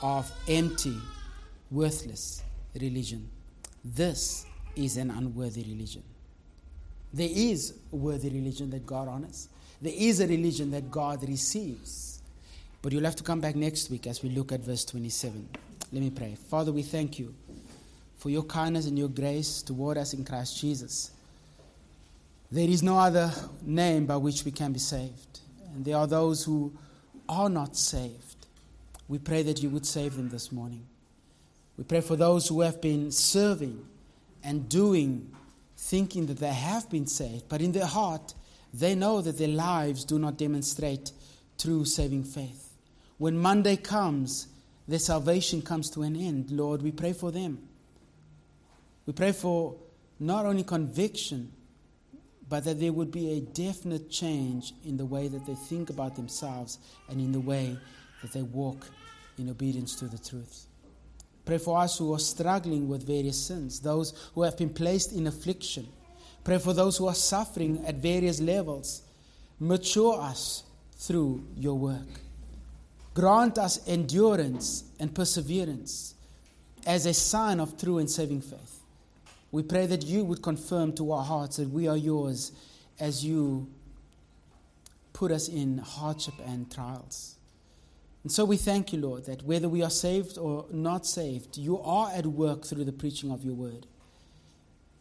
of 0.00 0.30
empty, 0.48 0.96
worthless 1.70 2.42
religion. 2.74 3.28
This 3.84 4.46
is 4.76 4.96
an 4.96 5.10
unworthy 5.10 5.64
religion. 5.64 6.02
There 7.12 7.28
is 7.30 7.74
a 7.92 7.96
worthy 7.96 8.28
religion 8.28 8.70
that 8.70 8.84
God 8.86 9.08
honors. 9.08 9.48
There 9.80 9.92
is 9.94 10.20
a 10.20 10.26
religion 10.26 10.70
that 10.72 10.90
God 10.90 11.26
receives. 11.28 12.20
But 12.82 12.92
you'll 12.92 13.04
have 13.04 13.16
to 13.16 13.24
come 13.24 13.40
back 13.40 13.56
next 13.56 13.90
week 13.90 14.06
as 14.06 14.22
we 14.22 14.28
look 14.28 14.52
at 14.52 14.60
verse 14.60 14.84
27. 14.84 15.48
Let 15.92 16.02
me 16.02 16.10
pray. 16.10 16.36
Father, 16.50 16.72
we 16.72 16.82
thank 16.82 17.18
you 17.18 17.34
for 18.18 18.30
your 18.30 18.42
kindness 18.42 18.86
and 18.86 18.98
your 18.98 19.08
grace 19.08 19.62
toward 19.62 19.98
us 19.98 20.12
in 20.12 20.24
Christ 20.24 20.60
Jesus. 20.60 21.10
There 22.50 22.68
is 22.68 22.82
no 22.82 22.98
other 22.98 23.32
name 23.62 24.06
by 24.06 24.16
which 24.16 24.44
we 24.44 24.50
can 24.50 24.72
be 24.72 24.78
saved. 24.78 25.40
And 25.74 25.84
there 25.84 25.96
are 25.96 26.06
those 26.06 26.44
who 26.44 26.72
are 27.28 27.48
not 27.48 27.76
saved. 27.76 28.46
We 29.08 29.18
pray 29.18 29.42
that 29.42 29.62
you 29.62 29.70
would 29.70 29.86
save 29.86 30.16
them 30.16 30.28
this 30.28 30.52
morning. 30.52 30.86
We 31.76 31.84
pray 31.84 32.00
for 32.00 32.16
those 32.16 32.48
who 32.48 32.60
have 32.62 32.80
been 32.80 33.10
serving 33.10 33.84
and 34.46 34.68
doing 34.68 35.34
thinking 35.76 36.26
that 36.26 36.38
they 36.38 36.52
have 36.52 36.88
been 36.88 37.06
saved, 37.06 37.48
but 37.48 37.60
in 37.60 37.72
their 37.72 37.86
heart, 37.86 38.32
they 38.72 38.94
know 38.94 39.20
that 39.20 39.38
their 39.38 39.48
lives 39.48 40.04
do 40.04 40.18
not 40.18 40.38
demonstrate 40.38 41.10
true 41.58 41.84
saving 41.84 42.24
faith. 42.24 42.72
When 43.18 43.36
Monday 43.36 43.76
comes, 43.76 44.46
their 44.86 45.00
salvation 45.00 45.62
comes 45.62 45.90
to 45.90 46.02
an 46.02 46.16
end. 46.16 46.50
Lord, 46.50 46.80
we 46.80 46.92
pray 46.92 47.12
for 47.12 47.32
them. 47.32 47.58
We 49.04 49.12
pray 49.12 49.32
for 49.32 49.74
not 50.20 50.46
only 50.46 50.62
conviction, 50.62 51.52
but 52.48 52.64
that 52.64 52.78
there 52.78 52.92
would 52.92 53.10
be 53.10 53.32
a 53.32 53.40
definite 53.40 54.10
change 54.10 54.72
in 54.84 54.96
the 54.96 55.04
way 55.04 55.26
that 55.26 55.44
they 55.44 55.54
think 55.54 55.90
about 55.90 56.14
themselves 56.14 56.78
and 57.08 57.20
in 57.20 57.32
the 57.32 57.40
way 57.40 57.76
that 58.22 58.32
they 58.32 58.42
walk 58.42 58.86
in 59.38 59.50
obedience 59.50 59.96
to 59.96 60.06
the 60.06 60.18
truth. 60.18 60.65
Pray 61.46 61.58
for 61.58 61.78
us 61.78 61.96
who 61.96 62.12
are 62.12 62.18
struggling 62.18 62.88
with 62.88 63.06
various 63.06 63.40
sins, 63.40 63.80
those 63.80 64.12
who 64.34 64.42
have 64.42 64.58
been 64.58 64.68
placed 64.68 65.12
in 65.12 65.28
affliction. 65.28 65.86
Pray 66.42 66.58
for 66.58 66.72
those 66.72 66.96
who 66.96 67.06
are 67.06 67.14
suffering 67.14 67.82
at 67.86 67.94
various 67.94 68.40
levels. 68.40 69.02
Mature 69.60 70.20
us 70.20 70.64
through 70.98 71.42
your 71.56 71.78
work. 71.78 72.08
Grant 73.14 73.58
us 73.58 73.80
endurance 73.88 74.84
and 74.98 75.14
perseverance 75.14 76.14
as 76.84 77.06
a 77.06 77.14
sign 77.14 77.60
of 77.60 77.80
true 77.80 77.98
and 77.98 78.10
saving 78.10 78.40
faith. 78.40 78.80
We 79.52 79.62
pray 79.62 79.86
that 79.86 80.04
you 80.04 80.24
would 80.24 80.42
confirm 80.42 80.92
to 80.94 81.12
our 81.12 81.24
hearts 81.24 81.56
that 81.58 81.70
we 81.70 81.86
are 81.86 81.96
yours 81.96 82.50
as 82.98 83.24
you 83.24 83.68
put 85.12 85.30
us 85.30 85.48
in 85.48 85.78
hardship 85.78 86.34
and 86.44 86.70
trials. 86.70 87.35
And 88.26 88.32
so 88.32 88.44
we 88.44 88.56
thank 88.56 88.92
you, 88.92 88.98
Lord, 88.98 89.26
that 89.26 89.44
whether 89.44 89.68
we 89.68 89.84
are 89.84 89.88
saved 89.88 90.36
or 90.36 90.66
not 90.72 91.06
saved, 91.06 91.56
you 91.56 91.78
are 91.78 92.10
at 92.10 92.26
work 92.26 92.64
through 92.64 92.82
the 92.82 92.90
preaching 92.90 93.30
of 93.30 93.44
your 93.44 93.54
word. 93.54 93.86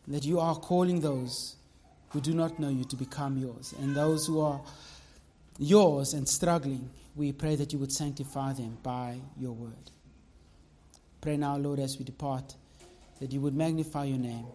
That 0.08 0.24
you 0.24 0.40
are 0.40 0.56
calling 0.56 1.00
those 1.00 1.56
who 2.10 2.22
do 2.22 2.36
not 2.36 2.60
know 2.60 2.70
you 2.70 2.84
to 2.84 2.96
become 2.96 3.40
yours, 3.40 3.74
and 3.80 3.96
those 3.96 4.28
who 4.28 4.42
are 4.42 4.62
yours 5.58 6.14
and 6.14 6.30
struggling, 6.30 6.88
we 7.16 7.32
pray 7.32 7.56
that 7.56 7.74
you 7.74 7.80
would 7.80 7.92
sanctify 7.92 8.54
them 8.54 8.78
by 8.84 9.18
your 9.40 9.54
word. 9.54 9.90
Pray 11.20 11.36
now, 11.36 11.58
Lord, 11.58 11.80
as 11.80 11.98
we 11.98 12.06
depart, 12.06 12.54
that 13.20 13.32
you 13.32 13.42
would 13.42 13.56
magnify 13.56 14.04
your 14.04 14.20
name 14.20 14.46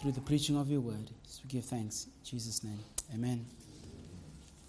through 0.00 0.12
the 0.12 0.20
preaching 0.20 0.56
of 0.56 0.70
your 0.70 0.82
word. 0.82 1.10
As 1.26 1.40
we 1.42 1.50
give 1.50 1.64
thanks. 1.64 2.04
In 2.04 2.12
Jesus' 2.24 2.62
name. 2.62 2.78
Amen. 3.12 3.57